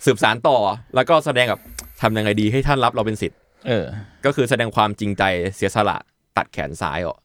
[0.06, 0.58] สืบสารต่อ
[0.96, 1.60] แล้วก็แสดงกับ
[2.02, 3.38] ทำยังไงดีให้ท่านรับเราเป็นศิษย์
[3.68, 3.86] เออ
[4.26, 5.24] ก็คือแสดงความจริงใจ
[5.56, 5.98] เสียสละ
[6.38, 7.20] ตัดแขนซ้ายออก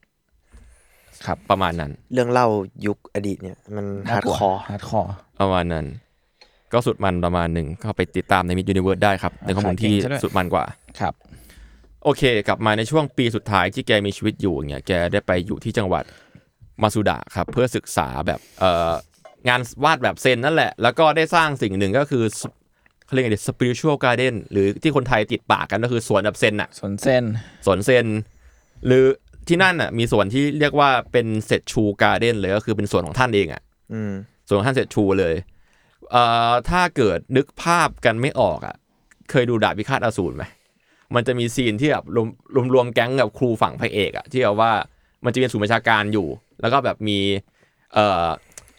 [1.25, 2.47] ครับ ประมาณนั้น เรื่องเล่า
[2.85, 5.85] ยุคอดีตเนี่ย มัน hardcore hardcoreประมาณนั้น
[6.73, 10.65] ก็สุดมันประมาณหนึ่งเข้าไปติดตามใน Myth Universe ได้ครับ ในข้อมูลที่เก่งซะด้วยสุดมันกว่า
[10.99, 11.13] ครับ
[12.03, 16.03] โอเค กลับมาในช่วงปีสุดท้ายที่แกมีชีวิตอยู่เนี่ยแกได้ไปอยู่ที่จังหวัด
[16.81, 18.91] มาซูดะครับ เพื่อศึกษาแบบเอ่อ
[19.47, 22.23] งานวาดแบบเซนนั่นแหละ แล้วก็ได้สร้างสิ่งหนึ่งก็คือ
[23.05, 27.23] เขาเรียกไงดี spiritual garden หรือที่คนไทยติดปากกันก็คือสวนแบบเซนอะสวนเซน
[27.65, 28.05] สวนเซน
[28.85, 29.03] หรือ
[29.47, 33.61] ที่นั่นอะมีสวนที่เรียกว่าเป็นเซตชูการ์เด้นเลยก็คือเป็นสวนของท่านเองอะ
[33.93, 34.11] อืม
[34.47, 35.35] สวนของท่านเซตชูเลย
[36.11, 38.75] เอ่อถ้าเกิดนึกภาพกันไม่ออกอะ
[39.29, 40.43] เคยดูดาบพิฆาตอสูรไหม
[41.15, 44.71] มันจะมีซีนที่แบบรวมรวมรวมแก๊งกับครูฝั่งพระเอกอะที่แบบว่า
[45.25, 46.27] มันจะเป็นศูนย์ประชาการอยู่
[46.61, 47.19] แล้วก็แบบมี
[47.93, 48.25] เอ่อ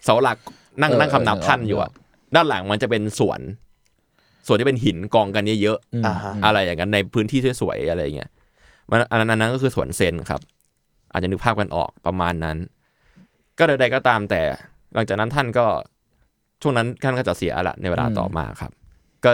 [0.05, 0.38] เสาหลัก
[0.81, 1.90] นั่งเออนั่งคำนับเออท่านอยู่อะ
[2.35, 3.40] ด้านหลังมันจะเป็นสวน
[4.47, 8.31] สวนที่เป็นหินกองกันเยอะๆอืมอ่าฮะอะไรอย่างนั้นในพื้นที่สวยๆอะไรอย่างเงี้ย
[8.90, 10.40] มันอันนั้นอันนั้นก็คือสวนเซนครับ
[11.12, 12.57] อาจจะนึกภาพกันออกประมาณนั้น
[13.59, 14.43] ก็ใดๆก็ตามแต่
[14.95, 15.66] หลังจากนั้นท่านก็
[16.62, 18.73] ช่วงนั้นท่านก็จะเสียละในเวลาต่อมาครับ
[19.25, 19.31] ก็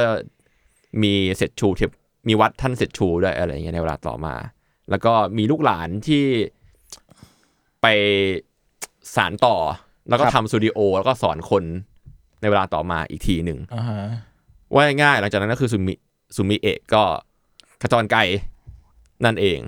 [1.03, 1.91] มีเสร็จชูเทป
[2.29, 4.35] มีวัดท่านเสร็จชูด้วยอะไรอย่างเงี้ยในเวลาต่อมา
[4.91, 6.25] แล้วก็มีลูกหลานที่
[7.83, 7.87] ไป
[9.17, 9.57] สารต่อ
[10.09, 11.65] แล้วก็ครับทำสตูดิโอแล้วก็สอนคน
[12.41, 14.01] ในเวลาต่อมาอีกทีหนึ่งอ่าฮะ
[14.75, 15.95] ว่าง่ายๆหลังจากนั้นก็คือซูมิ
[16.37, 17.03] ซูมิเอะก็
[17.83, 18.21] ขจรไกล
[19.25, 19.61] นั่นเอง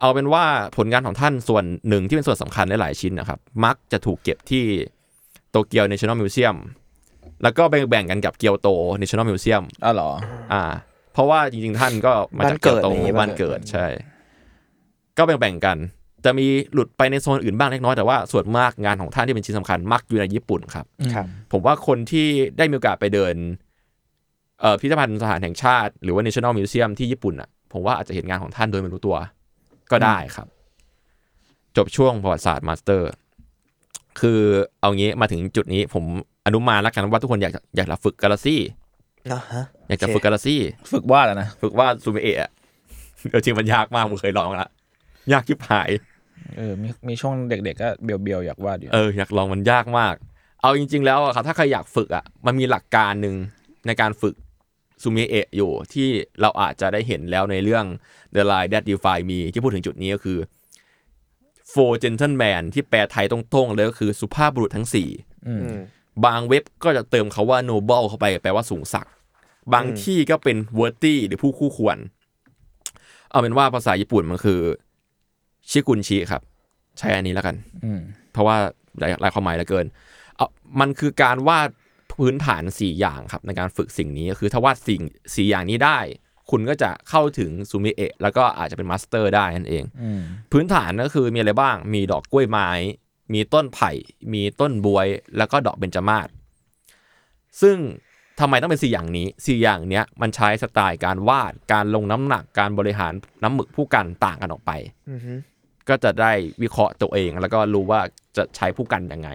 [0.00, 0.44] เอาเป็นว่า
[0.76, 4.64] ผลงานของท่านส่วนหนึ่งที่เป็นส่วนสำคัญหลายๆชิ้นนะครับ มักจะถูกเก็บที่
[4.95, 4.95] โต
[5.68, 6.56] เกียว National Museum
[7.42, 8.68] แล้วก็แบ่งๆกันกับเกียวโต
[9.00, 10.10] National Museum อ้าวเหรอ
[10.52, 10.62] อ่า
[11.12, 13.86] เพราะว่าจริงๆ ท่านก็มาจากเกียวโตบ้านเกิดอะไรอย่างงี้บ้านเกิดใช่
[15.18, 15.78] ก็แบ่งๆกัน
[16.24, 22.26] จะมีหลุดไปในโซนอื่นบ้างเล็กน้อยแต่ว่าส่วนมากงานของท่านที่เป็นชิ้นสำคัญมักอยู่ในญี่ปุ่นครับครับผมว่าคนที่
[22.58, 23.34] ได้มีโอกาสไปเดิน
[24.60, 29.16] เอ่อพิพิธภัณฑ์สถานแห่งชาติ หรือว่า National Museum ที่ญี่ปุ่นอะผมว่าอาจจะเห็นงานของท่านโดยไม่รู้ตัว
[29.90, 30.46] ก็ได้ครับ
[31.76, 33.10] จบช่วงประวัติศาสตร์ master
[34.20, 34.40] คือ
[34.80, 36.04] เอางี้มาถึงจุดนี้ผม
[36.46, 38.60] อนุมานแล้วกันว่าทุกคนอยากจะอยากจะฝึกกาลาซี่
[39.32, 40.60] นะฮะอยากจะฝึกกาลาซี่
[40.92, 42.50] ฝึกวาดอะนะฝึกวาดซูมิเอะอะ
[43.30, 44.68] เออจริงมันยากมากผมเคยลองละ
[45.32, 45.90] ยากยิบหาย
[46.56, 50.14] เออมีมีช่วงเด็กๆก็เบียวๆอยากวาดอยู่เอออยากลองมันยากมาก
[50.62, 53.34] เอาจริง ๆ แล้วอะครับถ้าใครอยากฝึกอะมันมีหลักการหนึ่ง
[53.86, 54.34] ในการฝึก
[55.02, 56.08] ซูมิเอะอยู่ที่
[56.40, 57.84] เราอาจจะได้เห็นแล้วในเรื่อง
[58.34, 60.38] The Line That Defy Me ที่พูดถึงจุดนี้ก็คือ
[61.72, 65.08] Four Gentlemen ที่แปลไทยตรงๆเลยก็คือสุภาพบุรุษทั้งสี่
[65.48, 65.80] อืมอืม
[66.26, 69.12] บางเว็บก็จะเติมคาว่า noble เข้าไปแปลว่าสูงสักดิ์
[69.74, 71.98] บางที่ก็เป็น worthy หรือผู้คู่ควร
[73.30, 74.60] เอาเป็นว่าภาษาญี่ปุ่นมันคือ
[75.70, 76.42] 四君子ครับ
[76.98, 78.00] ใช้อันนี้แล้วกันอืม
[78.32, 78.56] เพราะว่า
[78.98, 79.86] หลายหลายความหมายเหลือเกิน
[80.36, 80.46] เอา
[80.80, 81.68] มันคือการวาด
[82.12, 85.00] พื้นฐานสี่อย่างครับ ในการฝึกสิ่งนี้ก็คือถ้าวาดสิ่ง
[85.34, 85.98] สี่อย่างนี้ได้
[86.50, 90.20] คุณก็จะเข้าถึงซูมิเอะแล้วก็อาจจะเป็น master ได้นั่นเองอืม
[90.52, 92.70] พื้นฐานก็คือมีอะไรบ้างมีดอกกล้วยไม้
[93.34, 93.90] มีต้นไผ่
[94.32, 96.28] มีต้นบ๊วย แล้วก็ดอกเบญจมาศ
[97.60, 97.76] ซึ่ง
[98.40, 104.72] ทำไมต้องเป็นสี่อย่างนี้สี่อย่างเนี้ยมันใช้สไตล์การวาดการลงน้ำหนักการบริหารน้ำหมึกพู่กันต่างกันออกไป
[105.10, 105.34] อือฮึ
[105.88, 106.32] ก็จะได้
[106.62, 108.00] วิเคราะห์ตัวเอง แล้วก็รู้ว่า
[108.36, 109.30] จะใช้พู่กันยังไง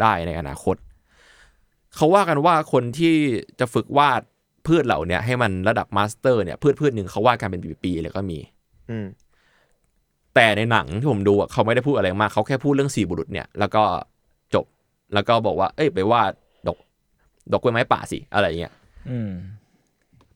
[0.00, 0.76] ได้ในอนาคต
[1.96, 3.14] เขาว่ากันว่าคนที่
[3.60, 4.22] จะฝึกวาด
[4.70, 8.38] พืชเหล่าเนี้ยให้มันระดับ master เนี่ยพืชพืชหนึ่งเขาวาดกันเป็นปีๆเลยก็มี
[8.90, 9.06] อืม
[10.34, 13.82] แต่ในหนังที่ผมดูอะเขาไม่ได้พูดอะไรมากเขาแค่พูดเรื่องสี่บุรุษเนี่ยแล้วก็
[14.54, 14.64] จบ
[15.14, 16.32] แล้วก็บอกว่า เอ้ยไปวาด
[16.66, 16.78] ดอก
[17.52, 18.72] ดอกกล้วยไม้ป่าสิอะไรอย่างเงี้ย
[19.10, 19.30] อืม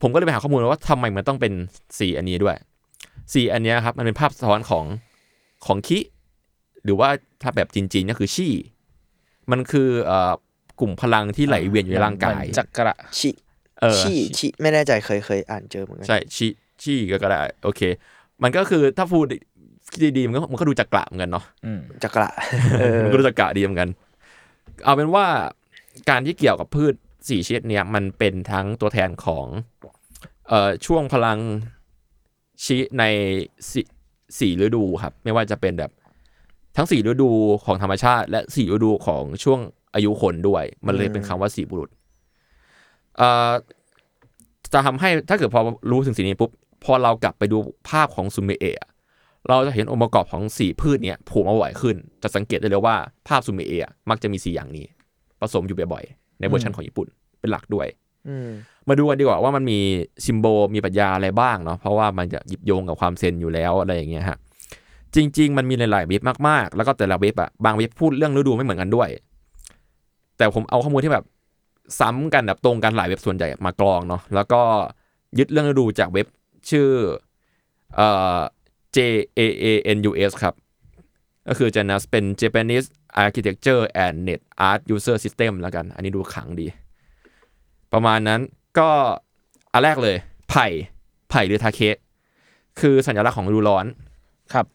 [0.03, 1.53] ผมก็เลยไปหาข้อมูลว่าทำไมมันต้องเป็น
[1.99, 2.57] สีอันนี้ด้วย
[3.32, 4.85] สีอันเนี้ยครับ มันเป็นภาพสะท้อนของ
[5.66, 5.99] ของคิ
[6.85, 7.09] หรือว่า
[7.43, 8.53] ถ้าแบบจีนๆก็คือชี่
[9.51, 10.32] มันคือเอ่อ
[10.80, 13.44] กลุ่มพลังที่ไหลเวียนอยู่ในร่างกายจักระชิเออ
[14.01, 16.51] ชิชิไม่แน่ใจเคยเคยอ่านเจอเหมือนกันใช่ชี่
[16.82, 17.80] ชี่ก็ก็ได้ โอเค
[18.43, 19.24] มันก็คือถ้าพูด
[20.16, 22.30] ดีๆมันก็มันก็ดูจักระเหมือนกันเนาะอืมจักระ
[22.80, 23.89] เออมันก็รู้จักกะดีเหมือนกัน
[24.85, 25.26] เอาเป็นว่า
[26.11, 26.95] การที่เกี่ยวกับพืช
[27.28, 29.47] สี่ชนิดเนี่ยมันเป็นทั้งตัวแทนของ
[30.49, 31.39] เอ่อช่วงพลัง
[32.64, 33.05] ชีใน
[33.70, 33.87] สี่
[34.39, 35.91] สี่ฤดูครับ ไม่ว่าจะเป็นแบบ
[36.76, 37.30] ทั้งสี่ฤดู
[37.64, 39.61] ของธรรมชาติ และสี่ฤดูของช่วง
[39.95, 41.91] อายุคนด้วย มันเลยเป็นคำว่าสี่บุรุษ
[43.16, 43.53] เอ่อ
[44.73, 45.61] จะทำให้ถ้าเกิดพอ
[45.91, 46.51] รู้ถึงสิ่งนี้ปุ๊บ
[46.85, 47.59] พอเรากลับไปดู
[47.89, 48.91] ภาพของซูมิเอะ
[49.49, 52.97] เราจะเห็นองค์ประกอบของสี่พืชเนี่ยโผล่มาบ่อยขึ้น จะสังเกตได้เลยว่า
[53.29, 54.87] ภาพซูมิเอะมักจะมีสี่อย่างนี้
[55.41, 57.09] ผสมอยู่บ่อยๆในเวอร์ชันของญี่ปุ่น
[57.41, 57.87] เป็นหลักด้วย
[58.29, 58.49] อืม
[58.89, 59.79] มาดูกันดีกว่าว่ามันมี
[60.27, 64.39] symbol มีปรัชญาอะไรบ้างเนาะเพราะว่ามันจะยึดโยงกับความเซนอยู่แล้วอะไรอย่างเงี้ยฮะ
[65.15, 69.09] จริง ๆ มันมีหลายๆเว็บมากๆ แล้วก็แต่ละเว็บอะบางเว็บพูดเรื่องฤดูไม่เหมือนกันด้วย
[70.37, 71.25] แต่ผมเอาข้อมูลที่แบบ
[72.01, 74.61] ซ้ำกันแบบตรงกันหลายเว็บส่วนใหญ่มากรองเนาะแล้วก็
[75.39, 76.26] ยึดเรื่องฤดูจากเว็บ
[76.70, 76.89] ชื่อ
[77.97, 78.41] เอ่อ
[78.97, 78.99] J
[79.39, 79.66] A A
[79.97, 80.55] N U S ครับ
[81.49, 82.89] ก็คือ Janus เป็น Japanese
[83.22, 86.66] Architecture and Net Art User System แล้วกัน อันนี้ดูขลังดี
[87.93, 88.41] ประมาณนั้น
[88.78, 88.89] ก็
[89.72, 90.16] อันแรกเลย
[90.51, 90.66] ไผ่
[91.30, 91.97] ไผ่หรือทาเคะ
[92.80, 93.87] คือสัญลักษณ์ของฤดูร้อน
[94.53, 94.66] ครับ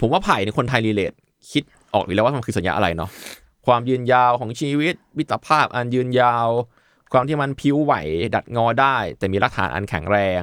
[0.00, 1.12] ผมว่าไผ่ในคนไทยรีเลท
[1.50, 1.62] คิด
[1.94, 3.10] ออกอยู่แล้วว่ามันคือสัญญาอะไรเนาะ
[3.66, 6.48] ความยืนยาวของชีวิตมิตรภาพอันยืนยาว
[7.12, 7.94] ความที่มันพิ้วไหว
[8.34, 10.42] ดัดงอได้ แต่มีรากฐานอันแข็งแรง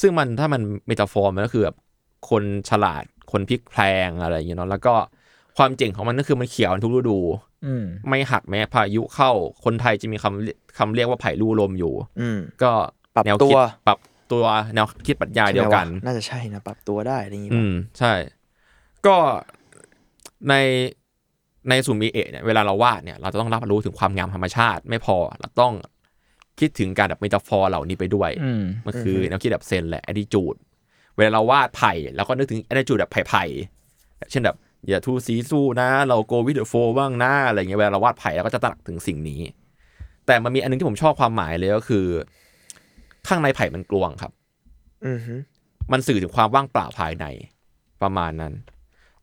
[0.00, 1.76] ซึ่งมันถ้ามันเมตาฟอร์มันก็คือแบบ
[2.30, 4.94] คนฉลาดคนพลิกแพลงอะไรอย่างเงี้ยเนาะแล้วก็
[5.56, 7.18] ความเจ๋งของมันก็คือมันเขียวทุกฤดู
[7.66, 9.30] อืมไม่หักแม้พายุเข้า
[9.64, 12.72] คนไทยจะมีคำคำเรียกว่าไผ่ลู่ลมอยู่อืมก็
[13.14, 13.98] ปรับแนวตัคิดวปรับ
[14.32, 18.12] ตัวแนวคิดปรัชญาเดียวกันใช่ไหมะน่าจะใช่นะ ปรับตัวได้อะไรอย่างงี้อืป่ะมใช่
[19.06, 19.16] ก็
[20.48, 20.54] ใน
[21.68, 25.72] ในซูมิเอะเนี่ยเวลาเราวาดเนี่ยเราจะต้องรับรู้ถึงความงามธรรมชาติ ไม่พอเราต้อง
[26.60, 30.58] คิดถึงการแบบเมตาฟอร์เหล่านี้ไปด้วยอืมมันคือแนวคิดแบบเซนแหละ attitude
[31.16, 34.56] เวลาเราวาดไผ่เราก็นึกถึง attitude แบบไผ่ๆเช่นแบบ
[34.88, 39.40] อย่าทูสีสู้นะ เรา go with the flow บ้างนะอะไรเงี้ยเวลาเราวาดไผ่เราก็จะตระหนักถึงสิ่งนี้
[40.26, 42.06] แต่มันมีอันนึงที่ผมชอบความหมายเลยก็คือ
[43.28, 44.32] ข้างในไผ่มันกลวงครับ
[45.06, 45.34] อือฮึ
[45.92, 47.26] มันสื่อถึงความว่างเปล่าภายใน
[48.02, 48.52] ประมาณนั้น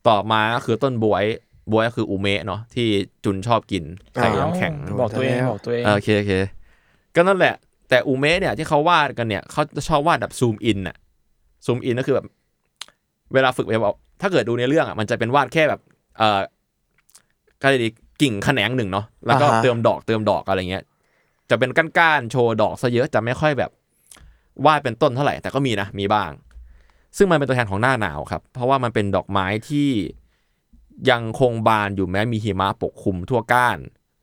[0.08, 1.24] ต่อมาก็คือต้นบวย
[1.72, 2.86] บวยก็คืออูเมะเนาะที่
[3.24, 3.84] จุนชอบกิน
[4.14, 6.32] ใส่น้ำแข็งบอกตัวเองบอกตัวเองเออโอเคโอเค
[7.14, 7.54] ก็นั่นแหละ
[7.88, 10.96] แต่อูเมะเนี่ยที่เขาวาดกันเนี่ยเขาจะชอบวาดแบบซูมอินอะ
[11.66, 12.26] ซูมอินก็คือแบบ
[13.34, 15.80] เวลาฝึกแบบถ้าเกิดดูในเรื่องอะมันจะเป็นวาดแค่แบบ
[16.18, 16.40] เออ
[17.62, 17.88] ก็เลยดี
[18.22, 20.84] กิ่งแขนงหนึ่งเนาะแล้วก็เติมดอกเติมดอกอะไรเงี้ย
[21.50, 23.70] จะเป็นก้านๆโชว์ดอกซะเยอะจะไม่ค่อยแบบ
[24.66, 26.30] วาดเป็นต้นเท่าไหร่แต่ก็มีนะมีบ้าง
[27.16, 29.88] ซึ่งมันเป็นตัวแทนของหน้าหนาวครับ เพราะว่ามันเป็นดอกไม้ที่
[31.10, 33.78] ยังคงบานอยู่แม้มีหิมะปกคลุมทั่วก้าน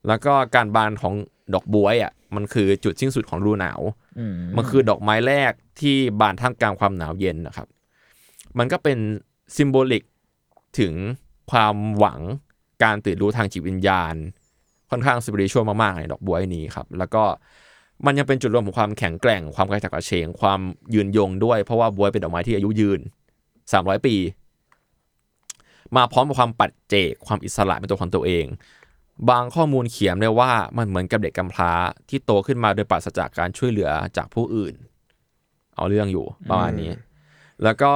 [0.08, 1.14] แล้วก็การบานของ
[1.54, 3.82] ดอกบัวอะมันคือจุดสิ้นสุดของฤดูหนาว
[4.20, 7.68] อืมมันคือดอกไม้แรกที่บานท่ามกลางความหนาวเย็นนะครับ
[8.58, 8.98] มันก็เป็น
[9.58, 10.04] ซิมโบลิก
[10.80, 10.94] ถึง
[11.52, 12.20] ความหวัง
[12.84, 14.16] การตื่นรู้ทางจิตวิญญาณ
[14.90, 17.24] ค่อนข้างสปิริชวลมากๆในดอกบัวนี้ครับ แล้วก็
[18.06, 20.60] มันยังเป็นจุดรวมของความแข็งแกร่ง ความกระฉับกระเฉง ความ
[20.94, 23.00] ยืนยงด้วย เพราะว่าบัวเป็นดอกไม้ที่อายุยืน
[23.52, 24.16] 300 ปี
[25.96, 28.46] มาพร้อมกับความปัจเจกความอิสระเป็นตัวของตัวเอง
[29.30, 31.72] บางข้อมูลเขียนได้ว่ามันเหมือนกับเด็กกำพร้า
[32.10, 34.76] ที่โตขึ้นมาโดยปราศจากการช่วยเหลือจากผู้อื่น
[35.76, 36.92] เอาเรื่องอยู่ประมาณนี้
[37.64, 37.92] แล้วก็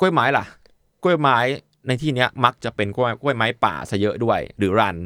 [0.00, 0.44] กล้วยไม้ล่ะ
[1.02, 1.38] กล้วยไม้
[1.86, 4.96] ในที่เนี้ยมักจะเป็นกล้วยกล้วยไม้ป่าซะเยอะด้วย หรือ 蘭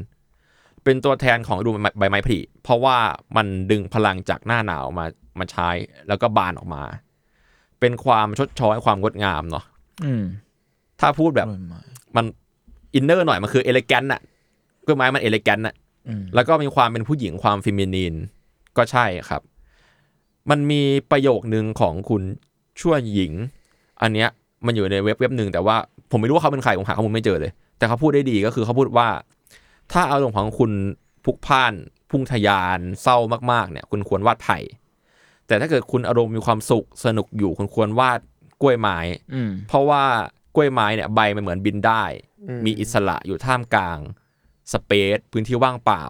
[0.84, 2.98] เป็นตัวแทนของฤดูใบไม้ผลิเพราะว่า
[3.36, 5.06] มันดึงพลังจากหน้าหนาวมา
[5.38, 5.68] มาใช้
[6.08, 6.82] แล้วก็บานออกมา
[7.80, 9.64] เป็นความชดช้อยความงดงามเนาะ
[10.04, 10.24] อืม
[11.00, 11.46] ถ้าพูดแบบ
[12.16, 12.24] มัน
[12.94, 14.20] inner หน่อยมันคือ elegant น่ะ
[14.84, 15.74] กล้วยไม้มัน elegant น่ะ
[16.08, 18.14] อืมแล้วก็มีความเป็นผู้หญิงความ feminine
[18.76, 19.42] ก็ใช่ครับ
[20.50, 22.22] มันมีประโยคนึงของคุณ
[22.80, 23.32] ชั่วหญิง
[24.02, 24.28] อันเนี้ย
[24.66, 25.76] มันอยู่ในเว็บเว็บหนึ่งแต่ว่า
[26.10, 29.08] ผมไม่รู้ว่าเขาเป็นใครผมหาข้อมูลไม่เจอเลย แต่เขาพูดได้ดีก็คือเขาพูดว่า
[29.92, 30.72] ถ้าอารมณ์ของคุณ
[31.24, 31.72] พลุกพล่าน
[32.10, 33.16] พุ่งทะยาน เศร้า
[33.52, 34.58] มากๆเนี่ย คุณควรวาดไผ่
[35.46, 38.18] แต่ถ้าเกิดคุณอารมณ์มีความสุขสนุกอยู่คุณควรวาด
[38.62, 38.98] กล้วยไม้
[39.34, 40.04] อืมเพราะว่า
[40.56, 42.04] กล้วยไม้เนี่ยใบมันเหมือนบินได้
[42.66, 43.98] มีอิสระอยู่ท่ามกลาง
[44.72, 46.04] สเปซพื้นที่ว่างเปล่า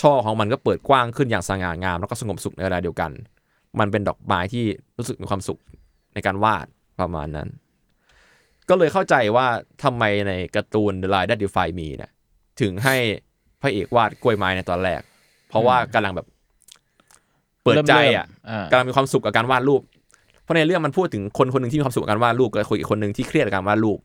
[0.00, 3.10] ช่อของมันก็เปิดกว้างขึ้นอย่างสง่างาม แล้วก็สงบสุขในเวลาเดียวกัน
[3.78, 4.64] มันเป็นดอกไม้ที่
[4.98, 5.60] รู้สึกมีความสุข
[6.14, 6.66] ในการวาด
[7.00, 7.48] ประมาณนั้น
[8.68, 9.46] ก็เลยเข้าใจว่า
[9.82, 12.10] ทำไมในการ์ตูน The Line That Defy Me เนี่ย
[12.60, 12.96] ถึงให้
[13.62, 15.00] พระเอกวาดกล้วยไม้ในตอนแรก
[15.48, 16.26] เพราะว่ากำลังแบบ
[17.62, 19.99] เปิดใจอะเริ่มๆอ่ากำลังมีความสุขกับการวาดรูปเพ
[20.50, 23.98] ราะในเรื่องมันพูดถึงคนคนหนึ่งที่มีความสุขกับการวาดรูปกับคนอีกคนหนึ่งที่เครียดกับการวาดรูป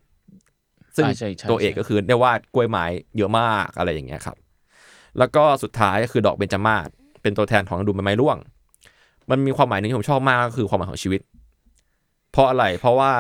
[0.96, 2.86] ซึ่งอ่าใช่ใช่ตัวเอกใช่ก็คือได้วาดกล้วยไม้
[3.18, 4.38] เยอะมากอะไรอย่างเงี้ยครับ
[5.18, 6.88] แล้วก็สุดท้ายก็คือดอกเบญจมาศ
[7.22, 8.38] เป็นตัวแทนของฤดูใบไม้ร่วง
[9.30, 11.22] มันมีความหมายหนึ่งที่ผมชอบมากก็คือความหมายของชีวิต
[12.32, 13.12] เพราะอะไรเพราะว่า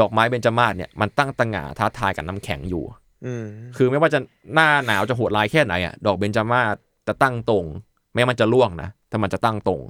[0.00, 2.82] ดอกไม้เบญจมาศเนี่ยมันตั้งตระหง่าท้าทายกับน้ำแข็งอยู่
[3.26, 3.44] อืม
[3.76, 4.18] คือไม่ว่าจะ
[4.54, 6.74] หน้าหนาวจะโหดร้ายแค่ไหนอะดอกเบญจมาศ
[7.08, 7.64] จะตั้งตรง
[8.14, 9.80] แม้มันจะร่วงนะแต่มันจะตั้งตรง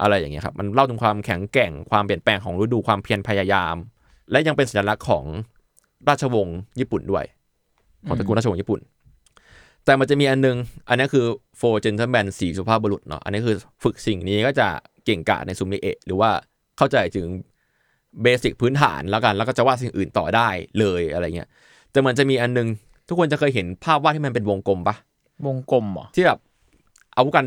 [0.00, 3.74] อะไรอย่างเงี้ยครับมันเล่าถึงความแข็งแกร่งความเปลี่ยนแปลงของฤดูความเพียรพยายาม
[4.30, 5.24] และยังเป็นสัญลักษณ์ของ
[6.08, 7.24] ราชวงศ์ญี่ปุ่นด้วย
[8.06, 8.80] ของตระกูลราชวงศ์ญี่ปุ่น
[9.84, 10.56] แต่มันจะมีอันนึง
[10.88, 11.24] อันนี้คือ
[11.60, 14.68] four gentlemen สี่สุภาพบุรุษเนาะอันนี้คือฝึกสิ่งนี้ก็จะ
[15.04, 16.30] เก่งกาจในซูมิเอะหรือว่า
[16.78, 17.26] เข้าใจถึง
[18.22, 20.48] เบสิกพื้นฐานแล้วกัน แล้วก็จะวาดสิ่งอื่นต่อได้
[20.78, 21.48] เลยอะไรเงี้ย
[21.90, 22.68] แต่มันจะมีอันนึง
[23.08, 24.96] ทุกคนจะเคยเห็นภาพวาดที่มันเป็นวงกลมปะ
[25.46, 26.38] วงกลมเหรอที่แบบ
[27.12, 27.44] เอาผู้กัน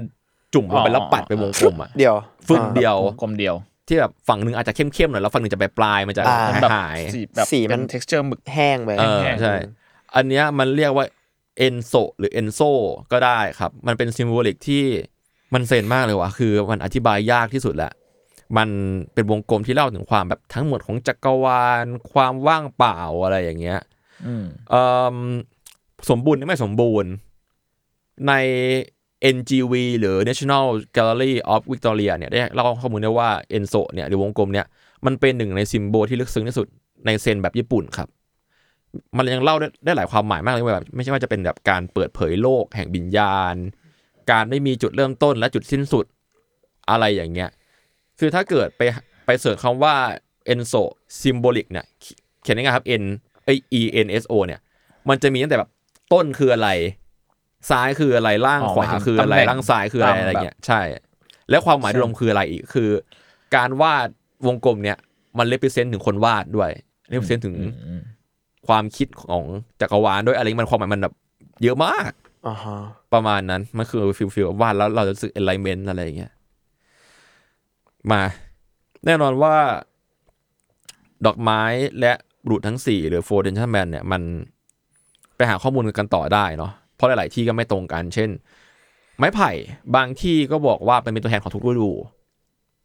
[0.53, 2.15] จุ่มลงไปอ๋อแล้วปัดไปวงกลมอะเดี๋ยว
[2.47, 3.55] ฟึ่งเดียววงกลมเดียว
[3.87, 9.55] ที่แบบฝั่งหนึ่งอาจจะเข้มๆหน่อยแล้วฝั่งหนึ่งจะไปปลายๆมันจะอ่าหายแบบหายสีแบบสีมันเป็น texture หมึกแห้งไปเออแห้งๆใช่
[10.15, 11.05] อันเนี้ยมันเรียกว่า
[11.57, 12.59] เอนโซหรือเอนโซ
[13.11, 14.83] ก็ได้ครับ มันเป็นซิมโบลิกที่
[15.53, 17.91] มันเซนมากเลยว่ะคือมันอธิบายยากที่สุดแหละ
[18.57, 18.69] มัน
[19.13, 23.79] เป็นวงกลมที่เล่าถึงความแบบทั้งหมดของจักรวาล ความว่างเปล่าอะไรอย่างเงี้ย
[24.25, 25.15] อืมเอิ่ม
[26.09, 27.11] สมบูรณ์หรือไม่สมบูรณ์
[28.27, 28.33] ใน
[29.35, 30.65] NGV หรือ National
[30.95, 34.65] Gallery of Victoria เนี่ยได้เล่าข้อมูลได้ว่าเอนโซเนี่ยหรือวงกลมเนี่ย
[35.05, 36.67] มันเป็นหนึ่งในซิมโบลที่ลึกซึ้งที่สุด
[37.05, 38.07] ในเซนแบบญี่ปุ่นครับ
[39.17, 43.55] มันยังเล่าได้ไดหลายความหมายมากเลยว่าแบบไม่ใช่ว่าจะเป็นแบบการเปิดเผยโลกแห่งวิญญาณ
[44.31, 46.05] การไม่มีจุดเริ่มต้นและจุดสิ้นสุด
[46.89, 47.49] อะไรอย่างเงี้ย
[48.19, 48.81] คือถ้าเกิดไป
[49.25, 49.95] ไปเสิร์ชคำว่า
[50.53, 50.83] enso
[51.21, 51.85] symbolic เนี่ย
[52.41, 53.03] เขียนง่ายๆครับ n
[53.45, 53.49] ไอ
[53.79, 54.59] e n s o เนี่ย
[55.09, 55.69] มันจะมีตั้งแต่แบบ
[56.13, 56.69] ต้นคืออะไร
[57.69, 60.81] ซ้ายคืออะไรล่างอ๋อขวาหมายถึงคืออะไรตำแหน่งล่างซ้ายคืออะไรตามอะไรแบบเงี้ยใช่
[61.49, 62.89] แล้วความหมายรวมคืออะไรอีกคือ
[63.55, 64.07] การวาด
[64.47, 64.97] วงกลมเนี่ย
[65.37, 66.71] มันเล p เ e เซนต์ถึงคนวาดด้วย
[67.09, 67.55] เล p เ e เซนต์ถึง
[67.87, 68.01] อืม
[68.67, 69.43] ความคิดของ
[69.81, 71.13] จักรวาลด้วยอะไรมันความหมายมันแบบ
[71.63, 72.11] เยอะมาก
[72.47, 72.77] อ่าฮะ
[73.13, 76.31] ประมาณนั้น มันคือ feel feel วาดแล้วเราจะรู้สึก alignment อะไรอย่างเงี้ย
[78.11, 78.21] มา
[79.05, 79.55] แน่นอนว่า
[81.25, 81.61] ดอกไม้
[81.99, 84.21] และบุรุษทั้งสี่หรือ four gentlemen เนี่ย มัน
[85.35, 88.29] ไปหาข้อมูลกันต่อได้เนาะ เพราะหลาย ๆ ที่ก็ไม่ตรงกัน เช่น
[89.17, 89.51] ไม้ไผ่
[89.95, 91.91] บางที่ก็บอกว่าเป็นตัวแทนของทุกฤดู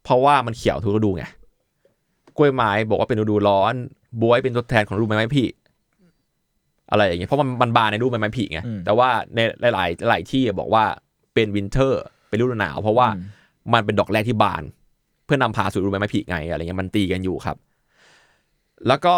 [0.03, 1.23] เพราะว่ามันเขียวทุกฤดูไง
[2.37, 3.73] กล้วยไม้บอกว่าเป็นฤดูร้อน
[4.21, 5.45] บวยเป็นตัวแทนของฤดูใบไม้ผลิ
[6.91, 9.39] อะไรอย่างเงี้ยเพราะมันมันบานในฤดูใบไม้ผลิไงแต่ว่าใน
[9.73, 10.83] หลาย ๆ หลายที่บอกว่า
[11.33, 13.07] เป็นวินเทอร์ เป็นฤดูหนาว เพราะว่า
[13.73, 14.63] มันเป็นดอกแรกที่บาน
[15.25, 17.57] เพื่อนำพาสู่ฤดูใบไม้ผลิไงอะไรเงี้ยมันตีกันอยู่ครับ
[18.87, 19.15] แล้วก็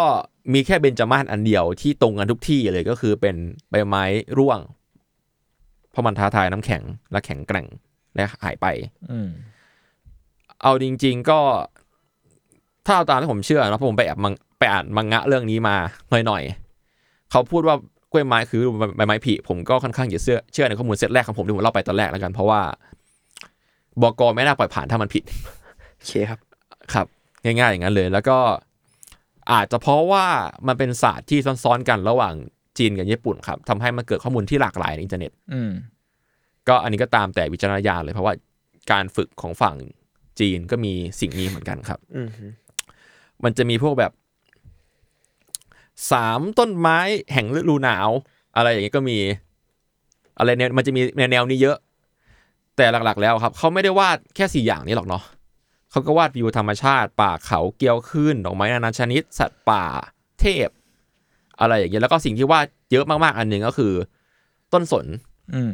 [0.52, 3.36] มีแค่เบญจมาศอันเดียวที่ตรงกันทุกที่เลยก็คือเป็น
[3.70, 4.04] ใบไม้
[4.38, 4.58] ร่วง
[5.92, 6.82] เพราะมันท้าทายน้ำแข็ง
[7.12, 7.66] และแข็งแกร่ง
[8.14, 8.66] และหายไป
[9.10, 9.28] อืม
[10.62, 11.40] เอาจริง ๆก็
[12.86, 15.76] ถ้าเอาตามที่ผมเชื่อนะเพราะผมไปแอบมังไปอ่านมังงะเรื่องนี้มา
[16.10, 17.76] หน่อยๆเขาพูดว่า
[18.12, 18.60] กล้วยไม้คือ
[18.96, 22.60] ใบไม้ผลิผมก็ค่อนข้างจะเชื่อเชื่อในข้อมูลเซตแรกของผมที่ผมเล่าไปตอนแรกแล้วกัน เพราะว่า
[24.02, 25.24] บกไม่น่าปล่อยผ่านถ้ามันผิด
[25.96, 26.40] โอเคครับ
[26.92, 27.06] ครับ
[27.44, 28.38] ง่ายๆอย่างนั้นเลย แล้วก็
[29.52, 30.26] อาจจะเพราะว่า
[30.66, 32.34] มันเป็นศาสตร์ที่ซ้อนๆกันระหว่าง
[32.78, 35.72] จีนกับญี่ปุ่นครับทำให้มันเกิดข้อมูลที่หลากหลายในอินเทอร์เน็ตอืม
[36.68, 38.34] ก็อันนี้ก็ตามแต่วิจารณญาณเลยเพราะว่า
[38.92, 39.76] การฝึกของฝั่ง
[40.40, 42.46] จีนก็มีสิ่งนี้เหมือนกันครับอืมฮึ
[43.44, 44.12] มันจะมีพวกแบบ
[46.12, 46.98] สามต้นไม้
[47.32, 48.08] แห่งฤดูหนาว
[48.56, 49.18] อะไรอย่างเงี้ยก็มี
[50.38, 51.76] อะไรเนี่ยมันจะมีแนวแนวนี้เยอะ
[52.76, 55.22] แต่หลักๆ แล้วครับเขาไม่ได้วาดแค่สี่อย่างนี้หรอกเนาะ
[55.90, 59.84] เขาก็วาดวิวธรรมชาติ ป่าเขาเกลียวขึ้นดอกไม้นานาชนิด สัตว์ป่า
[60.40, 60.68] เทพ
[61.60, 63.92] อะไรอย่างเงี้ยแล้วก็สิ่งที่วาดเยอะมากๆอันหนึ่งก็คือ
[64.72, 65.06] ต้นสน
[65.54, 65.72] อืม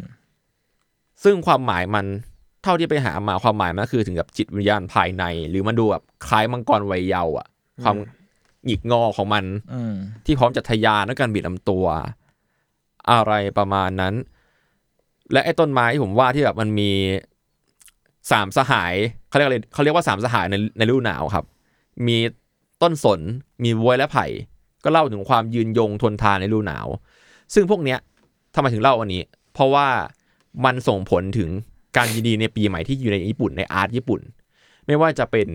[1.24, 2.06] ซึ่งความหมายมัน
[2.62, 7.46] เท่าที่ไปหามาความหมายมันก็คือถึงกับจิตวิญญาณภายใน หรือมันดูแบบคล้ายมังกรวัยเยาว์อะ
[7.82, 7.96] ความ
[8.64, 9.94] หงิกงอของมันอืม
[10.26, 11.86] ที่พร้อมจะทะยานด้วยการบิดลำตัว
[13.10, 14.14] อะไรประมาณนั้น
[15.32, 16.90] และไอ้ต้นไม้ที่ผมว่าที่แบบมันมี
[18.30, 18.94] สามสหาย
[19.28, 21.44] เขาเรียกอะไรเขาเรียกว่าสามสหายในในฤดูหนาวครับ
[22.06, 22.16] มี
[22.82, 23.20] ต้นสน
[23.64, 24.26] มีบวยและไผ่
[24.84, 26.86] ก็เล่าถึงความยืนยงทนทานในฤดูหนาว
[27.54, 27.98] ซึ่งพวกเนี้ย
[28.54, 29.22] ทำไมถึงเล่าอันนี้
[29.54, 29.86] เพราะว่า
[30.64, 31.50] มันส่งผลถึง
[31.96, 34.20] การยินดีในปีใหม่ที่อยู่ในญี่ปุ่นใน art ญี่ปุ่น
[34.86, 35.48] ไม่ว่าจะเป็น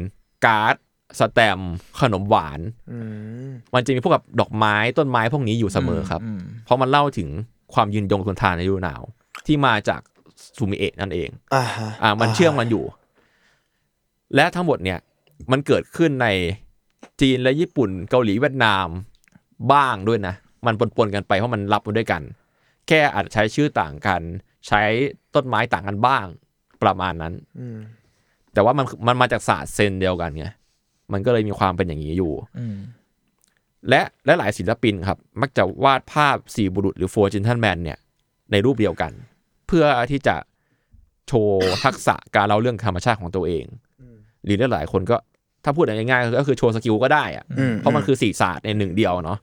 [0.45, 0.75] การ์ด
[1.19, 2.59] สแตมป์ขนมหวาน
[2.91, 2.99] อื
[3.47, 7.29] มมันจะมีพวกแบบดอกไม้ต้นไม้พวกนี้อยู่เสมอครับเพราะมันเล่าถึง
[7.73, 9.01] ความยืนยงทนทานในฤดูหนาว
[9.45, 10.01] ที่มาจาก
[10.57, 12.83] ซูมิเอะนั่นเองอ่าฮะอ่ามันเชื่อมกันอยู่
[14.35, 14.99] และทั้งหมดเนี่ย
[15.51, 16.27] มันเกิดขึ้นใน
[17.21, 18.87] จีนและญี่ปุ่นเกาหลีเวียดนาม
[19.73, 20.35] บ้างด้วยนะ
[20.65, 22.21] มันปนๆกันไปเพราะมันรับมาด้วยกัน
[22.87, 24.21] แค่อาจจะใช้ชื่อต่างกัน
[24.67, 24.81] ใช้
[25.35, 26.25] ต้นไม้ต่างกันบ้าง
[26.83, 27.77] ประมาณนั้นอืม
[28.53, 30.45] แต่ว่ามันมันมาจากศาสตร์เซนเดียวกันไง
[31.13, 32.77] มันก็เลยมีความเป็นอย่างนี้อยู่อืม
[33.89, 37.99] และและหลายศิลปินครับ มักจะวาดภาพสี่บุรุษหรือ four gentlemen เนี่ย
[38.51, 39.11] ในรูปเดียวกัน
[39.67, 40.35] เพื่อที่จะ
[41.27, 43.65] โชว์ทักษะการเล่าเรื่องธรรมชาติของตัวเอง
[44.43, 45.17] หรือหลายๆคนก็
[45.63, 49.39] ถ้าพูดง่ายๆก็คือโชว์ skill ก็ได้อะอืมเพราะมันคือสี่ศาสตร์ในหนึ่งเดียวเนาะ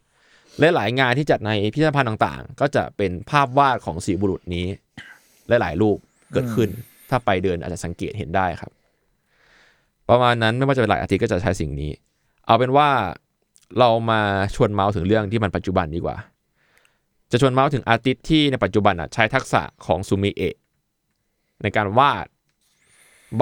[0.61, 4.67] และหลายงานที่จัดในพิพิธภัณฑ์ต่างๆ ก็จะเป็นภาพวาดของสี่บุรุษนี้
[5.49, 5.99] และหลายรูป
[6.33, 6.69] เกิดขึ้น
[7.11, 8.71] ถ้าไปเดินอาจจะสังเกตเห็นได้ครับ
[10.09, 11.91] ประมาณนั้นไม่ว่าจะเป็นหลายอาทิตย์ก็จะใช้สิ่งนี้
[12.47, 12.89] เอาเป็นว่า
[13.79, 14.21] เรามา
[14.55, 16.17] ชวนเม้าท์ถึงเรื่องที่มันปัจจุบันดีกว่า
[17.31, 20.57] จะชวนเม้าท์ถึง artist ที่ในปัจจุบันอะใช้ทักษะของซูมิเอะ
[21.63, 22.27] ในการวาด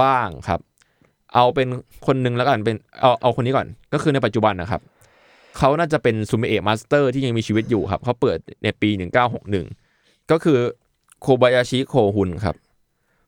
[0.01, 0.61] บ้างครับ
[1.35, 1.69] เอาเป็น
[2.07, 4.81] คนหนึ่งแล้วกันเป็นเอาเอาคนนี้ก่อน ก็คือในปัจจุบันนะครับ
[5.59, 8.91] เขาน่าจะเป็นซูมิเอะ master ที่ยังมีชีวิตอยู่ครับเขาเกิดในปี
[9.61, 10.59] 1961 ก็คือ
[11.21, 12.57] โคบายาชิโคฮุนครับ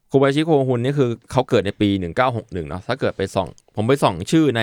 [0.08, 1.88] โคบายาชิโคฮุนนี่คือเขาเกิดในปี
[2.28, 4.62] 1961เนาะถ้าเกิดไปส่อง ผมไปส่องชื่อใน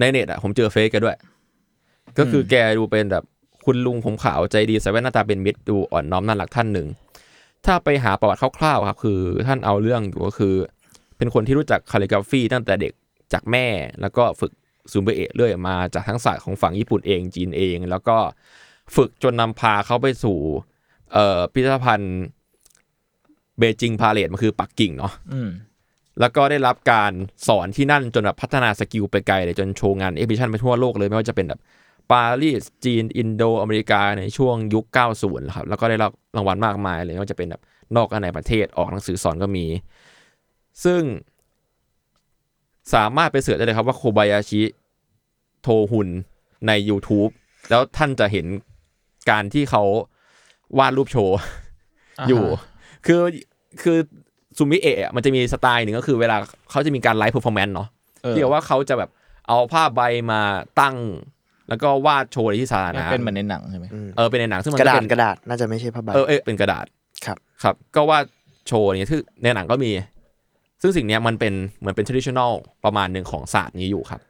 [0.00, 1.16] ในเน็ตอะผมเจอ Face แกด้วย
[2.18, 3.24] ก็คือแกดูเป็นแบบ
[3.64, 6.86] คุณลุงผมขาวใจดีใส่แว่นหน้าตาเป็นมิตรดูอ่อนน้อมน่ารักท่านหนึ่ง
[7.66, 10.54] ถ้าไปหาประวัติคร่าวๆครับ คือท่านเอาเรื่องอยู่ก็คือ
[11.22, 12.92] เป็นคนที่รู้จัก calligraphy ตั้งแต่เด็ก
[13.32, 13.66] จากแม่
[14.00, 14.52] แล้วก็ฝึก
[14.92, 18.16] ซูมิเอะเรื่อยมาจากทั้งศาสตร์ของฝั่งญี่ปุ่นเองจีนเอง แล้วก็
[18.96, 20.38] ฝึกจนนำพาเขาไปสู่
[21.12, 22.14] เอ่อพิพิธภัณฑ์
[23.58, 25.50] Beijing Palace มันคือปักกิ่งเนาะอืม
[26.20, 27.12] แล้วก็ได้รับการ
[27.46, 31.60] สอนที่นั่นจนแบบพัฒนา skill ไปไกลเลยจนโชว์งาน exhibition ไปทั่วโลกเลยไม่ว่าจะเป็นแบบ
[32.10, 34.84] ปารีสจีน อินโดอเมริกาในช่วงยุค
[35.20, 37.62] 90 ครับ แล้วก็ได้รับรางวัลมากมายเลยไม่ว่าจะเป็นแบบ
[37.96, 39.64] นอกและในประเทศออกหนังสือสอนก็มี
[40.84, 41.02] ซึ่ง
[42.94, 44.62] สามารถไป search ได้เลยครับว่าโคบายาชิ
[45.62, 46.08] โคฮุน
[46.66, 47.32] ใน YouTube
[47.70, 48.46] แล้วท่านจะเห็น
[49.30, 49.82] การที่เขา
[50.78, 51.38] วาดรูปโชว์
[52.28, 52.44] อยู่
[53.06, 53.20] คือ
[53.82, 53.98] คือ
[54.58, 56.36] ซูมิเอะมันจะมีสไตล์หนึ่งก็คือเวลา
[56.70, 57.88] เขาจะมีการ live performance เนาะ
[58.22, 59.10] เออที่ว่าเขาจะแบบ
[59.48, 60.02] เอาผ้าใบ
[60.32, 60.40] มา
[60.80, 60.96] ตั้ง
[61.68, 66.86] แล้วก็วาดโชว์ในที่สาธารณะเป็นเหมือนในหนังใช่ไหมเออเป็นในหนังซึ่งมันกระดาษเป็นกระดาษน่าจะไม่ใช่ผ้าใบเออเออเป็นกระดาษ
[67.26, 68.24] ครับครับ ก็วาด
[68.66, 69.90] โชว์อย่างเงี้ยที่ในหนังก็มี
[70.82, 72.52] ซึ่งสิ่งเนี้ยมันเป็นเหมือนเป็น traditional
[72.84, 74.20] ประมาณหนึ่งของศาสตร์นี้อยู่ครับ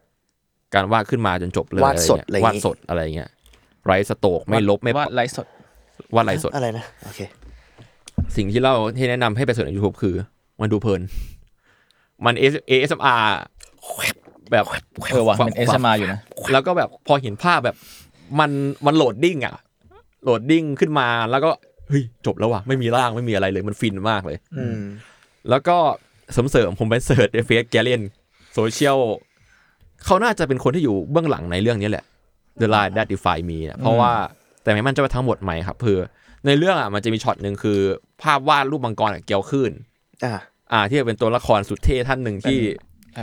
[0.74, 3.30] การวาดขึ้นมาจนจบเลยวาดสดอะไรอย่างวาดงี้สดอะไรเงี้ย
[3.86, 5.46] ไรสโตกไม่ลบไม่ว่าไลฟ์สด
[6.14, 7.20] วาดไรสดอะไรนะโอเค
[8.36, 10.14] สิ่งที่เราที่แนะนำให้ไปเสิร์ชใน YouTube คือ
[10.60, 11.00] มันดูเพลิน
[12.24, 12.34] มัน
[12.70, 13.22] ASMR
[14.52, 14.64] แบบ
[15.12, 16.18] เออว่ะเป็น ASMR อยู่นะ
[16.52, 17.76] แล้วก็แบบพอเห็นภาพแบบ
[18.40, 18.50] มัน
[18.86, 19.54] มัน loading อะ
[20.22, 21.50] loading ขึ้นมาแล้วก็
[21.88, 24.80] เฮ้ยจบแล้วว่ะไม่มีร่างไม่มีอะไรเลยมันฟินมากเลย อืม
[25.50, 25.76] แล้วก็
[26.32, 28.02] เสริมเสริมๆผมไป search ในเฟซแกเลียน
[28.54, 28.98] โซเชียล
[30.04, 32.04] เขาน่าจะเป็นคนที่อยู่เบื้องหลังในเรื่องนี้แหละ
[32.60, 34.12] The Line That Defines Me เนี่ยเพราะว่า
[34.62, 35.98] แต่ไม่มั่นใจว่าทั้งหมดไหมครับคือ
[36.46, 37.78] ในเรื่องอะมันจะมีช็อตหนึ่งคือ
[38.22, 39.70] ภาพวาดรูปมังกรกับเกลียวคลื่น
[40.24, 40.32] อ่า
[40.72, 42.58] อ่า ที่เป็นตัวละครสุดเท่ท่านหนึ่งที่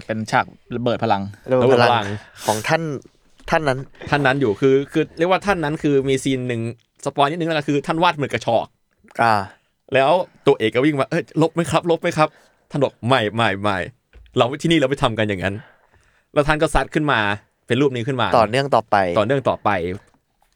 [0.06, 0.46] เป็นฉาก
[0.76, 1.22] ระเบิดพลัง
[1.52, 2.08] ระเบิดระเบิดพพลัลังง
[2.46, 2.82] ของท่าน
[3.50, 3.80] ท่านนั้น
[4.10, 6.62] ท่านนั้นอยู่คือคือเรียกว่าท่านนั้นคือมีซีนหนึ่ง
[7.06, 8.66] spoil นิดนึงแล้วกันคือ ท่านวาดเหมือนกระฉอก
[9.22, 9.36] อ่า
[9.94, 10.12] แล้ว
[10.48, 12.30] ตัวเอกก็วิ่งมาเอ้ยลบไหมครับ ลบไหมครับ
[12.70, 13.78] ท่านบอกไม่ไม่ไม่
[14.38, 15.56] เราที่นี่เราไม่ทำกันอย่างนั้น
[16.34, 17.20] แล้วท่านก็ซัดขึ้นมา
[17.68, 19.70] เป็นรูปนี้ขึ้นมา ต่อเนื่องต่อไป ต่อเนื่องต่อไป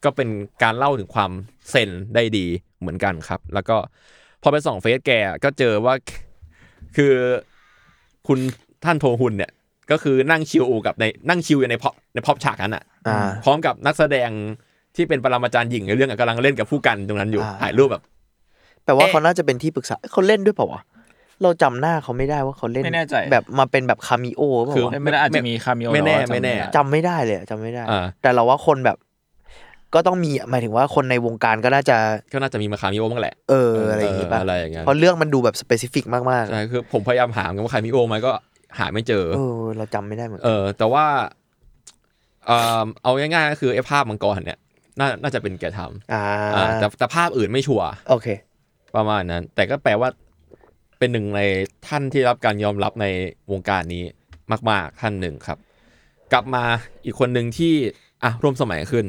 [0.03, 0.30] ก็เป็น
[0.64, 1.32] การเล่าถึงความ
[1.70, 2.45] เซนได้ดี
[2.80, 3.76] เหมือนกันครับ แล้วก็
[4.41, 5.11] พอไปส่องเฟซแก
[5.43, 5.93] ก็เจอว่า
[6.97, 7.14] คือ
[8.28, 8.39] คุณ
[8.86, 9.51] ท่านโทฮุนเนี่ย
[9.91, 14.30] ก็คือนั่งชิลกับในนั่งชิลอยู่ในพอในพอบฉากนั้นอะอ่าพร้อมกับนักแสดง
[14.95, 18.03] ที่เป็นปรมาจารย์หญิงในเรื่องอะกำลังเล่นกับผู้กันตรงนั้นอยู่อ่าถ่ายรูปแบบ
[18.84, 20.82] แปลว่าเอ๊ะเขาน่าจะเป็นที่ปรึกษาเขาเล่นด้วยเปล่าวะ
[21.43, 28.97] เราจำหน้าเขาไม่ได้ว่าเขาเล่นไม่แน่ใจแบบมาเป็นแบบคามิโอเปล่าคือวะไม่ได้อาจจะมีคาเมโอไม่แน่ต่ว่าไม่แน่จำไม่ได้จำไม่ได้เลยอะจำไม่ได้อ่าแต่เราว่าคนแบบ
[29.93, 31.97] ก็ต้องมีหมายถึงว่าคนในวงการก็น่าจะ
[32.33, 38.31] ก็น่าจะมีมาคามิโอบ้างแหละเอออะไรอย่างงี้ป่ะอะไรอย่างเงี้ยเพราะเรื่องมันดูแบบสเปซิฟิกมากใช่คือผมพยายามหากันว่าคามิโอไหมก็
[38.79, 41.05] หาไม่เจอๆเออเราจำไม่ได้เหมือนเอกันอแต่ว่า
[42.45, 44.59] เอ่อเอาง่ายๆก็คือไอ้ภาพมังกรเนี่ย
[44.99, 48.27] น่าน่าจะเป็นแกทอ่าำอ่าแต่แต่ภาพอื่นไม่ชัวร์โอเค
[48.95, 50.09] ประมาณนั้น แต่ก็แปลว่า
[51.03, 51.41] เป็นหนึ่งใน
[51.87, 53.07] ท่านที่รับการยอมรับใน
[53.51, 54.03] วงการนี้
[54.69, 55.57] มาก ๆ ท่านหนึ่งครับ
[56.31, 56.63] กลับมา
[57.05, 57.73] อีกคนหนึ่งที่
[58.23, 59.05] อะร่วมสมัยขึ้น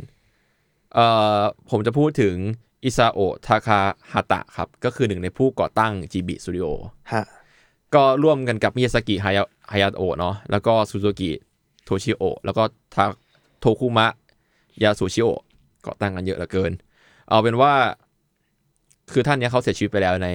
[0.94, 1.06] เอ่
[1.38, 1.40] อ
[1.70, 2.34] ผมจะพูดถึง
[2.84, 3.80] อิซาโอะทาคา
[4.12, 6.68] ฮาตะครับ ก็คือหนึ่งในผู้ก่อตั้ง Ghibli Studio
[7.12, 7.24] ฮะ
[7.94, 9.42] ก็ร่วมกันกับมิยาสกิฮายา
[9.72, 11.30] ฮายาโอะเนาะแล้วก็ซูซูกิ
[11.84, 12.62] โทชิโอะแล้วก็
[12.94, 13.04] ทา
[13.60, 14.06] โทคุมะ
[14.82, 15.40] ยาสุชิโอะ
[15.86, 16.72] ก่อตั้งกันเยอะเหลือเกิน
[17.28, 17.72] เอาเป็นว่า
[19.12, 20.28] คือท่านเนี้ยเขาเสียชีวิตไปแล้วใน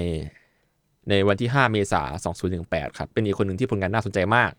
[1.09, 4.51] ในวันที่ 5 เมษายน 2018 ครับ เป็นอีกคนหนึ่งที่ผลงานน่าสนใจมาก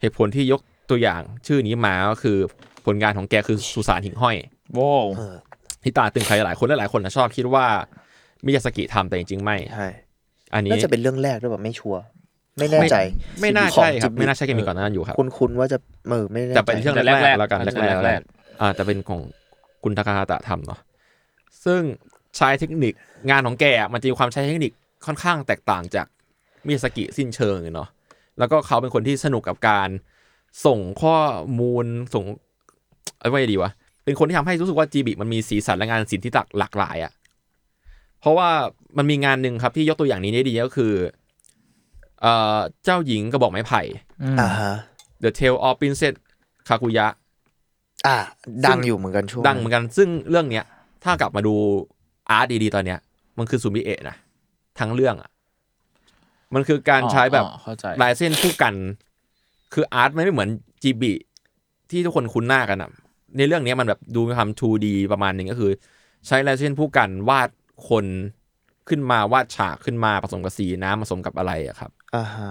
[0.00, 0.60] เหตุผลที่ยก
[0.90, 2.38] ตัวอย่างชื่อนี้มาก็คือ
[2.86, 4.36] ผลงานของแกคือสุสานหิ่งห้อย
[4.74, 5.36] โว้วเออ
[5.82, 7.66] ที่ตาตึงใครหลายคนและหลายคนนะชอบคิดว่า
[8.44, 9.88] มิยาสกิทำแต่จริงๆ ไม่ใช่
[10.54, 12.02] อันนี้น่าจะเป็นเรื่องแรกด้วยแบบไม่ชัวร์
[12.58, 12.96] ไม่แน่ใจ
[13.40, 15.78] ไม่น่าของใช่ครับ Ghibli ไม่น่าใช่แกมีก่อนหนานั้นอยู่ครับคุณคุณว่าจะ
[16.10, 19.20] เออไม่แน่ใจแต่เป็นเรื่องแรกๆแล้วกันน่าจะแรกๆแรแรกกๆอ่าแต่เป็นของ
[19.84, 20.80] คุณทาคาฮาตะทำเนาะ
[21.64, 21.80] ซึ่ง
[22.36, 22.92] ใช้เทคนิค
[23.30, 24.72] งานของแกอะมันจะมีความใช้เทคนิค
[25.06, 26.06] ค่อนข้างแตกต่างจาก
[26.66, 27.88] มิยาสกิสิ้นเชิงเลยเนาะ
[28.38, 29.88] แล้วก็เขาเป็นคนที่สนุกกับการ
[30.66, 31.16] ส่งข้อ
[31.60, 32.24] มูลส่ง
[33.20, 33.70] เอาไว้ดีวะ
[34.04, 37.12] เป็นคนที่ทำให้รู้สึกว่าจีบิมันมีสีสันและงานศิลป์ที่หลากหลายอะ
[38.20, 38.50] เพราะว่า
[38.96, 40.92] มันมีงานหนึ่งครับที่ยกตัวอย่างนี้ได้ดีก็คือ
[42.20, 43.82] เอ่อเจ้าหญิงกระบอกไม้ไผ่
[44.40, 44.74] อ่าฮะ
[45.22, 46.14] The Tale of Princess
[46.68, 47.06] Kaguya
[48.06, 48.16] อ่า
[48.66, 50.64] ดังอยู่เหมือนกันช่วงดังเหมือนกันซึ่งเรื่องเนี้ย
[51.04, 51.54] ถ้ากลับมาดู
[52.30, 52.98] อาร์ตดีๆตอนเนี้ย
[53.38, 54.16] มันคือซูมิเอะนะ
[54.78, 55.30] ทั้งเรื่องอะ
[56.54, 58.74] มันคือการใช้แบบอ๋อเข้าใจลายเส้นคู่กัน
[59.74, 60.50] คืออาร์ตมันไม่เหมือน
[60.82, 61.12] จีบี
[61.90, 62.90] ที่ทุกคนคุ้นหน้ากันอะ
[63.36, 65.70] ในเรื่องเนี้ยมันแบบดูมีความ 2D ประมาณหนึ่งก็คือ
[66.26, 67.48] ใช้ลายเส้นคู่กันวาด
[67.88, 68.06] คน
[68.88, 72.50] ขึ้นมาวาดฉากขึ้นมาผสมกับสีน้ำผสมกับอะไรอะครับอ่าฮะ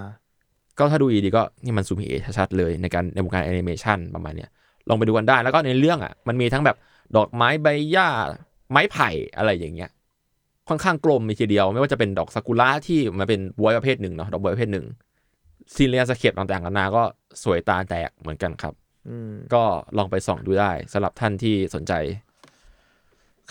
[0.80, 4.50] ก็ถ้าดูดีๆก็นี่มันซูมิเอะชัดๆเลยในการในวงการแอนิเมชันประมาณเนี้ย
[4.90, 6.78] ลองไปดูกันได้แล้วก็ในเรื่องอะ มันมีทั้งแบบ
[7.16, 8.08] ดอกไม้ใบหญ้า
[8.72, 9.90] ไม้ไผ่อะไรอย่างเงี้ย
[10.70, 14.86] ค่อนข้างกลมมีทีเดียว ไม่ว่าจะเป็นดอกซากุระที่มันเป็นบวยประเภทหนึ่งเนาะดอกบวยประเภทหนึ่ง
[15.76, 17.04] ซีเรียสเคปต่างๆกันานาก็
[17.44, 18.74] สวยตาแตกเหมือนกันครับ
[19.08, 19.10] อ
[19.54, 19.64] ก็
[19.98, 21.94] ลองไปส่องดูได้สำหรับท่านที่สนใจ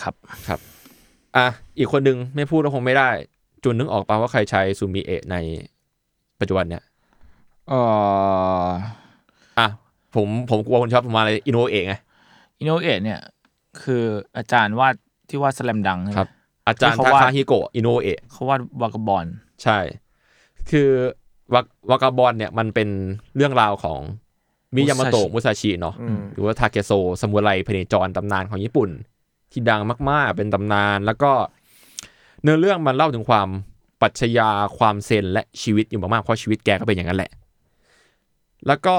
[0.02, 0.14] ครับ
[0.48, 0.60] ครับ
[1.36, 1.46] อะ
[1.78, 3.10] อีกคนนึงไม่พูดก็คงไม่ได้
[3.64, 5.36] จุนนึกออกปะว่าใครใช้ซูมิเอะใน
[6.40, 6.82] ปัจจุบันเนี่ย
[7.68, 7.80] เอ่
[8.64, 8.66] อ
[9.58, 9.68] อะ
[10.14, 11.94] ผมผมกลัวคนชอบผมมาเลยอินโนเอะไง
[12.58, 13.20] อินโนเอะเนี่ย
[13.82, 14.02] คือ
[14.36, 14.94] อาจารย์วาด
[15.28, 16.30] ที่วาดสแลมดังใช่ไหมครับ
[16.68, 19.26] อาจารย์ที่ทาเขาวาดคาฮิโกะอินโนเอะเขาวาดวากาบอล
[19.62, 19.78] ใช่
[20.70, 20.88] คือ
[21.54, 22.88] วากวากาบอลเนี่ยมันเป็น
[23.36, 24.00] เรื่องราวของ
[24.74, 28.90] มิยามาโตะมุซาชิเนาะอืมหรือว่าทาเกโซซามูไรพเนจรตำนานของญี่ปุ่น
[29.52, 31.32] ที่ดังมาก ๆ เป็นตำนาน แล้วก็
[32.42, 33.48] เนื้อเรื่องมันเล่าถึงความ
[34.00, 37.30] ปรัชญาความเซนและชีวิตอยู่มากๆเพราะชีวิตแกก็เป็นอย่างนั้นแหละ
[38.66, 38.96] แล้วก็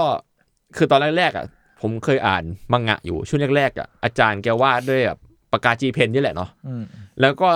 [0.78, 1.46] คือตอนแรกๆอะ
[1.82, 5.20] ผมเคยอ่านมังงะอยู่ช่วงแรกๆอะอาจารย์แกวาดด้วยแบบ
[5.54, 6.84] ปากกาจีเพนนี่แหละเนาะอืม
[7.22, 7.50] แล้วก็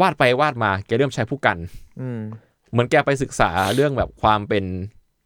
[0.00, 1.58] วาดไปวาดมาแกเริ่มใช้ผู้กัน
[2.00, 2.20] อืม
[2.70, 4.64] เหมือนแกไปศึกษาเรื่องแบบความเป็น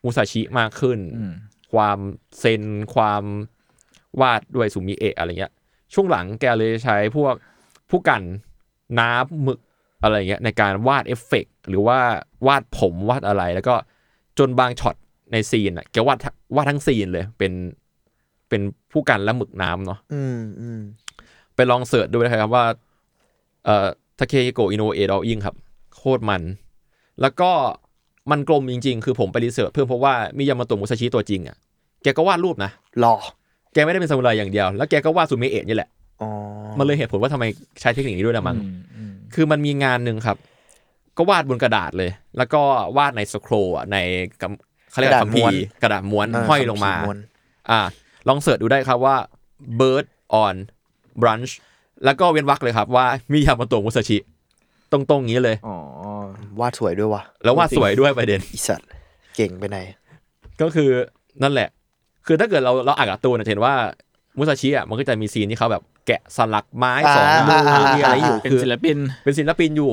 [0.05, 1.32] มุซาชิมากขึ้นอืม
[1.72, 1.99] ความ
[2.38, 2.62] เซน
[2.95, 3.24] ความ
[4.20, 5.53] วาดด้วยซูมิเอะอะไรเงี้ย
[5.95, 7.34] ช่วงหลังแกเลยใช้พวก
[7.90, 8.22] พู่กัน
[9.01, 9.61] น้ำหมึก
[10.03, 11.99] อะไรเงี้ยในการวาดเอฟเฟกต์หรือว่า
[12.47, 13.74] วาดผมวาดอะไร แล้วก็
[14.38, 14.97] จนบางช็อต
[15.32, 17.53] ในซีนอะแกวาดทั้งวาดทั้งซีนเลยเป็น
[18.49, 21.01] เป็นพู่กันและหมึกน้ำเนาะอืมอืมไป
[21.70, 22.64] ลอง search ดูนะครับว่า
[23.64, 23.86] เอ่อ
[24.18, 25.56] ทาเคฮิโกะอิโนอุเอะ drawing ครับ
[25.96, 26.42] โคตรมัน
[27.20, 27.50] แล้วก็
[28.30, 31.56] มันกลมจริง ๆ คือผมไป research เพิ่มเพราะว่ามิยาโมโตะมุซาชิตัวจริงอะ
[32.02, 33.14] แกก็วาดรูปนะหล่อ
[33.72, 35.88] แกไม่ได้เป็นซามูไรอย่างเดียว แล้วแกก็วาดซูเมเอะนี่แหละ
[36.20, 36.28] อ๋อ
[36.78, 37.44] มันเลยเหตุผลว่าทำไม
[37.80, 40.36] ใช้เทคนิคนี้ด้วยนะมั้งอืมอืมคือมันมีงานหนึ่งครับ
[41.16, 42.62] ก็วาดบนกระดาษเลย แล้วก็
[42.96, 43.96] วาดในสโครอะใน
[44.40, 47.18] กำเขาเรียกว่าคัมภีร์กระดาษม้วนเห้อยลงมาคำขีดวน
[47.70, 47.80] อ่า
[48.28, 49.16] ลองเสิร์ชดูได้ครับว่า
[49.78, 50.04] bird
[50.44, 50.56] on
[51.20, 51.52] brunch
[52.04, 54.18] แล้วก็เว้นวรรคเลยครับว่ามียามาโตะมุซาชิ
[54.92, 55.76] ตรงๆงี้เลย อ๋อ
[56.60, 58.88] วาดสวยด้วยว่ะแล้ววาดสวยด้วยประเด็น อีสัตว์
[59.36, 59.78] เก่งไปไหน
[60.60, 60.90] ก็คือ
[61.42, 61.68] นั่นแหละ
[62.26, 63.74] คือถ้าเกิดเราเราอ่านการ์ตูนจะเห็นว่า
[64.38, 69.92] มุซาชิอะมันก็จะมีซีนที่เขาแบบแกะสลักไม้สองมืออ่ามีอะไรอยู่เป็นคือศิลปิน เป็นศิลปินอยู่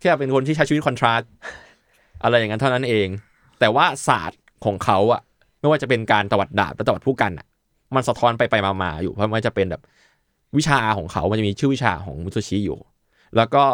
[0.00, 1.30] แค่เป็นคนที่ใช้ชีวิตคอนทราสต์
[2.22, 3.08] อะไรอย่างนั้นเท่านั้นเอง
[3.60, 5.20] แต่ว่าศาสตร์ของเขาอะ
[5.60, 7.46] ไม่ว่าจะเป็นการตวัดดาบและตวัดผู้กันอะ
[7.94, 9.82] มันสะท้อนไปไปมามาอยู่เพราะมันจะเป็นแบบ
[10.56, 12.78] วิชาของเขามันจะมีชื่อวิชาของมุซาชิอยู่
[13.36, 13.64] แล้วก็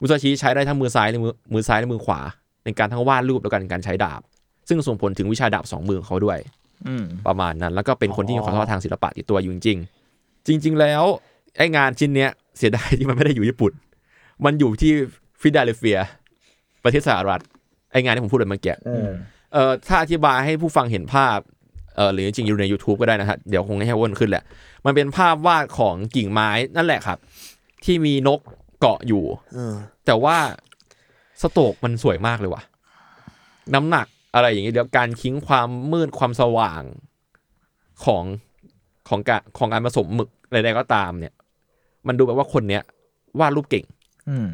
[0.00, 2.20] มุซาชิใช้ได้ทั้งมือซ้ายและมือมือซ้ายและมือขวา
[2.64, 4.20] ในการทั้งวาดรูปแล้วกันการใช้ดาบ
[4.68, 6.38] ซึ่งส่งผลถึงวิชาดาบสองมือของเขาด้วย
[6.86, 11.02] อืมประมาณนั้น แล้วก็เป็นคนที่มีความสามารถทางศิลปะติดตัวอยู่จริงๆจริง ๆ แล้ว
[11.58, 13.72] ไอ้งานชิ้นเนี้ยเสียดายที่มันไม่ได้อยู่ญี่ปุ่น
[14.44, 14.92] มันอยู่ที่
[15.40, 15.98] ฟิลาเดลเฟีย
[16.84, 17.40] ประเทศสหรัฐ
[17.92, 18.74] ไอ้งานที่ผมพูดไปเมื่อกี้
[19.52, 21.50] เอ่อถ้าอธิบายให้ผู้ฟังเห็นภาพเอ่อ
[22.12, 24.44] หรือจริงๆอยู่ใน YouTube ก็ได้นะฮะเดี๋ยวคงให้วนขึ้นแหละ
[24.84, 27.18] มันเป็นภาพวาดของกิ่งไม้นั่นแหละครับ
[27.84, 28.40] ที่มีนก
[28.80, 29.24] เกาะอยู่
[29.54, 29.74] เออ
[30.06, 30.36] แต่ว่า
[31.42, 32.62] สโตกมันสวยมากเลยว่ะ
[33.74, 36.82] น้ำหนักอะไรอย่างเงี้ยเดี๋ยวการทิ้งความมืดความสว่าง
[38.04, 38.24] ของ
[39.08, 41.34] ของการของการผสมหมึกใดๆก็ตาม เนี่ย
[42.06, 42.82] มันดูแบบว่าคนเนี้ย
[43.40, 43.84] วาดรูปเก่ง
[44.28, 44.48] อืม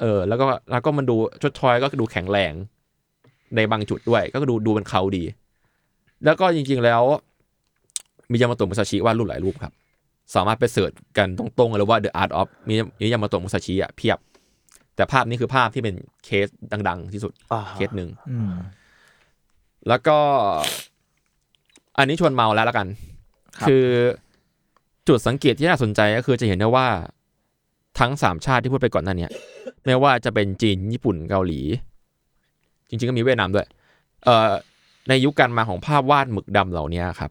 [0.00, 2.52] เออ แล้วก็แล้วก็มันดูชดชอยก็ดูแข็งแรง
[3.56, 5.24] ในบางจุดด้วย ก็ดูดูเป็นเขาดี
[6.24, 7.02] แล้วก็จริงๆแล้ว
[8.30, 9.72] มียามาโตะมุซาชิวาดรูปหลายรูปครับ
[10.34, 14.18] สามารถไปเสิร์ชกันตรงๆเลยว่า The Art of มีมียามาโตะมุซาชิอะเพียบ
[14.96, 15.94] แต่ภาพนี้คือภาพที่เป็น
[16.24, 16.46] เคส
[16.88, 18.52] ดัง ๆ ที่สุดอ่าเคสหนึ่งอืม
[19.88, 20.18] แล้วก็
[21.98, 22.86] อันนี้ชวนเมาแล้วละกัน
[23.58, 23.86] ครับคือ
[25.08, 26.86] จุดสังเกตที่น่าสนใจก็คือจะเห็นได้ว่า
[27.98, 29.30] ทั้งสามชาติที่พูดไปก่อนหน้าเนี้ย
[29.84, 31.60] ไม่ว่าจะเป็นจีนญี่ปุ่นเกาหลี
[32.88, 33.66] จริง ๆ ก็มีเวียดนามด้วย
[34.24, 34.52] เอ่อ
[35.08, 37.30] ในยุคการมาของภาพวาดหมึกดำเหล่านี้ครับ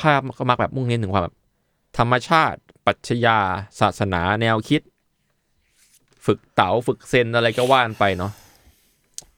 [0.00, 1.36] ภาพก็มักแบบมุ่งเน้นถึงความแบบ
[1.98, 3.38] ธรรมชาติ ปัชญา
[3.80, 4.80] ศาสนาแนวคิด
[6.26, 8.32] ฝึกเต๋าฝึกเซนอะไรก็ว่านไปเนาะ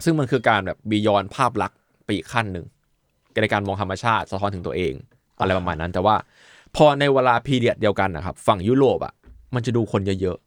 [0.04, 2.66] ซึ่งมันคือการแบบบียอนภาพลักษณ์ไปอีกขั้นหนึ่ง
[3.42, 4.92] ในการมองธรรมชาติสะท้อนถึงตัวเอง
[5.40, 6.16] อะไรประมาณนั้น แต่ว่า
[6.76, 9.14] พอในเวลาพีเรียดเดียวกันนะครับ ฝั่งยุโรปอะ
[9.54, 10.38] มันจะดูคนเยอะ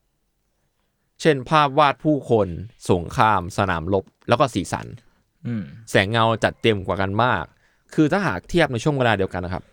[0.55, 2.47] ๆ เช่นภาพวาดผู้คน
[2.91, 4.85] สงคราม สนามรบแล้วก็สีสัน
[5.91, 7.45] แสงเงาจัดเต็มกว่ากันมาก
[7.93, 9.63] คือถ้าหากเทียบในช่วงเวลาเดียวกันนะครับ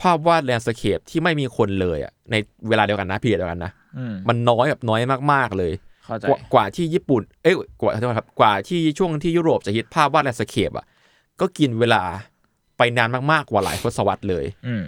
[0.00, 2.34] ภาพวาด landscape ที่ไม่มีคนเลยอะใน
[2.68, 5.00] เวลาเดียวกันนะ period เดียวกันนะอืมมันน้อยแบบน้อย
[5.32, 5.72] มากๆเลย
[6.04, 10.86] เข้าใจกว่ากว่าที่ญี่ปุ่น เอ้ยกว่าขอโทษครับกว่าที่ช่วงที่ยุโรปจะฮิตภาพวาด landscape อะ
[11.40, 12.02] ก็กินเวลา
[12.78, 14.84] ไปนานมากๆกว่าหลายทศวรรษเลยอืม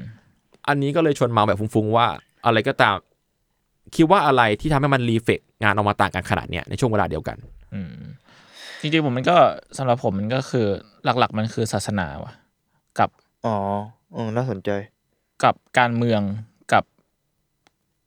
[0.69, 2.07] อันนี้ก็เลยชวนเมาท์แบบฟุ้งๆว่า
[2.47, 2.97] อะไรก็ตาม
[3.95, 7.37] คิดว่าอะไรที่ทำให้มันรีเฟกงานออกมาต่างกันขนาดเนี้ยในช่วงเวลาเดียวกัน
[7.75, 7.89] อืม
[8.83, 9.37] จริงๆผมมันก็
[9.79, 10.67] สำหรับผมมันก็คือ
[11.05, 12.33] หลักๆ มันคือศาสนาว่ะ
[12.99, 13.11] กับ
[13.47, 13.57] อ๋อ
[14.13, 14.71] เออน่าสนใจ
[15.45, 16.21] กับการเมือง
[16.73, 16.85] กับ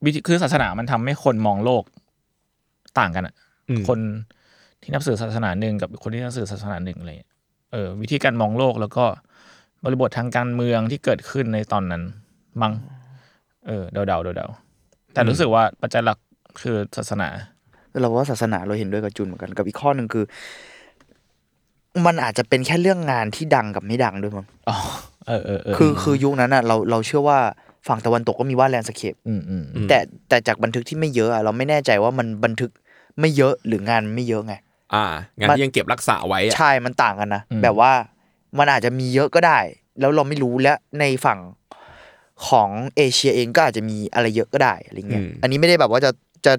[0.06, 1.84] วิธีคือศาสนามันทำให้คนมองโลก
[3.00, 3.36] ต่างกันอะ
[3.70, 4.00] อืมคน
[4.82, 7.32] ที่นับถือศาสนาหนึ่งกับคนที่นับถือศาสนาหนึ่งอะไรเงี้ย
[7.72, 9.06] เออ วิธีการมองโลกแล้วก็
[9.84, 12.04] บริบททางการเมืองที่เกิดขึ้นในตอนนั้น
[12.62, 12.74] มั้ง
[13.68, 16.18] เออเดาๆเดาๆแต่รู้สึกว่าปัจจัยหลัก
[16.62, 17.30] คือศาสนา
[18.02, 20.26] เราว่าศาสนาเราเห็นด้วยกับจุนเหมือนกันกับอีกข้อหนึ่งคือ
[22.06, 24.78] มันอาจจะเป็นแค่เรื่องงานที่ดังกับไม่ดังด้วยมั้งอ๋อ
[25.28, 27.40] เออเออเออคือคือยุคนั้นอะเราเราเชื่อว่า
[27.88, 32.72] ฝั่งตะวันตกก็มีวาดแลนด์สเคปอืมอืมอืมแต่แต่จากบันทึกที่ไม่เยอะอะเราไม่แน่ใจว่ามันบันทึก
[33.20, 34.54] ไม่เยอะหรืองานไม่เยอะไง
[34.94, 35.06] อ่า
[35.40, 37.92] งานมันที่ยังเก็บรักษาไว้อะใช่มันต่างกันนะแบบว่า
[38.58, 39.60] มันอาจจะมีเยอะก็ได้
[40.00, 41.40] แล้วเราไม่รู้และในฝั่ง
[42.48, 46.12] ของเอเชียเองก็อาจจะมีอะไรเยอะก็ได้อะไรเงี้ยอันนี้ไม่ได้แบบว่าจะ
[46.46, 46.54] จะ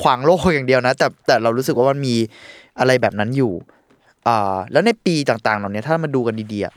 [0.00, 2.14] ขวางโลกอย่างเดียวนะ แต่แต่เรารู้สึกว่ามันมี
[2.78, 3.52] อะไรแบบนั้นอยู่
[4.28, 6.74] อ่าแล้วในปีต่างๆ เหล่านี้ถ้ามาดูกันดีๆอะ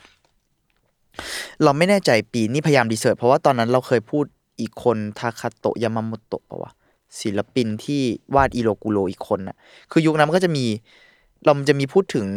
[1.64, 4.26] เราไม่แน่ใจปีนี่พยายามดีเสิร์ชเพราะว่าตอนนั้นเราเคยพูด
[4.60, 6.72] อีกคนทาคาโตะยามาโมโตะปะวะ
[7.22, 8.02] ศิลปินที่
[8.36, 9.56] วาดอิโรกุโรอีกคนน่ะ
[9.92, 10.66] คือยุคนั้นมันก็จะมี
[11.44, 12.28] เรามันจะมีพูดถึง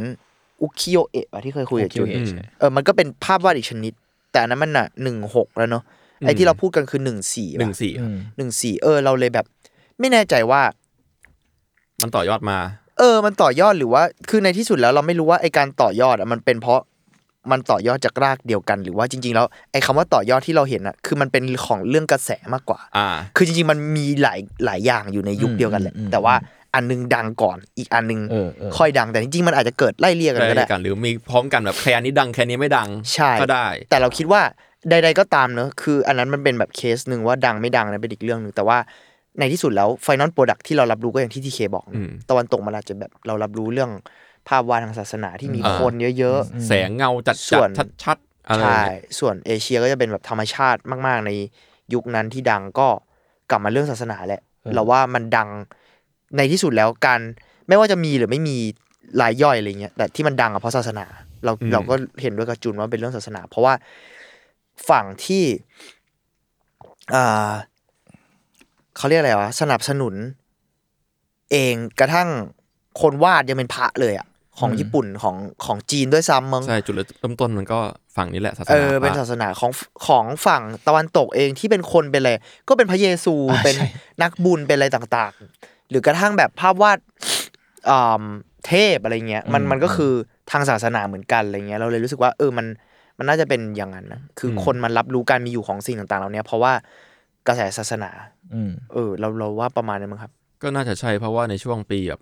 [0.62, 3.93] อุคิโอเอะอะที่เคยคุยกับจุนโอเคใช่เออ มันก็เป็นภาพวาดอีกชนิด
[4.33, 5.83] แต่อันนั้นมันน่ะหนึ่งหกแล้วเนาะ
[6.20, 9.47] ไอ้ที่เราพูดกันคือหนึ่งสี่หนึ่งสี่อืมหนึ่งสี่เออ เราเลยแบบ
[10.01, 10.62] ไม่แน่ใจว่า
[12.03, 12.59] มันต่อยอดมา
[12.99, 16.80] เออ มันต่อยอดหรือว่า คือในที่สุดแล้วเราไม่รู้ว่าไอการต่อยอดอะมันเป็นเพราะ
[17.53, 26.34] มันต่อยอดจากรากเดียวกัน หรือว่าจริง ๆ แล้วไอคำว่าต่อยอดที่เราเห็นอะคือมันเป็นของเรื่องกระแสมากกว่า อ่า คือจริงๆมันมีหลายหลายอย่างอยู่ในยุคเดียวกันแหละอืมอืมแต่ว่า
[26.74, 34.42] อันนึงดังก่อนอีกอันนึงเออเออ ค่อยดังแต่จริงๆมันอาจจะเกิดไล่เลี่ยกันใกก็ได้ล้กันหรือมีพร้อมกันแบบแค่นี้ดังแค่นี้ไม่ดังใช่ ก็ได้ แต่เราคิดว่า
[34.90, 38.78] ใด ๆก็ตามเนอะคือ อันนั้นมันเป็นแบบเคสหนึ่งว่าดังไม่ดังนั้นเป็นอีกเรื่องหนึ่งแต่ว่า
[39.39, 43.91] ในที่สุดแล้ว final product ที่เรารับรู้ก็อย่างที่ทีเคบอกนะอืมตะวันตกมันอาจจะแบบเรารับรู้เรื่อง
[44.49, 51.30] ภาพวาดทางศาสนาที่มีอ่าคนเยอะแสงเงาจัดส่จัวดนชัดชัดๆอะไรๆอย่างใช่เงี้ยส่วนเอเชียก็จะเป็นแบบธรรมชาติมาก ๆ ใน
[51.95, 52.89] ยุคนั้นที่ดังก็
[53.51, 54.43] กลับมาเรื่องศาสนาแหละ
[54.74, 55.49] เราว่ามันดัง
[56.37, 57.20] ในที่สุดแล้วการ
[57.68, 58.57] ไม่ว่าจะมีหรือไม่มี
[59.20, 61.07] รายย่อยอะไรเงี้ยแต่ที่มันดังอะเพราะศาสนา
[61.45, 63.74] เราเราก็เห็นด้วยกับจุนว่าเป็นเรื่องศาสนา เพราะว่า
[64.89, 65.45] ฝั่งที่
[67.14, 67.53] อ่า
[68.97, 70.14] เขาเรียกอะไรวะสนับสนุน
[71.51, 72.28] เองกระทั่ง
[73.01, 74.28] คนวาดยังเป็นพระเลยอะ
[74.59, 77.78] ของญี่ปุ่นของของจีนด้วยซ้ำมั้งใช่จุดเริ่มต้นมันก็
[78.16, 79.72] ฝั่งนี้แหละศาสเอนาอเป็นพระศาสนาของ
[80.07, 82.32] ของฝั่งตะวันตกเองที่เป็นคนเป็นอะไร
[82.68, 83.88] ก็เป็นพระเยซูอ่าเป็นใช่
[84.22, 86.99] นักบุญเป็นอะไรต่างๆ หรือกระทั่งแบบภาพวาด
[87.90, 88.24] อ่า
[88.66, 90.12] เทพอะไรเงี้ยมันมันก็คือ
[90.51, 92.66] ทางศาสนาเหมือนกันอะไรเงี้ยเราเลยรู้สึกว่าเออมัน
[93.18, 96.72] มันน่าจะเป็นอย่างนั้นนะคืออคนมันรับรู้การมีอยู่ของสิ่งต่างๆเหล่านี้เพราะว่า
[97.47, 98.11] กระแสศาสนา
[98.55, 100.32] อืมเออ เราเราว่าประมาณนั้นมั้งครับ
[100.62, 102.20] ก็น่าจะใช่เพราะว่าในช่วงปีแบบ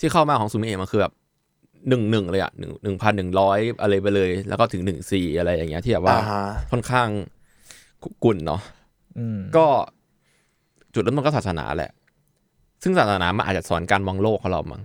[0.00, 1.12] ที่เข้ามาของซูมิเอะมันคือแบบ
[1.88, 7.08] หนึ่งหนึ่งเลยอะหนึ่งหนึ่งพันหนึ่งร้อยอะไรไปเลย แล้วก็ถึงหนึ่งสี่อะไรอย่างเงี้ยที่แบบว่าอ่าฮะค่อนข้าง
[8.24, 8.60] กุ่นเนาะ
[9.18, 9.66] อืมก็
[10.94, 11.92] จุดเริ่มต้นก็ศาสนาแหละ
[12.82, 14.82] ซึ่งศาสนามันอาจจะสอนการมองโลกของเรามั้ง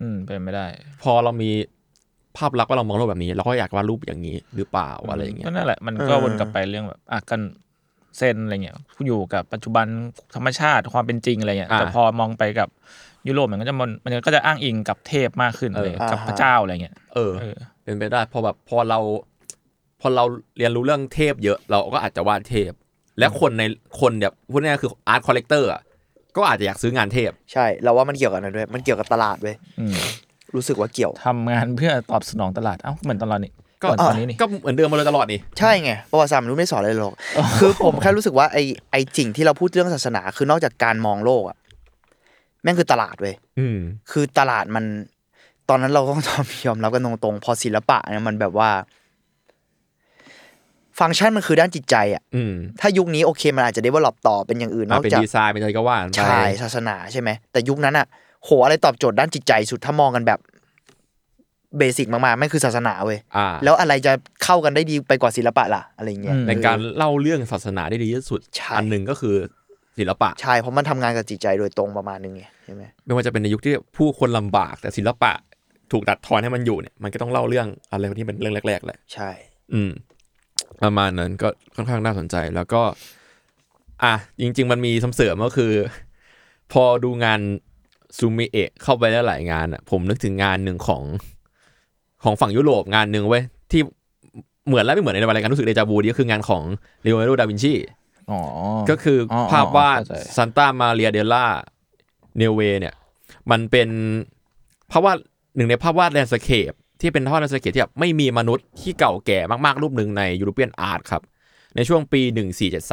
[0.00, 0.66] อืมเป็นไม่ได้
[1.02, 1.50] พอเรามี
[2.36, 7.40] ภาพลักษณ์ว่าเรามองโลกแบบนี้ เราก็อยากวาดรูปอย่างนี้หรือเปล่าอะไรอย่างเงี้ยก็นั่นแหละมันก็วนกลับไปเรื่องแบบอะกัน
[8.18, 9.86] เส้นอะไรเงี้ยอยู่กับปัจจุบัน
[10.34, 12.68] ธรรมชาติความเป็นจริงอะไรเงี้ยอ่าแต่พอมองไปกับ
[13.28, 18.98] ยุโรปมันก็จะมันมันก็จะอ้างอิงกับเทพมากขึ้นอะไรเงี้ยเออกับอ่าฮะพระเจ้าอะไรเงี้ยเออเออ เป็นไปได้พอแบบพอเรา
[20.00, 20.24] พอเรา
[20.58, 22.72] เรียนรู้เรื่องเทพเยอะ เราก็อาจจะวาดเทพ
[23.18, 23.62] และคนใน
[24.00, 25.80] คนแบบพูดง่ายๆคือ art collector อะ
[26.36, 29.96] ก็อาจจะอยากซื้องานเทพ ใช่เราว่ามันเกี่ยวกับนั้นด้วย มันเกี่ยวกับตลาดเว้ยอืม
[30.54, 37.14] รู้สึกว่าเกี่ยวทำงานเพื่อตอบสนองตลาดเอ้าเหมือนตอนเรานี่ก็ ก่อนตอนนี้นี่ก็เหมือนเดิมมาเลยตลอดนี่ใช่ไงประวัติศาสตร์มันรู้ไม่สอนอะไรหรอก
[37.58, 38.58] คือผมแค่รู้สึกว่าไอ
[38.90, 41.56] ไอสิ่งที่เราพูดเรื่องศาสนา คือนอกจากการมองโลกอะ
[42.62, 43.78] แม่งคือตลาดเว้ยอืม
[44.10, 44.84] คือตลาดมัน
[45.68, 46.20] ตอนนั้นเราต้อง
[46.66, 48.70] ยอมรับกันตรงๆพอศิลปะเนี่ยมันแบบว่า
[50.98, 58.06] ฟังก์ชันมันคือด้านจิตใจอะอืมถ้ายุคนี้โอเค มันอาจจะได้ว่าหลบต่อเป็นอย่างอื่นนอะอกเป็นจากดีไซน์เป็นอะไรก็ว่ากันไปใช่ศาสนาใช่ไหมแต่ยุคนั้นอะ
[58.44, 60.40] โหอะไรตอบโจทย์ด้านจิตใจสุดถ้ามองกันแบบ
[61.78, 64.12] เบสิกมากๆไม่งคือศาสนาเว้ยอ่าแล้วอะไรจะ
[64.44, 69.36] เข้ากันได้ดีไปกว่าศิลปะล่ะอะไรเงี้ยในการเล่าเรื่องศาสนาได้ดีที่สุดใช่อันหนึ่งก็คือ
[69.98, 75.32] ศิลปะใช่เพราะมันทำงานกับจิตใจโดยตรงประมาณนึงไงใช่ไหมไม่ว่าจะเป็นในยุคที่ผู้คนลำบากแต่ศิลปะ
[75.92, 79.30] ถูกดัดทอนให้มันอยู่เนี่ยมันก็ต้องเล่าเรื่องอะไรที่เป็นเรื่องแรกๆแหละใช่
[79.72, 79.90] อืม
[80.82, 82.82] ประมาณนั้นก็ค่อนข้างน่าสนใจแล้วก็
[84.04, 85.72] อะจริง ๆ มันมีสำเสริมก็คือ
[86.72, 87.40] พอดูงาน
[88.18, 91.02] ซูมิเอะเข้าไปได้หลายงานอะ ผมนึกถึงงานหนึ่งของ
[92.24, 93.80] ของฝั่งยุโรปงานหนึ่งเว้ยที่
[94.66, 96.62] เหมือนและไม่เหมือนในรายการรู้สึกเดจาวูดีก็คืองานของ
[97.02, 97.74] เลโอนาร์โดดาวินชี
[98.30, 98.40] อ๋อ
[98.90, 102.94] ก็คือออภาพวาดเข้าใจ Santa Maria della Neve เนี่ย
[103.50, 103.88] มันเป็น
[104.90, 105.16] ภาพวาด
[105.56, 111.22] หนึ่งในภาพวาด landscape ที่เป็นภาพวาด landscape ที่แบบไม่มีมนุษย์ที่เก่าแก่มากๆ รูปหนึ่งใน European art ครับ
[111.76, 112.20] ในช่วงปี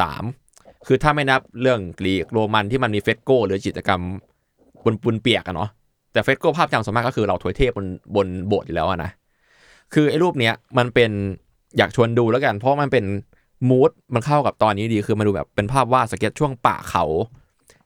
[0.08, 4.02] 1473 คือถ้าไม่นับเรื่องกรีกโรมันที่มันมี fresco หรือจิตรกรรม
[4.84, 5.70] บนปูนเปียกอะเนาะ
[6.14, 7.86] แต่เฟสโกภาพจำส่วนมากก็คือเราถวยเทพบน
[8.16, 9.10] บนโบสถ์อยู่แล้วนะ
[9.94, 11.10] คือไอ้รูปเนี้ยมันเป็น
[11.78, 13.04] อยากชวนดูแล้วกัน เพราะมันเป็น
[13.68, 17.04] มูดมันเข้ากับตอนนี้ดีคือมาดูแบบเป็นภาพวาดสเก็ตช่วงป่าเขา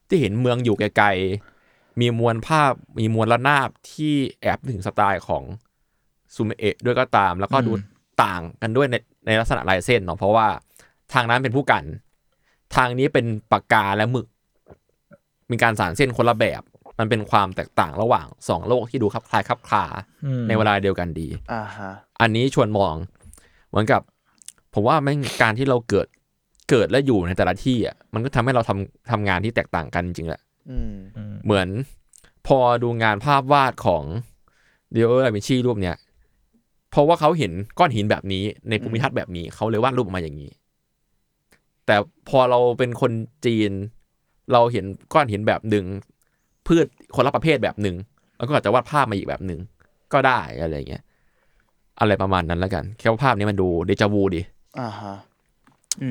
[0.09, 5.43] ที่เห็นเมืองอยู่ไกลๆมีมวลภาพมีมวลระนาบที่แอบถึงสไตล์ของ
[6.35, 7.73] ซูเมเอะด้วยก็ตาม แล้วก็ดู
[8.23, 10.47] ต่างกันด้วยในในลักษณะลายเส้นเนาะเพราะว่า
[11.15, 11.85] ทางนั้นเป็นผู้กัน
[12.77, 14.27] ทางนี้เป็นปากกาและหมึก
[15.51, 16.63] มีการสานเส้นคนละแบบ
[16.99, 19.85] มันเป็นความแตกต่างระหว่างสองโลกที่ดูคลับคลายคลับคลา
[20.25, 21.91] อืมในเวลาเดียวกันดีอ่าฮะ
[22.21, 22.95] อันนี้ชวนมอง
[23.69, 24.01] เหมือนกับ
[24.75, 26.07] ผมว่าแม่งการที่เราเกิด
[26.71, 30.41] เกิดและอยู่ในแต่ละที่อะมันก็ทำให้เราทำทำงานที่แตกต่างกันจริงๆแหละ
[30.71, 30.95] อืม
[31.45, 31.69] เหมือน
[32.47, 34.05] พอดูงานภาพวาดของ
[34.93, 35.97] เดียโอดาวินชีรูปเนี้ย
[36.91, 40.51] เพราะว่าเขาเห็นก้อนหินแบบนี้ในภูมิทัศน์แบบนี้เขาเลยวาดรูปออกมาอย่างนี้
[41.87, 41.97] แต่
[42.29, 43.13] พอเราเป็นคน
[43.47, 43.71] จีน
[44.53, 44.85] เราเห็น
[45.15, 45.85] ก้อนหินแบบหนึ่ง
[46.69, 47.97] พืชคนละประเภทแบบหนึ่ง
[48.37, 49.61] แล้วก็อาจจะวาดภาพมาอีกแบบหนึ่ง
[50.13, 51.03] ก็ได้อะไรเงี้ย
[52.01, 54.41] อะไรประมาณนั้นแล้วกัน แค่ว่าภาพนี้มันดูเดจาวูดี
[54.81, 55.15] อ่าฮะ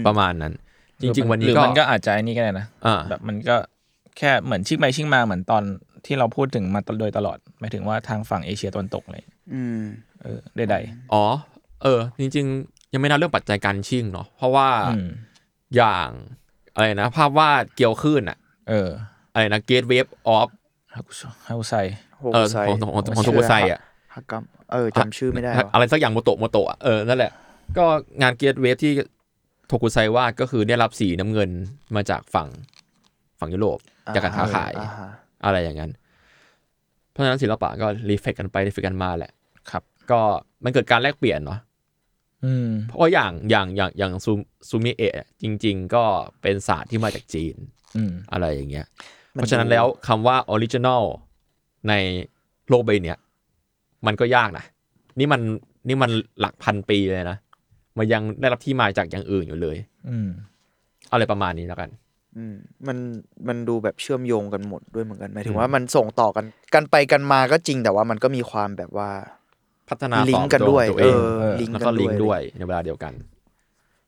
[0.08, 0.54] ประมาณนั้น
[1.02, 3.56] จริง ๆ วันนี้หรือก็มันก็อาจจะไอ้นี่ก็ได้นะอ่าแบบมันก็
[4.18, 5.64] แค่เหมือนชิกไปชิกมาเหมือนตอน
[6.06, 9.82] ที่เราพูดถึงมาโดยตลอดหมายถึงว่าทางฝั่งเอเชียตะวันตกเลย อืม
[10.24, 10.40] เออ
[10.72, 10.76] ใด
[11.14, 11.24] อ๋อ
[11.84, 15.08] เออ จริง ๆ ยังไม่นับเรื่องปัจจัยการชิ่งเนาะเพราะว่าๆอืม
[15.76, 16.10] อย่าง
[16.74, 18.38] อะไรนะ ภาพวาดเกี่ยวขึ้นอะ
[18.70, 18.90] เออ
[19.38, 20.50] อะไรนะเกตเวฟออฟ
[20.96, 21.14] ฮากุ
[21.48, 21.76] ฮากุไซ
[22.18, 23.80] โฮเออไซของของของของโทกุไซอะ
[24.14, 27.32] ฮักกัมเออจำชื่อไม่ได้ว่ะอะไรสักอย่างโมโตะโมโตะอะเออนั่นแหละ
[27.78, 27.86] ก็
[28.22, 28.92] งานเกตเวฟที่
[29.68, 31.50] โทกุไซวาดก็คือได้รับสีน้ำเงิน
[31.96, 32.48] มาจากฝั่ง
[33.40, 33.80] ฝั่งยุโรป
[34.16, 35.10] จากการค้าขายอ่ฮะ
[35.46, 35.92] อะไรอย่างนั้น
[37.12, 39.32] เพราะฉะนั้นศิลปะก็ reflect กันไป reflect กันมาแหละ
[39.70, 40.20] ครับ ก็
[40.64, 41.60] มันเกิดการแลกเปลี่ยนเนาะ
[42.46, 44.32] อืมเพราะอย่างอย่างอย่างอย่างซู
[44.70, 46.04] ซูมิเอะจริง ๆ ก็
[46.42, 47.56] เป็นศาสตร์ที่มาจากจีน
[47.96, 48.86] อืมอะไรอย่างเงี้ย
[49.38, 51.04] เพราะฉะนั้นแล้วคำว่า original
[51.90, 51.94] ใน
[52.70, 53.18] โลกใบเนี้ย
[54.08, 54.66] มันก็ยากนะ
[55.20, 55.42] นี่มัน
[55.88, 57.38] นี่มันหลักพันปีเลยนะ
[57.98, 59.78] มันยังได้รับที่มาจากอย่างอื่นอยู่เลย
[60.10, 60.30] อืม
[61.12, 61.90] อะไรประมาณนี้แล้วกัน
[62.38, 62.56] อืม
[62.88, 62.98] มัน
[63.48, 69.10] มันดูแบบเชื่อมโยงกันหมดด้วยเหมือนกันหมายถึอืงมว่ามันส่งต่อกันกันไปกันมาก็จริงแต่ว่ามันก็มีความแบบว่า
[69.90, 73.14] พัฒนาลิตงอบก์กันโจด้วยทย์ตัวเอเองอเออลิงก์แล้วกัก็นลิด้งวยก์ด้วยในเวลาเดียวกัน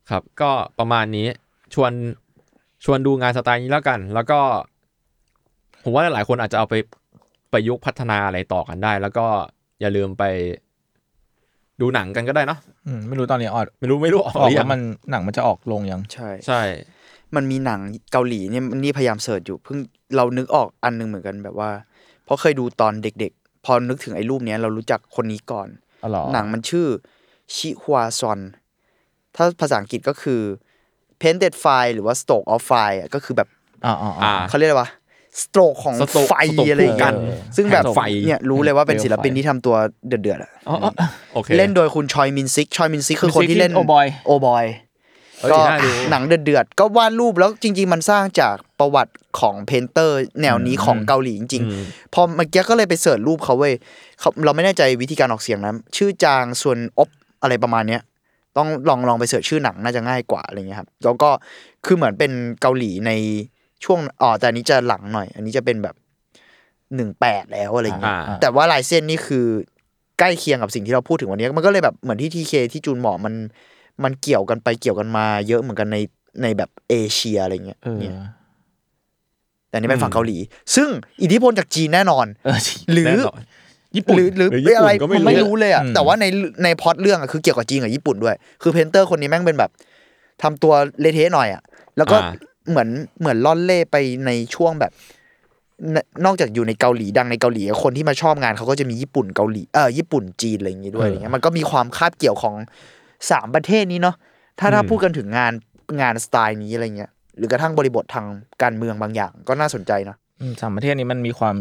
[0.09, 1.27] ครับ ก็ประมาณนี้
[1.73, 1.91] ชวน
[2.86, 4.39] ชวนดูงานสไตล์นี้แล้วกัน แล้วก็
[5.84, 6.75] ผมว่าหลายๆคนอาจจะเอาไป
[7.51, 9.25] ประยุกต์พัฒนาอะไรต่อกันได้ แล้วก็
[9.82, 10.23] อย่าลืมไป
[11.82, 16.61] ดูหนังกันก็ได้เนาะอืมไม่รู้ตอนนี้ออกไม่รู้ไม่รู้ออกออกหรือแล้ยัวงมันหนังมันจะออกลงยัง ใช่ ใช่
[17.36, 17.80] มันมีหนัง
[18.11, 19.77] เกาหลีเนี่ยนี่พยายามเสิร์ชอยู่เพิ่ง
[20.15, 21.69] เรานึกออกอันหนึงเหมือนกันแบบว่า
[22.25, 25.67] เพราะเคยดูตอนเด็กๆ พอนึกถึงไอ้รูปเนี้ยเรารู้จักคนนี้ก่อน
[26.03, 26.88] อ๋อเหรอหนังมันชื่อ
[27.55, 28.39] ชิฮวาซอน
[29.36, 30.41] ถ้าภาษาอังกฤษก็คือ
[31.21, 33.49] painted fire หรือว่า stroke of fire อะก็คือแบบ
[33.86, 34.89] อ่าอ่าอ่า เขาเรียกอะไรวะ
[35.43, 39.75] stroke ของ stroke ไฟ stroke อะไรอย่างเงี้ยคู่กันซึ่งแบบแห่งไฟเนี่ยรู้เลยว่าเป็นศิลปินที่ทำตัว
[40.07, 40.91] เดือดๆอะอ๋ออ๋อ
[41.34, 44.65] โอเค เล่นโดยคุณชอยมินซิก ชอยมินซิกคือคนที่เล่นมินซิกที่ Oh Boy โอบอย
[45.41, 53.73] เอ้ยก็น่าดู หนังเดือดๆก็วาดรูปแล้วจริง ๆ มันสร้างจากประวัติของ painter แนวนี้ของเกาหลีจริงอืมๆพอเมื่อกี้ก็เลยไป search รูปเขาเว้ย
[54.19, 57.09] เขาเราไม่แน่ใจวิธีการออกเสียงนะชื่อจางซึงอบ
[57.41, 58.01] อะไรประมาณเนี้ย
[58.57, 61.30] ต้องลองลองไป search ชื่อหนังน่าจะง่ายกว่าอะไรเงี้ยครับ แล้วก็
[61.86, 63.11] คือเหมือนเป็นเกาหลีใน
[63.84, 65.95] ช่วงอ๋อแต่อันนี้จะหลังหน่อย อันนี้จะเป็นแบบ
[66.95, 69.45] หนึ่งแปดแล้วอะไรเงี้ยอ่าแต่ว่าลายเส้นนี่คือ
[70.19, 73.34] ใกล้เคียงกับสิ่งที่เราพูดถึงวันนี้ มันก็เลยแบบเหมือนที่ทีเคที่จูนบอกมัน
[74.03, 75.97] มันเกี่ยวกันไปเกี่ยวกันมา เยอะเหมือนกันใน
[76.41, 78.13] ในแบบเอเชียอะไรเงี้ยเออเนี่ย
[79.69, 80.38] แต่อันนี้เป็นฝั่งเกาหลี
[80.75, 80.88] ซึ่ง
[81.23, 83.41] อิทธิพลจากจีนแน่นอนเออจริงหรือแน่นอน
[83.95, 86.25] ญี่ปุ่นหรือหรือหรือญี่ปุ่นอะไรก็ไม่รู้ไม่รู้เลยอะอืมแต่ว่าใน
[86.63, 89.71] ในพล็อตเรื่องอะคือเกี่ยวกับจีนกับญี่ปุ่นด้วย คือ painter คนนี้แม่งเป็นแบบ
[90.43, 91.61] ทำตัวเละเทะหน่อยอะ
[91.97, 92.32] แล้วก็อ่า
[92.70, 92.89] เหมือน
[93.20, 93.95] เหมือนล่อนเล่ไป
[94.26, 94.91] ในช่วงแบบ
[95.95, 102.55] นนอกจากอยู่ในเกาหลีดังในเกาหลี คนที่มาชอบงานเขาก็จะมีญี่ปุ่นเกาหลีเออญี่ปุ่นจีนอะไรอย่างงี้ด้วยเออออะไรเงี้ยมันก็มีความคาบเกี่ยวของ
[103.32, 104.16] สามประเทศนี้เนาะ
[104.60, 105.53] ถ้าถ้าอืมพูดกันถึงงาน
[106.01, 108.26] งานสไตล์นี้อะไรเงี้ยหรือกระทั่งบริบททาง
[108.64, 111.55] การเมืองบางอย่างก็น่าสนใจนะอืมสามประเทศนี้มันมีความ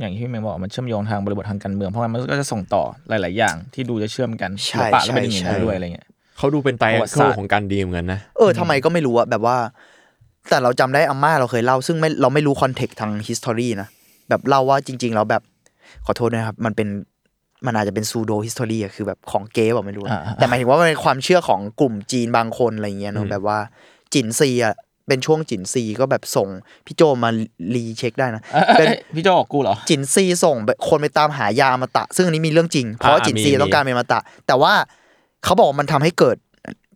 [0.00, 6.08] อย่างที่พี่แมงบอกมันเชื่อมโยงทางบริบททางการเมืองเพราะมันก็จะส่งต่อหลาย ๆ อย่าง ที่ดูจะเชื่อมกันใช่ศิลปะก็เป็นอย่างใช่นี้ใช่ด้วยอะไรเงี้ย
[6.38, 9.56] เขาดูเป็นไตรประวัติเคิศาลสตร์ของการดีเหมือนกันนะเออทำไมก็ไม่รู้อะแบบว่า
[10.50, 13.88] แต่เราจำได้อาม่าเราเคยเล่า ซึ่งไม่เราไม่รู้คอนเทกต์ทาง history นะ
[14.28, 15.42] แบบเล่าว่าจริง ๆ แล้วแบบ
[16.06, 16.88] ขอโทษนะครับ มันเป็น
[17.66, 23.58] มันอาจจะเป็นซูโด history อะคือแบบของเก๊แบบไม่รู้อ่าแต่หมายถึงว่ามันเป็นความเชื่อของกลุ่มจีนบางคนอะไรเงี้ยเนอือะมแบบว่า
[24.12, 24.74] จินซีอะ
[25.08, 26.48] เป็นช่วงจินซีก็แบบส่ง
[26.86, 27.30] พี่โจมา
[27.74, 28.42] รีเช็คได้นะ
[28.78, 28.86] เป็น
[29.16, 34.72] พี่โจบอกกูเหรอจินซีส่งแบบคนไปตามหายาอมตะ ซึ่งอันนี้มีเรื่องจริง เพราะว่าอ่าจินซีมีต้องการเป็นอมตะ แต่ว่า
[35.44, 36.36] เขาบอกว่ามันทำให้เกิด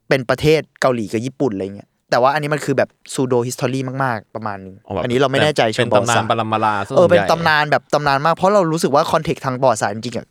[0.08, 10.26] เป็นประเทศเกาหลีกับญี่ปุ่นอะไรเงี้ย แต่ว่าอันนี้มันคือแบบซูโดฮิสตอรี่มากๆ ประมาณนึงแบบอันนี้เราไม่แน่ใจเป็นเชิงประวัติตำนาศานสตปร์รมาลาซะเออเป็นส่วใหญ่ตำนานแบบตำนานมากเพราะเรารู้สึกว่าคอนเทกต์ทางประวัติศาสตร์จริงๆอะ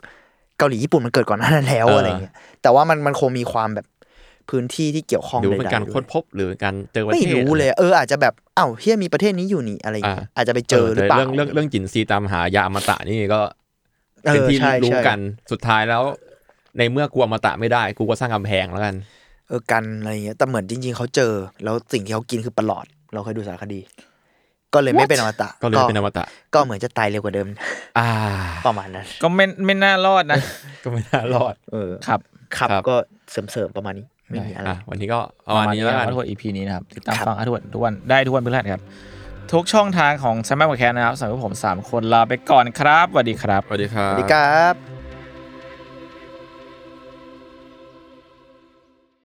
[0.57, 3.85] เกาหลีญี่ปุ่นมันเกิดก่อนหน้านั้นแล้วเออออะไรเงี้ยแต่ว่ามันมันคงมีความแบบ
[4.49, 13.41] พื้นที่ที่เกี่ยวข้องหรือใดเป็นๆการด้วยค้นพบหรือการเจอประไม่เทศรู้เลย เอออาจจะแบบอ้าวเฮียมีประเทศนี้อยู่นี่อะไรเงี้ยอ่าอาจจะไปเจอหรือเปล่าแต่เรื่องเรื่องเรื่องจินซีตามหายาอมตะนี่ก็
[14.25, 15.19] เออเป็นที่ใช่รู้ใช่กัน
[15.51, 16.03] สุดท้ายแล้ว
[16.77, 18.95] ในเมื่อกูอมตะไม่ได้ กูก็สร้างกำแพงแล้วกัน
[19.47, 21.33] เออกันอะไรเงี้ยแต่เหมือนจริง ๆเขาเจอ
[21.63, 23.79] แล้วสิ่งที่เขากินคือปลอด เราเคยดูสารคดี
[24.73, 27.47] ก็เลยไม่เป็นอมตะ ก็เลยเป็นอมตะ ก็เหมือนจะตายเร็วกว่าเดิม
[27.97, 28.07] อ่า
[28.67, 30.37] ประมาณนั้น ก็ไม่ไม่น่ารอดนะ
[30.83, 32.19] ก็ไม่น่ารอด เออครับ
[32.57, 32.95] ครับครับก็
[33.31, 38.81] เสริมๆประมาณนี้ไม่มีอะไรอะวันนี้ก็ประมาณนี้แล้วกันอาร์ทวด EP นี้นะครับติดตามครับฟังอาร์ทวดทุกวันได้ทุกวันพฤหัสครับ
[39.53, 44.96] ทุกช่องทางของ s ซมมอนพอดแคสต์นะครับสำหรับผม 3 คนลาไปก่อนครับสวัสดีครับสวัสดีครัสบวัสดีครับ